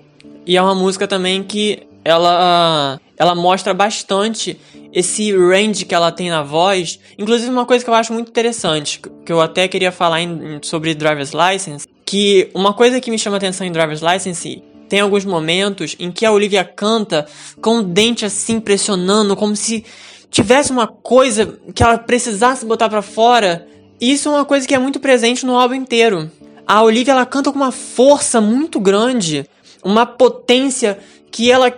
E 0.46 0.56
é 0.56 0.62
uma 0.62 0.74
música 0.74 1.06
também 1.06 1.42
que 1.42 1.86
ela, 2.04 3.00
ela 3.16 3.34
mostra 3.34 3.74
bastante 3.74 4.58
esse 4.92 5.32
range 5.32 5.84
que 5.84 5.94
ela 5.94 6.10
tem 6.10 6.30
na 6.30 6.42
voz. 6.42 6.98
Inclusive, 7.18 7.50
uma 7.50 7.66
coisa 7.66 7.84
que 7.84 7.90
eu 7.90 7.94
acho 7.94 8.12
muito 8.12 8.28
interessante, 8.28 9.00
que 9.24 9.32
eu 9.32 9.40
até 9.40 9.68
queria 9.68 9.92
falar 9.92 10.20
em, 10.20 10.58
sobre 10.62 10.94
Driver's 10.94 11.32
License, 11.32 11.86
que 12.04 12.50
uma 12.54 12.72
coisa 12.72 13.00
que 13.00 13.10
me 13.10 13.18
chama 13.18 13.36
atenção 13.36 13.66
em 13.66 13.72
Driver's 13.72 14.02
License 14.02 14.62
tem 14.88 15.00
alguns 15.00 15.24
momentos 15.24 15.94
em 16.00 16.10
que 16.10 16.26
a 16.26 16.32
Olivia 16.32 16.64
canta 16.64 17.24
com 17.62 17.78
o 17.78 17.82
dente 17.82 18.24
assim 18.24 18.58
pressionando, 18.58 19.36
como 19.36 19.54
se 19.54 19.84
tivesse 20.30 20.72
uma 20.72 20.88
coisa 20.88 21.58
que 21.72 21.82
ela 21.82 21.96
precisasse 21.96 22.66
botar 22.66 22.88
para 22.88 23.02
fora. 23.02 23.66
Isso 24.00 24.28
é 24.28 24.32
uma 24.32 24.44
coisa 24.44 24.66
que 24.66 24.74
é 24.74 24.78
muito 24.78 24.98
presente 24.98 25.46
no 25.46 25.56
álbum 25.56 25.74
inteiro. 25.74 26.28
A 26.66 26.82
Olivia 26.82 27.12
ela 27.12 27.26
canta 27.26 27.52
com 27.52 27.56
uma 27.56 27.70
força 27.70 28.40
muito 28.40 28.80
grande, 28.80 29.46
uma 29.84 30.06
potência 30.06 30.98
que 31.30 31.50
ela 31.50 31.72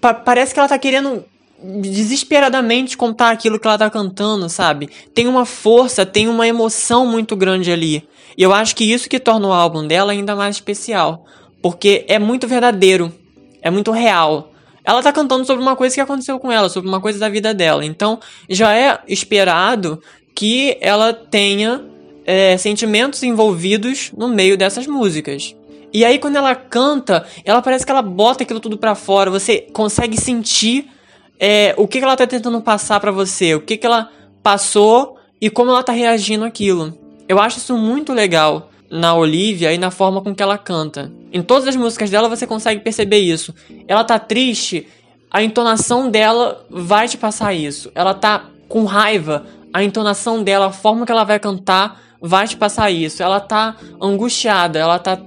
pa 0.00 0.14
parece 0.14 0.52
que 0.52 0.60
ela 0.60 0.68
tá 0.68 0.78
querendo 0.78 1.24
desesperadamente 1.60 2.96
contar 2.96 3.30
aquilo 3.30 3.58
que 3.58 3.66
ela 3.66 3.78
tá 3.78 3.90
cantando, 3.90 4.48
sabe? 4.48 4.88
Tem 5.12 5.26
uma 5.26 5.44
força, 5.44 6.06
tem 6.06 6.28
uma 6.28 6.46
emoção 6.46 7.06
muito 7.06 7.34
grande 7.34 7.72
ali. 7.72 8.08
E 8.36 8.42
eu 8.42 8.52
acho 8.52 8.76
que 8.76 8.84
isso 8.84 9.08
que 9.08 9.18
torna 9.18 9.48
o 9.48 9.52
álbum 9.52 9.86
dela 9.86 10.12
ainda 10.12 10.36
mais 10.36 10.56
especial, 10.56 11.24
porque 11.60 12.04
é 12.06 12.18
muito 12.18 12.46
verdadeiro, 12.46 13.12
é 13.60 13.70
muito 13.70 13.90
real. 13.90 14.52
Ela 14.84 15.02
tá 15.02 15.12
cantando 15.12 15.44
sobre 15.44 15.60
uma 15.60 15.74
coisa 15.74 15.94
que 15.94 16.00
aconteceu 16.00 16.38
com 16.38 16.50
ela, 16.50 16.68
sobre 16.68 16.88
uma 16.88 17.00
coisa 17.00 17.18
da 17.18 17.28
vida 17.28 17.52
dela. 17.52 17.84
Então, 17.84 18.20
já 18.48 18.74
é 18.74 19.00
esperado 19.08 20.00
que 20.34 20.78
ela 20.80 21.12
tenha 21.12 21.84
é, 22.24 22.56
sentimentos 22.56 23.22
envolvidos 23.22 24.12
no 24.16 24.28
meio 24.28 24.56
dessas 24.56 24.86
músicas. 24.86 25.54
E 25.92 26.04
aí, 26.04 26.18
quando 26.18 26.36
ela 26.36 26.54
canta, 26.54 27.26
ela 27.44 27.62
parece 27.62 27.84
que 27.84 27.90
ela 27.90 28.02
bota 28.02 28.42
aquilo 28.42 28.60
tudo 28.60 28.76
para 28.76 28.94
fora. 28.94 29.30
Você 29.30 29.66
consegue 29.72 30.20
sentir 30.20 30.90
é, 31.38 31.74
o 31.76 31.86
que, 31.86 31.98
que 31.98 32.04
ela 32.04 32.16
tá 32.16 32.26
tentando 32.26 32.60
passar 32.60 33.00
para 33.00 33.10
você, 33.10 33.54
o 33.54 33.60
que, 33.60 33.76
que 33.76 33.86
ela 33.86 34.10
passou 34.42 35.16
e 35.40 35.48
como 35.48 35.70
ela 35.70 35.82
tá 35.82 35.92
reagindo 35.92 36.44
àquilo. 36.44 36.96
Eu 37.28 37.38
acho 37.38 37.58
isso 37.58 37.76
muito 37.76 38.12
legal 38.12 38.70
na 38.90 39.14
Olivia 39.14 39.72
e 39.72 39.78
na 39.78 39.90
forma 39.90 40.20
com 40.20 40.34
que 40.34 40.42
ela 40.42 40.58
canta. 40.58 41.12
Em 41.32 41.42
todas 41.42 41.68
as 41.68 41.76
músicas 41.76 42.10
dela 42.10 42.28
você 42.28 42.46
consegue 42.46 42.80
perceber 42.80 43.18
isso. 43.18 43.54
Ela 43.86 44.02
tá 44.02 44.18
triste, 44.18 44.86
a 45.30 45.42
entonação 45.42 46.10
dela 46.10 46.64
vai 46.70 47.06
te 47.06 47.16
passar 47.16 47.52
isso. 47.52 47.90
Ela 47.94 48.14
tá 48.14 48.46
com 48.68 48.84
raiva, 48.84 49.46
a 49.72 49.84
entonação 49.84 50.42
dela, 50.42 50.66
a 50.66 50.72
forma 50.72 51.04
que 51.04 51.12
ela 51.12 51.24
vai 51.24 51.38
cantar 51.38 52.00
vai 52.20 52.48
te 52.48 52.56
passar 52.56 52.90
isso. 52.90 53.22
Ela 53.22 53.40
tá 53.40 53.76
angustiada, 54.00 54.78
ela 54.78 54.98
tá 54.98 55.18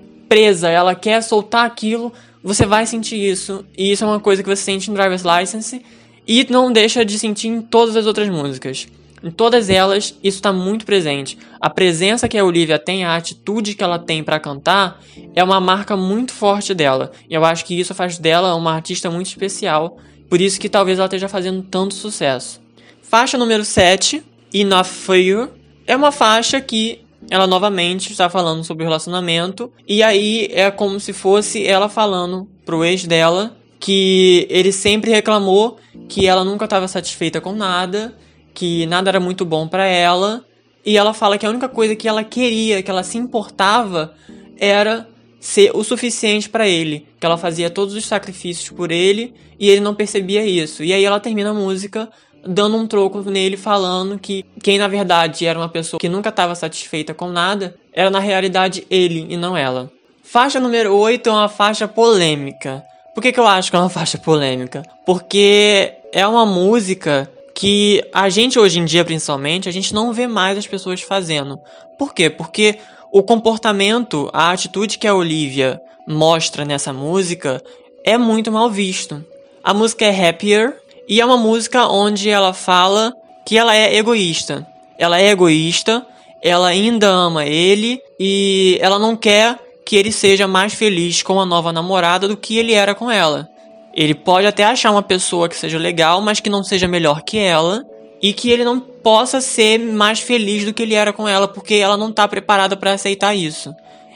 ela 0.69 0.95
quer 0.95 1.21
soltar 1.21 1.65
aquilo, 1.65 2.11
você 2.43 2.65
vai 2.65 2.85
sentir 2.85 3.17
isso. 3.17 3.65
E 3.77 3.91
isso 3.91 4.03
é 4.03 4.07
uma 4.07 4.19
coisa 4.19 4.41
que 4.41 4.49
você 4.49 4.61
sente 4.61 4.89
em 4.89 4.93
Driver's 4.93 5.23
License 5.23 5.83
e 6.27 6.47
não 6.49 6.71
deixa 6.71 7.03
de 7.03 7.17
sentir 7.19 7.47
em 7.47 7.61
todas 7.61 7.95
as 7.95 8.05
outras 8.05 8.29
músicas. 8.29 8.87
Em 9.23 9.29
todas 9.29 9.69
elas, 9.69 10.15
isso 10.23 10.37
está 10.37 10.51
muito 10.51 10.85
presente. 10.85 11.37
A 11.59 11.69
presença 11.69 12.27
que 12.27 12.37
a 12.37 12.43
Olivia 12.43 12.79
tem, 12.79 13.03
a 13.03 13.15
atitude 13.15 13.75
que 13.75 13.83
ela 13.83 13.99
tem 13.99 14.23
para 14.23 14.39
cantar, 14.39 14.99
é 15.35 15.43
uma 15.43 15.59
marca 15.59 15.95
muito 15.95 16.33
forte 16.33 16.73
dela. 16.73 17.11
E 17.29 17.33
eu 17.33 17.45
acho 17.45 17.63
que 17.63 17.79
isso 17.79 17.93
faz 17.93 18.17
dela 18.17 18.55
uma 18.55 18.73
artista 18.73 19.11
muito 19.11 19.27
especial. 19.27 19.99
Por 20.27 20.41
isso 20.41 20.59
que 20.59 20.69
talvez 20.69 20.97
ela 20.97 21.05
esteja 21.05 21.29
fazendo 21.29 21.61
tanto 21.61 21.93
sucesso. 21.93 22.59
Faixa 23.03 23.37
número 23.37 23.63
7, 23.63 24.23
Enough 24.51 24.85
For 24.85 25.17
You, 25.17 25.49
é 25.85 25.95
uma 25.95 26.11
faixa 26.11 26.59
que 26.59 27.01
ela 27.31 27.47
novamente 27.47 28.11
está 28.11 28.29
falando 28.29 28.61
sobre 28.61 28.83
o 28.83 28.87
relacionamento. 28.87 29.71
E 29.87 30.03
aí 30.03 30.49
é 30.51 30.69
como 30.69 30.99
se 30.99 31.13
fosse 31.13 31.65
ela 31.65 31.87
falando 31.87 32.45
pro 32.65 32.83
ex 32.83 33.07
dela 33.07 33.55
que 33.79 34.45
ele 34.49 34.71
sempre 34.73 35.09
reclamou 35.09 35.77
que 36.09 36.27
ela 36.27 36.43
nunca 36.43 36.65
estava 36.65 36.89
satisfeita 36.89 37.39
com 37.39 37.53
nada, 37.53 38.13
que 38.53 38.85
nada 38.85 39.09
era 39.09 39.19
muito 39.19 39.45
bom 39.45 39.65
para 39.65 39.87
ela, 39.87 40.45
e 40.85 40.97
ela 40.97 41.13
fala 41.13 41.37
que 41.37 41.45
a 41.45 41.49
única 41.49 41.69
coisa 41.69 41.95
que 41.95 42.05
ela 42.05 42.21
queria, 42.21 42.83
que 42.83 42.91
ela 42.91 43.01
se 43.01 43.17
importava, 43.17 44.13
era 44.59 45.07
ser 45.39 45.71
o 45.73 45.85
suficiente 45.85 46.49
para 46.49 46.67
ele, 46.67 47.07
que 47.17 47.25
ela 47.25 47.37
fazia 47.37 47.69
todos 47.69 47.95
os 47.95 48.05
sacrifícios 48.05 48.69
por 48.69 48.91
ele 48.91 49.33
e 49.57 49.69
ele 49.69 49.79
não 49.79 49.95
percebia 49.95 50.45
isso. 50.45 50.83
E 50.83 50.91
aí 50.91 51.03
ela 51.03 51.19
termina 51.19 51.51
a 51.51 51.53
música 51.53 52.09
dando 52.45 52.77
um 52.77 52.87
troco 52.87 53.21
nele 53.21 53.57
falando 53.57 54.17
que 54.17 54.45
quem 54.61 54.77
na 54.77 54.87
verdade 54.87 55.45
era 55.45 55.57
uma 55.57 55.69
pessoa 55.69 55.99
que 55.99 56.09
nunca 56.09 56.29
estava 56.29 56.55
satisfeita 56.55 57.13
com 57.13 57.27
nada, 57.29 57.75
era 57.93 58.09
na 58.09 58.19
realidade 58.19 58.85
ele 58.89 59.27
e 59.29 59.37
não 59.37 59.55
ela. 59.55 59.91
Faixa 60.23 60.59
número 60.59 60.95
8 60.95 61.29
é 61.29 61.31
uma 61.31 61.49
faixa 61.49 61.87
polêmica. 61.87 62.83
Por 63.13 63.21
que, 63.21 63.31
que 63.31 63.39
eu 63.39 63.47
acho 63.47 63.69
que 63.69 63.75
é 63.75 63.79
uma 63.79 63.89
faixa 63.91 64.17
polêmica? 64.17 64.83
Porque 65.05 65.93
é 66.13 66.25
uma 66.25 66.45
música 66.45 67.29
que 67.53 68.03
a 68.13 68.29
gente 68.29 68.57
hoje 68.57 68.79
em 68.79 68.85
dia, 68.85 69.03
principalmente, 69.03 69.67
a 69.67 69.71
gente 69.71 69.93
não 69.93 70.13
vê 70.13 70.27
mais 70.27 70.57
as 70.57 70.65
pessoas 70.65 71.01
fazendo. 71.01 71.59
Por 71.99 72.13
quê? 72.13 72.29
Porque 72.29 72.77
o 73.11 73.21
comportamento, 73.21 74.29
a 74.31 74.51
atitude 74.51 74.97
que 74.97 75.07
a 75.07 75.13
Olivia 75.13 75.81
mostra 76.07 76.63
nessa 76.65 76.93
música 76.93 77.61
é 78.03 78.17
muito 78.17 78.51
mal 78.51 78.69
visto. 78.69 79.23
A 79.63 79.73
música 79.73 80.05
é 80.05 80.29
Happier 80.29 80.80
e 81.07 81.19
é 81.19 81.25
uma 81.25 81.37
música 81.37 81.87
onde 81.87 82.29
ela 82.29 82.53
fala 82.53 83.13
que 83.45 83.57
ela 83.57 83.75
é 83.75 83.95
egoísta. 83.95 84.65
Ela 84.97 85.19
é 85.19 85.29
egoísta, 85.29 86.05
ela 86.41 86.67
ainda 86.67 87.07
ama 87.07 87.45
ele 87.45 88.01
e 88.19 88.77
ela 88.81 88.97
não 88.99 89.15
quer 89.15 89.57
que 89.85 89.95
ele 89.95 90.11
seja 90.11 90.47
mais 90.47 90.73
feliz 90.73 91.21
com 91.21 91.39
a 91.39 91.45
nova 91.45 91.73
namorada 91.73 92.27
do 92.27 92.37
que 92.37 92.57
ele 92.57 92.73
era 92.73 92.95
com 92.95 93.09
ela. 93.09 93.49
Ele 93.93 94.15
pode 94.15 94.47
até 94.47 94.63
achar 94.63 94.91
uma 94.91 95.01
pessoa 95.01 95.49
que 95.49 95.55
seja 95.55 95.77
legal, 95.77 96.21
mas 96.21 96.39
que 96.39 96.49
não 96.49 96.63
seja 96.63 96.87
melhor 96.87 97.23
que 97.23 97.37
ela 97.37 97.83
e 98.21 98.31
que 98.31 98.49
ele 98.49 98.63
não 98.63 98.79
possa 98.79 99.41
ser 99.41 99.79
mais 99.79 100.19
feliz 100.19 100.63
do 100.63 100.73
que 100.73 100.83
ele 100.83 100.93
era 100.93 101.11
com 101.11 101.27
ela, 101.27 101.47
porque 101.47 101.75
ela 101.75 101.97
não 101.97 102.09
está 102.09 102.27
preparada 102.27 102.77
para 102.77 102.93
aceitar 102.93 103.35
isso. 103.35 103.73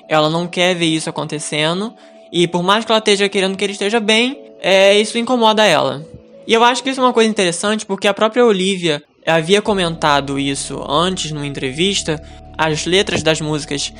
Ela 0.08 0.30
não 0.30 0.48
quer 0.48 0.76
ver 0.76 0.86
isso 0.86 1.10
acontecendo 1.10 1.94
e 2.32 2.48
por 2.48 2.64
mais 2.64 2.86
que 2.86 2.92
ela 2.92 3.00
esteja 3.00 3.28
querendo 3.28 3.58
que 3.58 3.64
ele 3.64 3.74
esteja 3.74 4.00
bem, 4.00 4.40
é, 4.62 4.98
isso 5.00 5.18
incomoda 5.18 5.66
ela. 5.66 6.06
E 6.48 6.54
eu 6.54 6.64
acho 6.64 6.84
que 6.84 6.90
isso 6.90 7.00
é 7.00 7.04
uma 7.04 7.14
coisa 7.14 7.30
interessante 7.30 7.86
porque 7.86 8.08
a 8.08 8.14
própria 8.14 8.46
Olivia 8.46 9.02
havia 9.26 9.62
comentado 9.62 10.38
isso 10.38 10.84
antes 10.88 11.32
numa 11.32 11.48
entrevista. 11.48 12.22
As 12.58 12.86
letras 12.86 13.24
das 13.24 13.42
músicas 13.42 13.92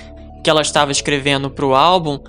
que 0.44 0.50
ela 0.50 0.62
estava 0.62 0.92
escrevendo 0.92 1.50
para 1.50 1.66
o 1.66 1.74
álbum 1.74 2.20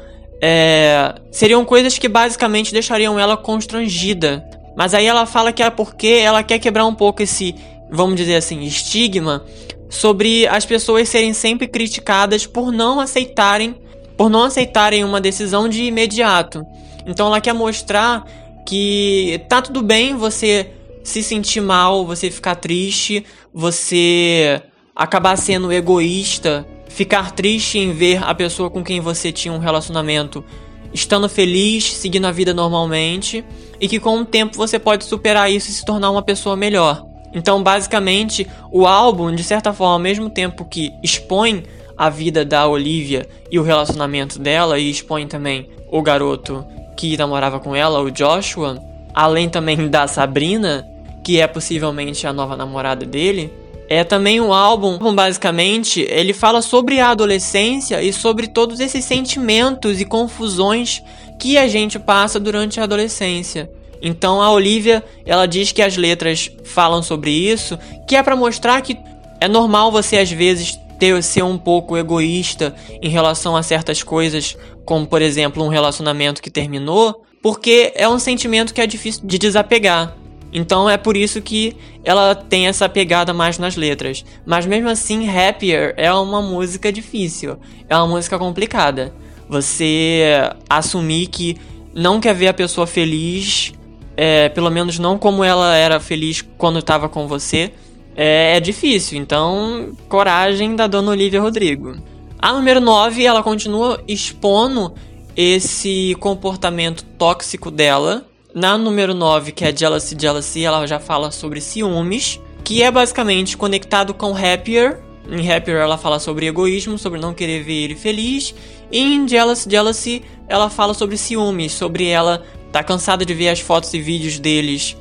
é, 0.41 1.15
seriam 1.31 1.65
coisas 1.65 1.99
que 1.99 2.09
basicamente 2.09 2.73
deixariam 2.73 3.19
ela 3.19 3.37
constrangida. 3.37 4.45
Mas 4.77 4.95
aí 4.95 5.07
ela 5.07 5.27
fala 5.27 5.53
que 5.53 5.63
é 5.63 5.71
porque 5.71 6.21
ela 6.23 6.43
quer 6.43 6.59
quebrar 6.59 6.87
um 6.87 6.95
pouco 6.95 7.23
esse, 7.23 7.55
vamos 7.91 8.17
dizer 8.17 8.37
assim, 8.37 8.63
estigma 8.63 9.45
sobre 9.89 10.47
as 10.47 10.67
pessoas 10.67 11.09
serem 11.09 11.33
sempre 11.33 11.69
criticadas 11.69 12.47
por 12.47 12.73
não 12.73 13.01
aceitarem, 13.01 13.75
por 14.17 14.29
não 14.29 14.45
aceitarem 14.45 15.05
uma 15.05 15.21
decisão 15.21 15.69
de 15.69 15.85
imediato. 15.85 16.63
Então 17.07 17.29
ela 17.29 17.41
quer 17.41 17.55
mostrar 17.55 18.27
que 18.67 19.41
tá 19.49 19.63
tudo 19.63 19.83
bem 19.83 20.17
você 20.17 20.71
se 21.03 21.23
sentir 21.23 21.61
mal, 21.61 22.05
você 22.05 22.31
ficar 22.31 22.57
triste, 22.57 23.25
você 23.55 24.61
acabar 24.95 25.37
sendo 25.37 25.73
egoísta, 25.73 26.67
ficar 26.89 27.31
triste 27.31 27.79
em 27.79 27.93
ver 27.93 28.23
a 28.25 28.35
pessoa 28.35 28.69
com 28.69 28.83
quem 28.83 29.01
você 29.01 29.31
tinha 29.31 29.55
um 29.55 29.59
relacionamento 29.59 30.45
estando 30.93 31.29
feliz, 31.29 31.93
seguindo 31.93 32.27
a 32.27 32.33
vida 32.33 32.53
normalmente, 32.53 33.45
e 33.81 33.89
que 33.89 34.01
com 34.01 34.19
o 34.21 34.25
tempo 34.25 34.57
você 34.57 34.79
pode 34.79 35.05
superar 35.05 35.51
isso 35.51 35.71
e 35.71 35.73
se 35.73 35.85
tornar 35.85 36.11
uma 36.11 36.23
pessoa 36.23 36.57
melhor. 36.57 37.05
Então, 37.33 37.63
basicamente, 37.63 38.47
o 38.73 38.87
álbum, 38.87 39.35
de 39.35 39.45
certa 39.45 39.73
forma, 39.73 39.95
ao 39.95 39.99
mesmo 40.01 40.29
tempo 40.31 40.65
que 40.65 40.91
expõe 41.03 41.65
a 41.97 42.09
vida 42.09 42.45
da 42.45 42.67
Olivia 42.67 43.29
e 43.51 43.59
o 43.59 43.63
relacionamento 43.63 44.39
dela, 44.39 44.79
e 44.79 44.91
expõe 44.91 45.27
também 45.27 45.69
o 45.91 46.03
garoto 46.03 46.65
que 46.97 47.17
namorava 47.17 47.61
com 47.61 47.77
ela, 47.77 48.01
o 48.01 48.11
Joshua, 48.11 48.83
além 49.15 49.49
também 49.49 49.89
da 49.89 50.09
Sabrina, 50.09 50.87
que 51.23 51.41
é 51.41 51.47
possivelmente 51.47 52.27
a 52.27 52.33
nova 52.33 52.57
namorada 52.57 53.05
dele, 53.05 53.53
é 53.89 54.03
também 54.03 54.41
um 54.41 54.53
álbum, 54.53 54.99
basicamente, 55.15 56.01
ele 56.01 56.33
fala 56.33 56.61
sobre 56.61 56.99
a 56.99 57.11
adolescência 57.11 58.03
e 58.03 58.13
sobre 58.13 58.49
todos 58.49 58.81
esses 58.81 59.05
sentimentos 59.05 60.01
e 60.01 60.05
confusões 60.05 61.03
que 61.39 61.57
a 61.57 61.69
gente 61.69 61.99
passa 61.99 62.41
durante 62.41 62.81
a 62.81 62.85
adolescência. 62.85 63.71
Então 64.03 64.43
a 64.43 64.51
Olivia, 64.51 65.05
ela 65.25 65.47
diz 65.47 65.73
que 65.73 65.83
as 65.83 65.97
letras 65.97 66.51
falam 66.65 67.03
sobre 67.03 67.31
isso, 67.31 67.79
que 68.07 68.17
é 68.17 68.23
para 68.23 68.37
mostrar 68.37 68.81
que 68.81 68.99
é 69.41 69.49
normal 69.49 69.93
você 69.93 70.19
às 70.19 70.31
vezes 70.31 70.79
ter 70.99 71.23
ser 71.23 71.43
um 71.43 71.59
pouco 71.59 71.97
egoísta 71.97 72.75
em 73.03 73.09
relação 73.09 73.57
a 73.57 73.63
certas 73.63 74.03
coisas, 74.03 74.57
como 74.85 75.07
por 75.07 75.23
exemplo 75.23 75.65
um 75.65 75.69
relacionamento 75.69 76.43
que 76.43 76.51
terminou, 76.51 77.25
porque 77.43 77.93
é 77.95 78.09
um 78.09 78.19
sentimento 78.19 78.75
que 78.75 78.81
é 78.81 78.87
difícil 78.87 79.23
de 79.25 79.39
desapegar. 79.39 80.17
Então 80.53 80.89
é 80.89 80.97
por 80.97 81.17
isso 81.17 81.43
que 81.43 81.77
ela 82.05 82.35
tem 82.35 82.67
essa 82.67 82.89
pegada 82.89 83.35
mais 83.35 83.59
nas 83.59 83.77
letras. 83.77 84.25
Mas 84.45 84.65
mesmo 84.65 84.89
assim, 84.89 85.29
Happier 85.29 85.93
é 85.97 86.13
uma 86.13 86.41
música 86.41 86.93
difícil, 86.93 87.59
é 87.89 87.97
uma 87.97 88.07
música 88.07 88.39
complicada. 88.39 89.13
Você 89.49 90.23
assumir 90.69 91.27
que 91.29 91.57
não 91.95 92.21
quer 92.21 92.35
ver 92.35 92.49
a 92.49 92.55
pessoa 92.55 92.87
feliz, 92.87 93.73
é, 94.17 94.49
pelo 94.49 94.71
menos 94.71 94.99
não 94.99 95.19
como 95.19 95.45
ela 95.45 95.75
era 95.75 96.01
feliz 96.01 96.43
quando 96.57 96.79
estava 96.79 97.09
com 97.09 97.29
você, 97.29 97.73
é, 98.17 98.57
é 98.57 98.61
difícil. 98.61 99.19
Então, 99.19 99.93
coragem 100.09 100.75
da 100.75 100.87
dona 100.87 101.11
Olivia 101.11 101.41
Rodrigo. 101.41 101.97
A 102.39 102.53
número 102.53 102.81
9, 102.81 103.25
ela 103.25 103.43
continua 103.43 104.03
expondo 104.09 104.95
esse 105.37 106.17
comportamento 106.19 107.05
tóxico 107.19 107.71
dela. 107.71 108.27
Na 108.55 108.79
número 108.79 109.13
9, 109.13 109.53
que 109.53 109.65
é 109.65 109.77
Jealousy 109.77 110.17
Jealousy, 110.19 110.65
ela 110.65 110.87
já 110.87 110.99
fala 110.99 111.31
sobre 111.31 111.61
ciúmes, 111.61 112.41
que 112.65 112.83
é 112.83 112.91
basicamente 112.91 113.57
conectado 113.57 114.15
com 114.15 114.35
Happier. 114.35 115.03
Em 115.31 115.51
Happier 115.51 115.77
ela 115.77 115.99
fala 115.99 116.19
sobre 116.19 116.47
egoísmo, 116.47 116.97
sobre 116.97 117.21
não 117.21 117.35
querer 117.35 117.63
ver 117.63 117.85
ele 117.85 117.95
feliz. 117.95 118.55
E 118.91 118.99
em 118.99 119.29
Jealousy 119.29 119.69
Jealousy 119.69 120.23
ela 120.49 120.71
fala 120.71 120.95
sobre 120.95 121.19
ciúmes, 121.19 121.73
sobre 121.73 122.07
ela 122.07 122.43
tá 122.73 122.83
cansada 122.83 123.25
de 123.25 123.35
ver 123.35 123.49
as 123.49 123.61
fotos 123.61 123.93
e 123.95 124.01
vídeos 124.01 124.39
deles 124.39 124.97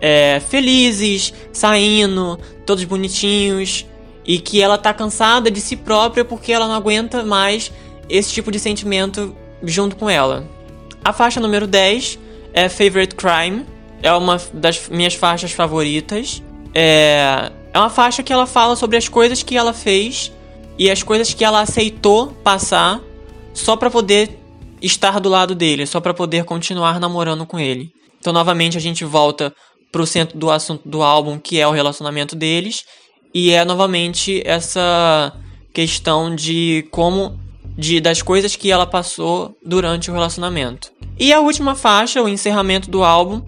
é, 0.00 0.40
felizes, 0.48 1.32
saindo, 1.52 2.38
todos 2.64 2.84
bonitinhos, 2.84 3.86
e 4.24 4.38
que 4.38 4.60
ela 4.62 4.78
tá 4.78 4.92
cansada 4.94 5.50
de 5.50 5.60
si 5.60 5.76
própria 5.76 6.24
porque 6.24 6.52
ela 6.52 6.66
não 6.66 6.74
aguenta 6.74 7.24
mais 7.24 7.72
esse 8.08 8.32
tipo 8.32 8.50
de 8.50 8.58
sentimento 8.58 9.34
junto 9.62 9.96
com 9.96 10.08
ela. 10.08 10.48
A 11.04 11.12
faixa 11.12 11.40
número 11.40 11.66
10 11.66 12.18
é 12.52 12.68
Favorite 12.68 13.14
Crime, 13.14 13.66
é 14.02 14.12
uma 14.12 14.40
das 14.52 14.88
minhas 14.88 15.14
faixas 15.14 15.52
favoritas. 15.52 16.42
É, 16.74 17.50
é 17.72 17.78
uma 17.78 17.90
faixa 17.90 18.22
que 18.22 18.32
ela 18.32 18.46
fala 18.46 18.76
sobre 18.76 18.96
as 18.96 19.08
coisas 19.08 19.42
que 19.42 19.56
ela 19.56 19.72
fez 19.72 20.32
e 20.78 20.90
as 20.90 21.02
coisas 21.02 21.32
que 21.34 21.44
ela 21.44 21.60
aceitou 21.60 22.28
passar 22.44 23.00
só 23.52 23.76
para 23.76 23.90
poder 23.90 24.38
estar 24.80 25.20
do 25.20 25.28
lado 25.28 25.54
dele, 25.54 25.86
só 25.86 26.00
para 26.00 26.14
poder 26.14 26.44
continuar 26.44 26.98
namorando 26.98 27.44
com 27.44 27.58
ele. 27.58 27.92
Então, 28.18 28.32
novamente, 28.32 28.76
a 28.76 28.80
gente 28.80 29.04
volta 29.04 29.54
pro 29.90 30.06
centro 30.06 30.38
do 30.38 30.50
assunto 30.50 30.88
do 30.88 31.02
álbum, 31.02 31.38
que 31.38 31.58
é 31.58 31.66
o 31.66 31.72
relacionamento 31.72 32.36
deles, 32.36 32.84
e 33.34 33.50
é 33.50 33.64
novamente 33.64 34.42
essa 34.44 35.32
questão 35.72 36.34
de 36.34 36.86
como 36.90 37.38
de 37.76 38.00
das 38.00 38.20
coisas 38.20 38.56
que 38.56 38.70
ela 38.70 38.86
passou 38.86 39.56
durante 39.64 40.10
o 40.10 40.14
relacionamento. 40.14 40.92
E 41.18 41.32
a 41.32 41.40
última 41.40 41.74
faixa, 41.74 42.22
o 42.22 42.28
encerramento 42.28 42.90
do 42.90 43.02
álbum, 43.04 43.42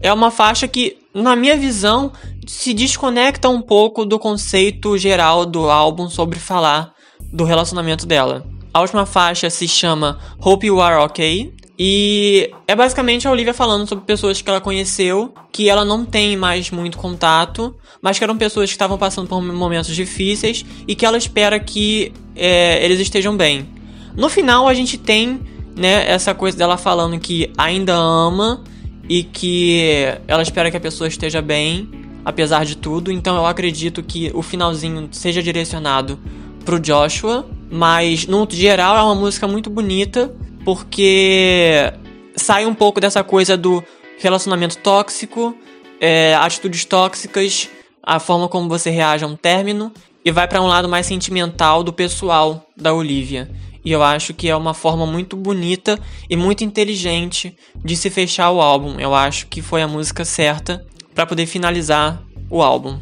é 0.00 0.12
uma 0.12 0.30
faixa 0.30 0.68
que, 0.68 0.98
na 1.14 1.34
minha 1.34 1.56
visão, 1.56 2.12
se 2.46 2.72
desconecta 2.74 3.48
um 3.48 3.62
pouco 3.62 4.04
do 4.04 4.18
conceito 4.18 4.96
geral 4.98 5.46
do 5.46 5.70
álbum 5.70 6.08
sobre 6.08 6.38
falar 6.38 6.92
do 7.32 7.44
relacionamento 7.44 8.06
dela. 8.06 8.46
A 8.72 8.80
última 8.80 9.06
faixa 9.06 9.50
se 9.50 9.66
chama 9.66 10.18
Hope 10.40 10.66
You 10.66 10.80
Are 10.80 11.04
Okay 11.04 11.52
e 11.78 12.50
é 12.66 12.74
basicamente 12.74 13.28
a 13.28 13.30
Olivia 13.30 13.54
falando 13.54 13.88
sobre 13.88 14.04
pessoas 14.04 14.42
que 14.42 14.50
ela 14.50 14.60
conheceu, 14.60 15.32
que 15.52 15.68
ela 15.68 15.84
não 15.84 16.04
tem 16.04 16.36
mais 16.36 16.72
muito 16.72 16.98
contato, 16.98 17.72
mas 18.02 18.18
que 18.18 18.24
eram 18.24 18.36
pessoas 18.36 18.68
que 18.68 18.74
estavam 18.74 18.98
passando 18.98 19.28
por 19.28 19.40
momentos 19.40 19.94
difíceis 19.94 20.64
e 20.88 20.96
que 20.96 21.06
ela 21.06 21.16
espera 21.16 21.60
que 21.60 22.12
é, 22.34 22.84
eles 22.84 22.98
estejam 22.98 23.36
bem. 23.36 23.68
No 24.16 24.28
final 24.28 24.66
a 24.66 24.74
gente 24.74 24.98
tem 24.98 25.40
né, 25.76 26.10
essa 26.10 26.34
coisa 26.34 26.58
dela 26.58 26.76
falando 26.76 27.16
que 27.20 27.52
ainda 27.56 27.94
ama 27.94 28.64
e 29.08 29.22
que 29.22 30.04
ela 30.26 30.42
espera 30.42 30.72
que 30.72 30.76
a 30.76 30.80
pessoa 30.80 31.06
esteja 31.06 31.40
bem, 31.40 31.88
apesar 32.24 32.64
de 32.64 32.76
tudo. 32.76 33.12
Então 33.12 33.36
eu 33.36 33.46
acredito 33.46 34.02
que 34.02 34.32
o 34.34 34.42
finalzinho 34.42 35.08
seja 35.12 35.40
direcionado 35.40 36.18
pro 36.64 36.80
Joshua, 36.80 37.48
mas 37.70 38.26
no 38.26 38.48
geral 38.50 38.96
é 38.96 39.02
uma 39.02 39.14
música 39.14 39.46
muito 39.46 39.70
bonita 39.70 40.34
porque 40.68 41.90
sai 42.36 42.66
um 42.66 42.74
pouco 42.74 43.00
dessa 43.00 43.24
coisa 43.24 43.56
do 43.56 43.82
relacionamento 44.18 44.76
tóxico, 44.76 45.56
é, 45.98 46.34
atitudes 46.34 46.84
tóxicas, 46.84 47.70
a 48.02 48.20
forma 48.20 48.50
como 48.50 48.68
você 48.68 48.90
reage 48.90 49.24
a 49.24 49.26
um 49.26 49.34
término, 49.34 49.90
e 50.22 50.30
vai 50.30 50.46
para 50.46 50.60
um 50.60 50.66
lado 50.66 50.86
mais 50.86 51.06
sentimental 51.06 51.82
do 51.82 51.90
pessoal 51.90 52.66
da 52.76 52.92
Olivia. 52.92 53.50
E 53.82 53.90
eu 53.90 54.02
acho 54.02 54.34
que 54.34 54.46
é 54.46 54.54
uma 54.54 54.74
forma 54.74 55.06
muito 55.06 55.38
bonita 55.38 55.98
e 56.28 56.36
muito 56.36 56.62
inteligente 56.62 57.56
de 57.82 57.96
se 57.96 58.10
fechar 58.10 58.50
o 58.50 58.60
álbum. 58.60 59.00
Eu 59.00 59.14
acho 59.14 59.46
que 59.46 59.62
foi 59.62 59.80
a 59.80 59.88
música 59.88 60.22
certa 60.22 60.84
para 61.14 61.24
poder 61.24 61.46
finalizar 61.46 62.22
o 62.50 62.60
álbum. 62.60 62.98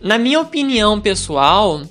Na 0.00 0.16
minha 0.16 0.40
opinião 0.40 0.98
pessoal, 0.98 1.82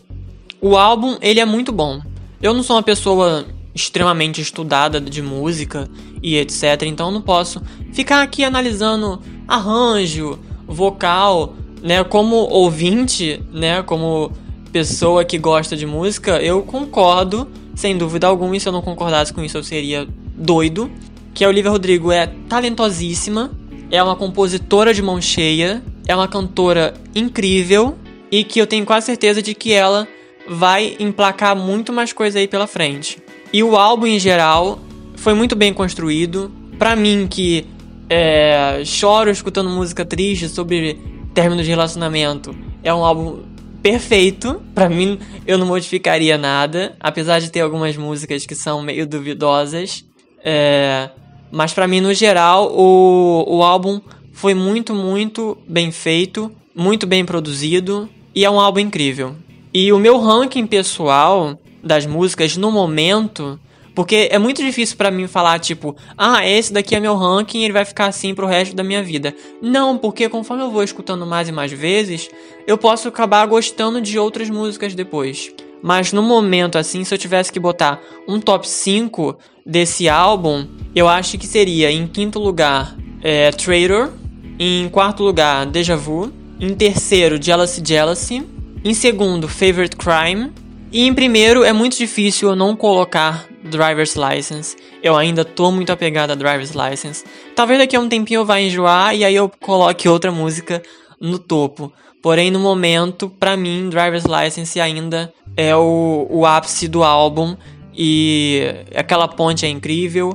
o 0.59 0.75
álbum 0.75 1.15
ele 1.21 1.39
é 1.39 1.45
muito 1.45 1.71
bom. 1.71 2.01
Eu 2.41 2.55
não 2.55 2.63
sou 2.63 2.75
uma 2.75 2.81
pessoa 2.81 3.45
extremamente 3.75 4.41
estudada 4.41 5.01
de 5.01 5.21
música 5.21 5.87
e 6.23 6.37
etc. 6.37 6.83
Então 6.83 7.11
não 7.11 7.21
posso 7.21 7.61
ficar 7.91 8.21
aqui 8.21 8.43
analisando 8.45 9.21
arranjo, 9.45 10.39
vocal, 10.65 11.53
né? 11.83 12.03
Como 12.05 12.35
ouvinte, 12.35 13.43
né? 13.51 13.83
Como 13.83 14.31
pessoa 14.71 15.25
que 15.25 15.37
gosta 15.37 15.75
de 15.75 15.85
música, 15.85 16.41
eu 16.41 16.63
concordo, 16.63 17.47
sem 17.75 17.97
dúvida 17.97 18.27
alguma. 18.27 18.55
E 18.55 18.59
se 18.59 18.67
eu 18.67 18.73
não 18.73 18.81
concordasse 18.81 19.33
com 19.33 19.43
isso, 19.43 19.57
eu 19.57 19.63
seria 19.63 20.07
doido. 20.35 20.89
Que 21.33 21.43
a 21.43 21.49
Olivia 21.49 21.69
Rodrigo 21.69 22.13
é 22.13 22.27
talentosíssima, 22.47 23.51
é 23.91 24.01
uma 24.01 24.15
compositora 24.15 24.93
de 24.93 25.01
mão 25.01 25.21
cheia, 25.21 25.83
é 26.07 26.15
uma 26.15 26.29
cantora 26.29 26.93
incrível 27.13 27.97
e 28.31 28.43
que 28.43 28.59
eu 28.59 28.65
tenho 28.65 28.85
quase 28.85 29.05
certeza 29.07 29.41
de 29.41 29.53
que 29.53 29.73
ela 29.73 30.07
vai 30.47 30.95
emplacar 30.99 31.55
muito 31.55 31.91
mais 31.91 32.13
coisa 32.13 32.39
aí 32.39 32.47
pela 32.47 32.67
frente. 32.67 33.24
E 33.51 33.63
o 33.63 33.75
álbum 33.75 34.07
em 34.07 34.19
geral 34.19 34.79
foi 35.15 35.33
muito 35.33 35.55
bem 35.55 35.73
construído. 35.73 36.51
Para 36.77 36.95
mim, 36.95 37.27
que 37.29 37.65
é, 38.09 38.81
choro 38.85 39.29
escutando 39.29 39.69
música 39.69 40.05
triste 40.05 40.49
sobre 40.49 40.99
término 41.33 41.63
de 41.63 41.69
relacionamento, 41.69 42.55
é 42.83 42.93
um 42.93 43.03
álbum 43.03 43.43
perfeito. 43.81 44.61
Para 44.73 44.89
mim, 44.89 45.19
eu 45.45 45.57
não 45.57 45.67
modificaria 45.67 46.37
nada, 46.37 46.95
apesar 46.99 47.39
de 47.39 47.51
ter 47.51 47.61
algumas 47.61 47.95
músicas 47.95 48.45
que 48.45 48.55
são 48.55 48.81
meio 48.81 49.07
duvidosas. 49.07 50.03
É, 50.43 51.09
mas 51.51 51.73
para 51.73 51.87
mim, 51.87 52.01
no 52.01 52.13
geral, 52.13 52.71
o, 52.71 53.57
o 53.57 53.63
álbum 53.63 54.01
foi 54.33 54.53
muito, 54.53 54.93
muito 54.93 55.57
bem 55.67 55.91
feito, 55.91 56.51
muito 56.75 57.07
bem 57.07 57.23
produzido 57.23 58.09
e 58.33 58.43
é 58.43 58.49
um 58.49 58.59
álbum 58.59 58.79
incrível. 58.79 59.35
E 59.73 59.91
o 59.93 59.97
meu 59.97 60.19
ranking 60.19 60.67
pessoal 60.67 61.57
das 61.85 62.05
músicas 62.05 62.57
no 62.57 62.71
momento. 62.71 63.59
Porque 63.93 64.27
é 64.29 64.37
muito 64.37 64.61
difícil 64.61 64.97
para 64.97 65.09
mim 65.09 65.25
falar, 65.25 65.57
tipo, 65.59 65.95
ah, 66.17 66.45
esse 66.45 66.73
daqui 66.73 66.95
é 66.95 66.99
meu 66.99 67.15
ranking 67.15 67.63
ele 67.63 67.71
vai 67.71 67.85
ficar 67.85 68.07
assim 68.07 68.35
pro 68.35 68.45
resto 68.45 68.75
da 68.75 68.83
minha 68.83 69.01
vida. 69.01 69.33
Não, 69.61 69.97
porque 69.97 70.27
conforme 70.27 70.63
eu 70.63 70.69
vou 70.69 70.83
escutando 70.83 71.25
mais 71.25 71.47
e 71.47 71.51
mais 71.53 71.71
vezes, 71.71 72.29
eu 72.67 72.77
posso 72.77 73.07
acabar 73.07 73.45
gostando 73.45 74.01
de 74.01 74.19
outras 74.19 74.49
músicas 74.49 74.93
depois. 74.93 75.49
Mas 75.81 76.11
no 76.11 76.21
momento, 76.21 76.77
assim, 76.77 77.05
se 77.05 77.13
eu 77.13 77.17
tivesse 77.17 77.53
que 77.53 77.59
botar 77.59 78.01
um 78.27 78.37
top 78.39 78.67
5 78.67 79.37
desse 79.65 80.09
álbum, 80.09 80.67
eu 80.93 81.07
acho 81.07 81.37
que 81.37 81.47
seria, 81.47 81.89
em 81.89 82.05
quinto 82.05 82.37
lugar, 82.37 82.97
é 83.21 83.49
Traitor. 83.51 84.11
Em 84.59 84.87
quarto 84.89 85.23
lugar, 85.23 85.65
Deja 85.65 85.95
Vu. 85.95 86.31
Em 86.59 86.73
terceiro, 86.73 87.41
Jealousy 87.41 87.81
Jealousy. 87.85 88.43
Em 88.83 88.93
segundo, 88.93 89.47
Favorite 89.47 89.95
Crime. 89.95 90.51
E 90.95 91.05
em 91.05 91.13
primeiro, 91.13 91.65
é 91.65 91.73
muito 91.73 91.97
difícil 91.97 92.47
eu 92.47 92.55
não 92.55 92.73
colocar 92.73 93.49
Driver's 93.61 94.15
License. 94.15 94.77
Eu 95.03 95.17
ainda 95.17 95.43
tô 95.43 95.69
muito 95.69 95.91
apegado 95.91 96.31
a 96.31 96.35
Driver's 96.35 96.71
License. 96.71 97.25
Talvez 97.53 97.79
daqui 97.79 97.97
a 97.97 97.99
um 97.99 98.07
tempinho 98.07 98.39
eu 98.39 98.45
vá 98.45 98.61
enjoar 98.61 99.13
e 99.13 99.25
aí 99.25 99.35
eu 99.35 99.51
coloque 99.59 100.07
outra 100.07 100.31
música 100.31 100.81
no 101.19 101.37
topo. 101.37 101.91
Porém, 102.21 102.49
no 102.49 102.61
momento, 102.61 103.29
para 103.29 103.57
mim, 103.57 103.89
Driver's 103.89 104.23
License 104.23 104.79
ainda 104.79 105.33
é 105.57 105.75
o, 105.75 106.27
o 106.29 106.45
ápice 106.45 106.87
do 106.87 107.03
álbum. 107.03 107.57
E 107.93 108.61
aquela 108.95 109.27
ponte 109.27 109.65
é 109.65 109.69
incrível. 109.69 110.31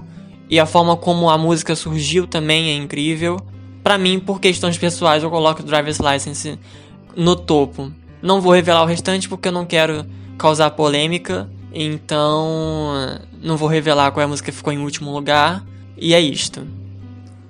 E 0.50 0.60
a 0.60 0.66
forma 0.66 0.94
como 0.94 1.30
a 1.30 1.38
música 1.38 1.74
surgiu 1.74 2.26
também 2.26 2.68
é 2.68 2.74
incrível. 2.74 3.38
Para 3.82 3.96
mim, 3.96 4.20
por 4.20 4.38
questões 4.38 4.76
pessoais, 4.76 5.22
eu 5.22 5.30
coloco 5.30 5.62
Driver's 5.62 6.00
License 6.00 6.58
no 7.16 7.34
topo. 7.34 7.90
Não 8.20 8.42
vou 8.42 8.52
revelar 8.52 8.82
o 8.82 8.86
restante 8.86 9.26
porque 9.26 9.48
eu 9.48 9.52
não 9.52 9.64
quero 9.64 10.04
causar 10.40 10.70
polêmica. 10.70 11.48
Então, 11.72 13.20
não 13.42 13.56
vou 13.56 13.68
revelar 13.68 14.10
qual 14.10 14.22
é 14.22 14.24
a 14.24 14.28
música 14.28 14.50
que 14.50 14.56
ficou 14.56 14.72
em 14.72 14.78
último 14.78 15.12
lugar. 15.12 15.62
E 15.96 16.14
é 16.14 16.20
isto. 16.20 16.66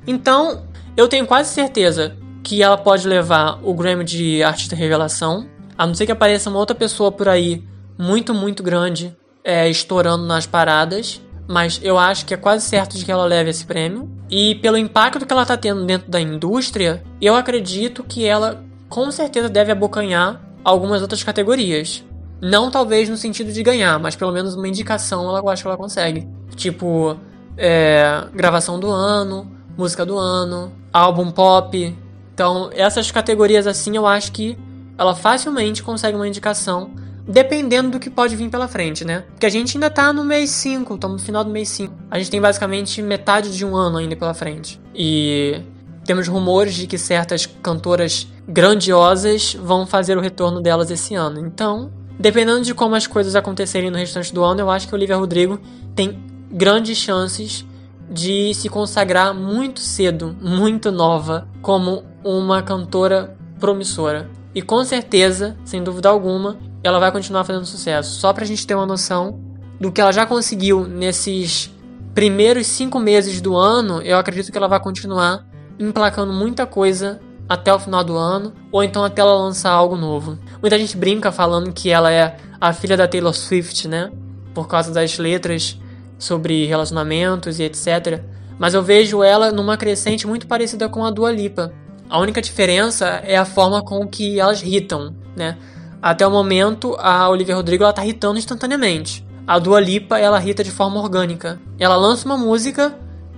Então, 0.06 0.64
eu 0.96 1.06
tenho 1.06 1.24
quase 1.24 1.54
certeza 1.54 2.16
que 2.42 2.62
ela 2.62 2.76
pode 2.76 3.06
levar 3.06 3.60
o 3.62 3.72
Grammy 3.72 4.04
de 4.04 4.42
Artista 4.42 4.74
Revelação. 4.74 5.46
A 5.78 5.86
não 5.86 5.94
ser 5.94 6.04
que 6.04 6.12
apareça 6.12 6.50
uma 6.50 6.58
outra 6.58 6.74
pessoa 6.74 7.12
por 7.12 7.28
aí, 7.28 7.62
muito, 7.96 8.34
muito 8.34 8.62
grande, 8.62 9.16
é, 9.44 9.70
estourando 9.70 10.26
nas 10.26 10.46
paradas. 10.46 11.22
Mas 11.48 11.80
eu 11.82 11.96
acho 11.96 12.26
que 12.26 12.34
é 12.34 12.36
quase 12.36 12.66
certo 12.66 12.98
de 12.98 13.04
que 13.04 13.12
ela 13.12 13.24
leve 13.24 13.50
esse 13.50 13.64
prêmio. 13.64 14.10
E 14.28 14.56
pelo 14.56 14.76
impacto 14.76 15.24
que 15.24 15.32
ela 15.32 15.42
está 15.42 15.56
tendo 15.56 15.84
dentro 15.84 16.10
da 16.10 16.20
indústria, 16.20 17.02
eu 17.20 17.36
acredito 17.36 18.02
que 18.02 18.24
ela 18.26 18.64
com 18.88 19.10
certeza 19.12 19.48
deve 19.48 19.70
abocanhar 19.70 20.40
algumas 20.64 21.02
outras 21.02 21.22
categorias. 21.22 22.04
Não 22.40 22.70
talvez 22.70 23.08
no 23.08 23.16
sentido 23.16 23.52
de 23.52 23.62
ganhar, 23.62 23.98
mas 23.98 24.16
pelo 24.16 24.32
menos 24.32 24.54
uma 24.54 24.66
indicação 24.66 25.28
ela, 25.28 25.40
eu 25.40 25.48
acho 25.48 25.62
que 25.62 25.68
ela 25.68 25.76
consegue. 25.76 26.26
Tipo, 26.56 27.16
é, 27.56 28.24
gravação 28.34 28.80
do 28.80 28.90
ano, 28.90 29.50
música 29.76 30.06
do 30.06 30.18
ano, 30.18 30.72
álbum 30.92 31.30
pop. 31.30 31.96
Então, 32.32 32.70
essas 32.72 33.10
categorias 33.10 33.66
assim 33.66 33.96
eu 33.96 34.06
acho 34.06 34.32
que 34.32 34.56
ela 34.96 35.14
facilmente 35.14 35.82
consegue 35.82 36.16
uma 36.16 36.28
indicação, 36.28 36.90
dependendo 37.26 37.90
do 37.90 38.00
que 38.00 38.10
pode 38.10 38.36
vir 38.36 38.48
pela 38.50 38.68
frente, 38.68 39.04
né? 39.04 39.24
Porque 39.30 39.46
a 39.46 39.50
gente 39.50 39.76
ainda 39.76 39.90
tá 39.90 40.12
no 40.12 40.24
mês 40.24 40.50
5, 40.50 40.94
estamos 40.94 41.20
no 41.20 41.26
final 41.26 41.44
do 41.44 41.50
mês 41.50 41.68
5. 41.70 41.94
A 42.10 42.18
gente 42.18 42.30
tem 42.30 42.40
basicamente 42.40 43.00
metade 43.02 43.56
de 43.56 43.64
um 43.64 43.76
ano 43.76 43.98
ainda 43.98 44.16
pela 44.16 44.34
frente. 44.34 44.80
E 44.94 45.62
temos 46.04 46.28
rumores 46.28 46.74
de 46.74 46.86
que 46.86 46.98
certas 46.98 47.46
cantoras 47.46 48.26
grandiosas 48.48 49.54
vão 49.54 49.86
fazer 49.86 50.18
o 50.18 50.20
retorno 50.20 50.60
delas 50.60 50.90
esse 50.90 51.14
ano. 51.14 51.40
Então, 51.40 51.90
Dependendo 52.20 52.60
de 52.60 52.74
como 52.74 52.94
as 52.94 53.06
coisas 53.06 53.34
acontecerem 53.34 53.90
no 53.90 53.96
restante 53.96 54.34
do 54.34 54.44
ano, 54.44 54.60
eu 54.60 54.70
acho 54.70 54.86
que 54.86 54.94
Olivia 54.94 55.16
Rodrigo 55.16 55.58
tem 55.94 56.22
grandes 56.52 56.98
chances 56.98 57.64
de 58.10 58.52
se 58.52 58.68
consagrar 58.68 59.32
muito 59.32 59.80
cedo, 59.80 60.36
muito 60.38 60.92
nova, 60.92 61.48
como 61.62 62.04
uma 62.22 62.62
cantora 62.62 63.34
promissora. 63.58 64.28
E 64.54 64.60
com 64.60 64.84
certeza, 64.84 65.56
sem 65.64 65.82
dúvida 65.82 66.10
alguma, 66.10 66.58
ela 66.84 66.98
vai 66.98 67.10
continuar 67.10 67.42
fazendo 67.44 67.64
sucesso. 67.64 68.20
Só 68.20 68.34
pra 68.34 68.44
gente 68.44 68.66
ter 68.66 68.74
uma 68.74 68.84
noção 68.84 69.40
do 69.80 69.90
que 69.90 69.98
ela 69.98 70.12
já 70.12 70.26
conseguiu 70.26 70.86
nesses 70.86 71.74
primeiros 72.14 72.66
cinco 72.66 72.98
meses 72.98 73.40
do 73.40 73.56
ano, 73.56 74.02
eu 74.02 74.18
acredito 74.18 74.52
que 74.52 74.58
ela 74.58 74.68
vai 74.68 74.78
continuar 74.78 75.46
emplacando 75.78 76.34
muita 76.34 76.66
coisa 76.66 77.18
até 77.50 77.74
o 77.74 77.80
final 77.80 78.04
do 78.04 78.16
ano, 78.16 78.52
ou 78.70 78.80
então 78.80 79.02
até 79.02 79.20
ela 79.20 79.34
lançar 79.34 79.72
algo 79.72 79.96
novo. 79.96 80.38
Muita 80.62 80.78
gente 80.78 80.96
brinca 80.96 81.32
falando 81.32 81.72
que 81.72 81.90
ela 81.90 82.12
é 82.12 82.36
a 82.60 82.72
filha 82.72 82.96
da 82.96 83.08
Taylor 83.08 83.34
Swift, 83.34 83.88
né? 83.88 84.12
Por 84.54 84.68
causa 84.68 84.92
das 84.92 85.18
letras 85.18 85.76
sobre 86.16 86.64
relacionamentos 86.66 87.58
e 87.58 87.64
etc. 87.64 88.22
Mas 88.56 88.72
eu 88.72 88.84
vejo 88.84 89.24
ela 89.24 89.50
numa 89.50 89.76
crescente 89.76 90.28
muito 90.28 90.46
parecida 90.46 90.88
com 90.88 91.04
a 91.04 91.10
Dua 91.10 91.32
Lipa. 91.32 91.72
A 92.08 92.20
única 92.20 92.40
diferença 92.40 93.20
é 93.24 93.36
a 93.36 93.44
forma 93.44 93.82
com 93.82 94.06
que 94.06 94.38
elas 94.38 94.62
hitam, 94.62 95.12
né? 95.34 95.58
Até 96.00 96.24
o 96.24 96.30
momento, 96.30 96.94
a 97.00 97.28
Olivia 97.28 97.56
Rodrigo 97.56 97.82
ela 97.82 97.92
tá 97.92 98.06
hitando 98.06 98.38
instantaneamente. 98.38 99.26
A 99.44 99.58
Dua 99.58 99.80
Lipa, 99.80 100.20
ela 100.20 100.40
hita 100.40 100.62
de 100.62 100.70
forma 100.70 101.00
orgânica. 101.00 101.60
Ela 101.80 101.96
lança 101.96 102.26
uma 102.26 102.38
música, 102.38 102.94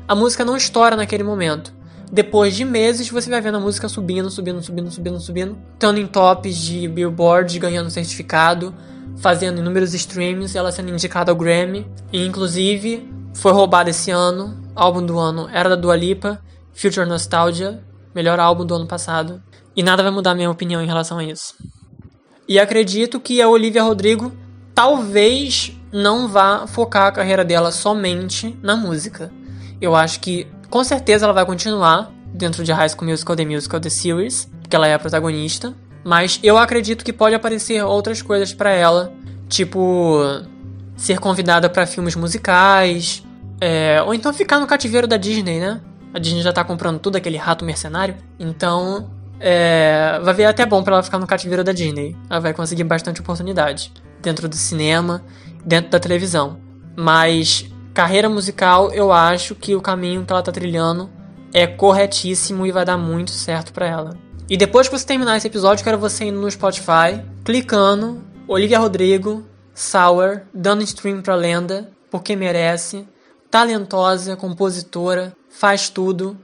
a 0.07 0.15
música 0.15 0.45
não 0.45 0.55
estoura 0.55 0.97
naquele 0.97 1.23
momento 1.23 1.73
depois 2.13 2.55
de 2.55 2.63
meses, 2.63 3.09
você 3.09 3.31
vai 3.31 3.41
vendo 3.41 3.57
a 3.57 3.61
música 3.61 3.89
subindo, 3.89 4.29
subindo, 4.31 4.63
subindo, 4.63 4.91
subindo, 4.91 5.19
subindo, 5.19 5.59
estando 5.73 5.99
em 5.99 6.07
tops 6.07 6.59
de 6.59 6.87
Billboard, 6.87 7.59
ganhando 7.59 7.89
certificado, 7.89 8.75
fazendo 9.17 9.61
inúmeros 9.61 9.95
streams, 9.95 10.55
ela 10.55 10.71
sendo 10.71 10.91
indicada 10.91 11.33
ao 11.33 11.37
Grammy. 11.37 11.91
E 12.13 12.23
inclusive 12.27 13.11
foi 13.33 13.51
roubada 13.53 13.89
esse 13.89 14.11
ano. 14.11 14.61
Álbum 14.77 15.07
do 15.07 15.19
ano 15.19 15.49
era 15.51 15.71
da 15.71 15.75
Dua 15.75 15.97
Lipa, 15.97 16.39
Future 16.75 17.09
Nostalgia, 17.09 17.83
melhor 18.15 18.39
álbum 18.39 18.67
do 18.67 18.75
ano 18.75 18.87
passado. 18.87 19.43
E 19.75 19.83
nada 19.83 20.03
vai 20.03 20.13
mudar 20.13 20.35
minha 20.35 20.51
opinião 20.51 20.83
em 20.83 20.87
relação 20.87 21.17
a 21.17 21.25
isso. 21.25 21.55
E 22.47 22.59
acredito 22.59 23.19
que 23.19 23.41
a 23.41 23.49
Olivia 23.49 23.83
Rodrigo 23.83 24.31
talvez 24.75 25.75
não 25.91 26.29
vá 26.29 26.67
focar 26.67 27.07
a 27.07 27.13
carreira 27.13 27.43
dela 27.43 27.73
somente 27.73 28.55
na 28.63 28.77
música. 28.77 29.33
Eu 29.81 29.97
acho 29.97 30.21
que 30.21 30.47
com 30.73 30.83
certeza 30.83 31.27
ela 31.27 31.35
vai 31.35 31.45
continuar 31.45 32.11
dentro 32.33 32.65
de 32.65 32.73
High 32.73 32.89
School 32.89 33.11
Musical 33.11 33.37
The 33.37 33.45
Musical 33.45 33.79
The 33.79 33.91
Series, 33.91 34.51
porque 34.63 34.75
ela 34.75 34.89
é 34.89 34.95
a 34.95 34.99
protagonista. 34.99 35.75
Mas 36.03 36.41
eu 36.43 36.57
acredito 36.57 37.05
que 37.05 37.13
pode 37.13 37.35
aparecer 37.35 37.85
outras 37.85 38.23
coisas 38.23 38.55
para 38.55 38.71
ela, 38.71 39.13
tipo 39.51 40.19
ser 40.97 41.19
convidada 41.19 41.69
para 41.69 41.87
filmes 41.87 42.17
musicais, 42.17 43.23
é, 43.61 44.01
ou 44.03 44.15
então 44.15 44.33
ficar 44.33 44.59
no 44.61 44.67
cativeiro 44.67 45.07
da 45.07 45.19
Disney, 45.19 45.61
né? 45.61 45.79
A 46.15 46.19
Disney 46.19 46.41
já 46.41 46.55
tá 46.55 46.65
comprando 46.65 46.99
tudo 46.99 47.17
aquele 47.17 47.37
rato 47.37 47.67
mercenário, 47.67 48.17
então 48.41 49.11
é, 49.39 50.19
vai 50.23 50.33
ver 50.33 50.47
até 50.47 50.65
bom 50.65 50.83
para 50.83 50.95
ela 50.95 51.03
ficar 51.03 51.19
no 51.19 51.27
cativeiro 51.27 51.63
da 51.63 51.73
Disney. 51.73 52.17
Ela 52.31 52.41
vai 52.41 52.55
conseguir 52.55 52.85
bastante 52.85 53.21
oportunidade 53.21 53.93
dentro 54.23 54.49
do 54.49 54.57
cinema, 54.57 55.23
dentro 55.67 55.91
da 55.91 56.01
televisão. 56.01 56.59
Mas 56.97 57.71
Carreira 57.95 58.29
musical, 58.29 58.91
eu 58.93 59.13
acho 59.13 59.55
que 59.55 59.77
o 59.77 59.81
caminho 59.81 60.25
que 60.25 60.33
ela 60.33 60.43
tá 60.43 60.51
trilhando 60.51 61.11
é 61.53 61.67
corretíssimo 61.67 62.65
e 62.65 62.73
vai 62.73 62.87
dar 62.87 62.97
muito 62.97 63.31
certo 63.31 63.71
para 63.71 63.87
ela. 63.87 64.17
E 64.49 64.57
depois 64.57 64.89
que 64.89 64.99
você 64.99 65.07
terminar 65.07 65.37
esse 65.37 65.47
episódio, 65.47 65.85
quero 65.85 65.99
você 65.99 66.25
indo 66.25 66.41
no 66.41 66.51
Spotify, 66.51 67.23
clicando 67.45 68.23
Olivia 68.49 68.79
Rodrigo, 68.79 69.45
Sour, 69.75 70.41
dando 70.55 70.83
stream 70.83 71.21
pra 71.21 71.35
lenda, 71.35 71.91
porque 72.11 72.35
merece, 72.35 73.07
talentosa, 73.51 74.37
compositora, 74.37 75.37
faz 75.51 75.91
tudo 75.91 76.37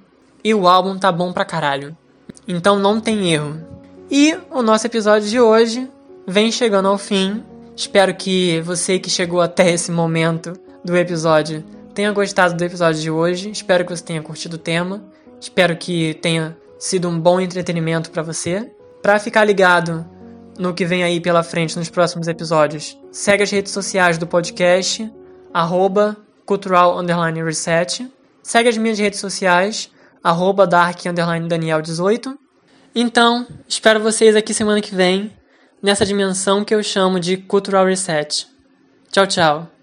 e 0.45 0.55
o 0.55 0.69
álbum 0.69 0.99
tá 0.99 1.11
bom 1.11 1.33
pra 1.33 1.47
caralho. 1.47 1.97
Então 2.47 2.79
não 2.79 3.01
tem 3.01 3.33
erro. 3.33 3.59
E 4.11 4.37
o 4.51 4.61
nosso 4.61 4.87
episódio 4.87 5.29
de 5.29 5.41
hoje 5.41 5.89
vem 6.27 6.53
chegando 6.53 6.89
ao 6.89 6.99
fim. 6.99 7.43
Espero 7.75 8.15
que 8.15 8.61
você 8.61 8.99
que 8.99 9.09
chegou 9.09 9.41
até 9.41 9.71
esse 9.71 9.91
momento 9.91 10.53
do 10.85 10.97
episódio 10.97 11.65
tenha 11.99 12.13
gostado 12.13 12.55
do 12.55 12.65
episódio 12.65 13.03
de 13.03 13.11
hoje. 13.11 13.51
Espero 13.51 13.85
que 13.85 13.91
você 13.91 14.05
tenha 14.05 14.23
curtido 14.23 14.55
o 14.55 14.59
tema. 14.59 15.03
Espero 15.41 15.77
que 15.77 16.15
tenha 16.23 16.57
sido 16.79 17.09
um 17.09 17.19
bom 17.19 17.41
entretenimento 17.41 18.13
para 18.13 18.23
você. 18.23 18.71
Para 19.03 19.19
ficar 19.19 19.45
ligado 19.45 20.07
no 20.57 20.73
que 20.73 20.85
vem 20.85 21.03
aí 21.03 21.21
pela 21.21 21.43
frente 21.43 21.77
nos 21.77 21.91
próximos 21.91 22.29
episódios, 22.29 22.97
segue 23.11 23.43
as 23.43 23.51
redes 23.51 23.73
sociais 23.73 24.17
do 24.17 24.29
podcast, 24.29 25.13
arroba 25.53 26.17
cultural 26.47 26.97
reset. 27.45 28.09
Segue 28.45 28.69
as 28.69 28.77
minhas 28.77 29.01
redes 29.01 29.19
sociais, 29.19 29.91
arroba 30.23 30.69
dark 30.69 31.01
daniel 31.49 31.83
18. 31.83 32.39
Então, 32.95 33.45
espero 33.67 33.99
vocês 33.99 34.37
aqui 34.37 34.55
semana 34.55 34.81
que 34.81 34.95
vem, 34.95 35.33
nessa 35.83 36.07
dimensão 36.07 36.65
que 36.65 36.75
eu 36.77 36.81
chamo 36.81 37.19
de 37.19 37.39
cultural 37.39 37.87
reset. 37.87 38.47
Tchau, 39.11 39.27
tchau. 39.27 39.78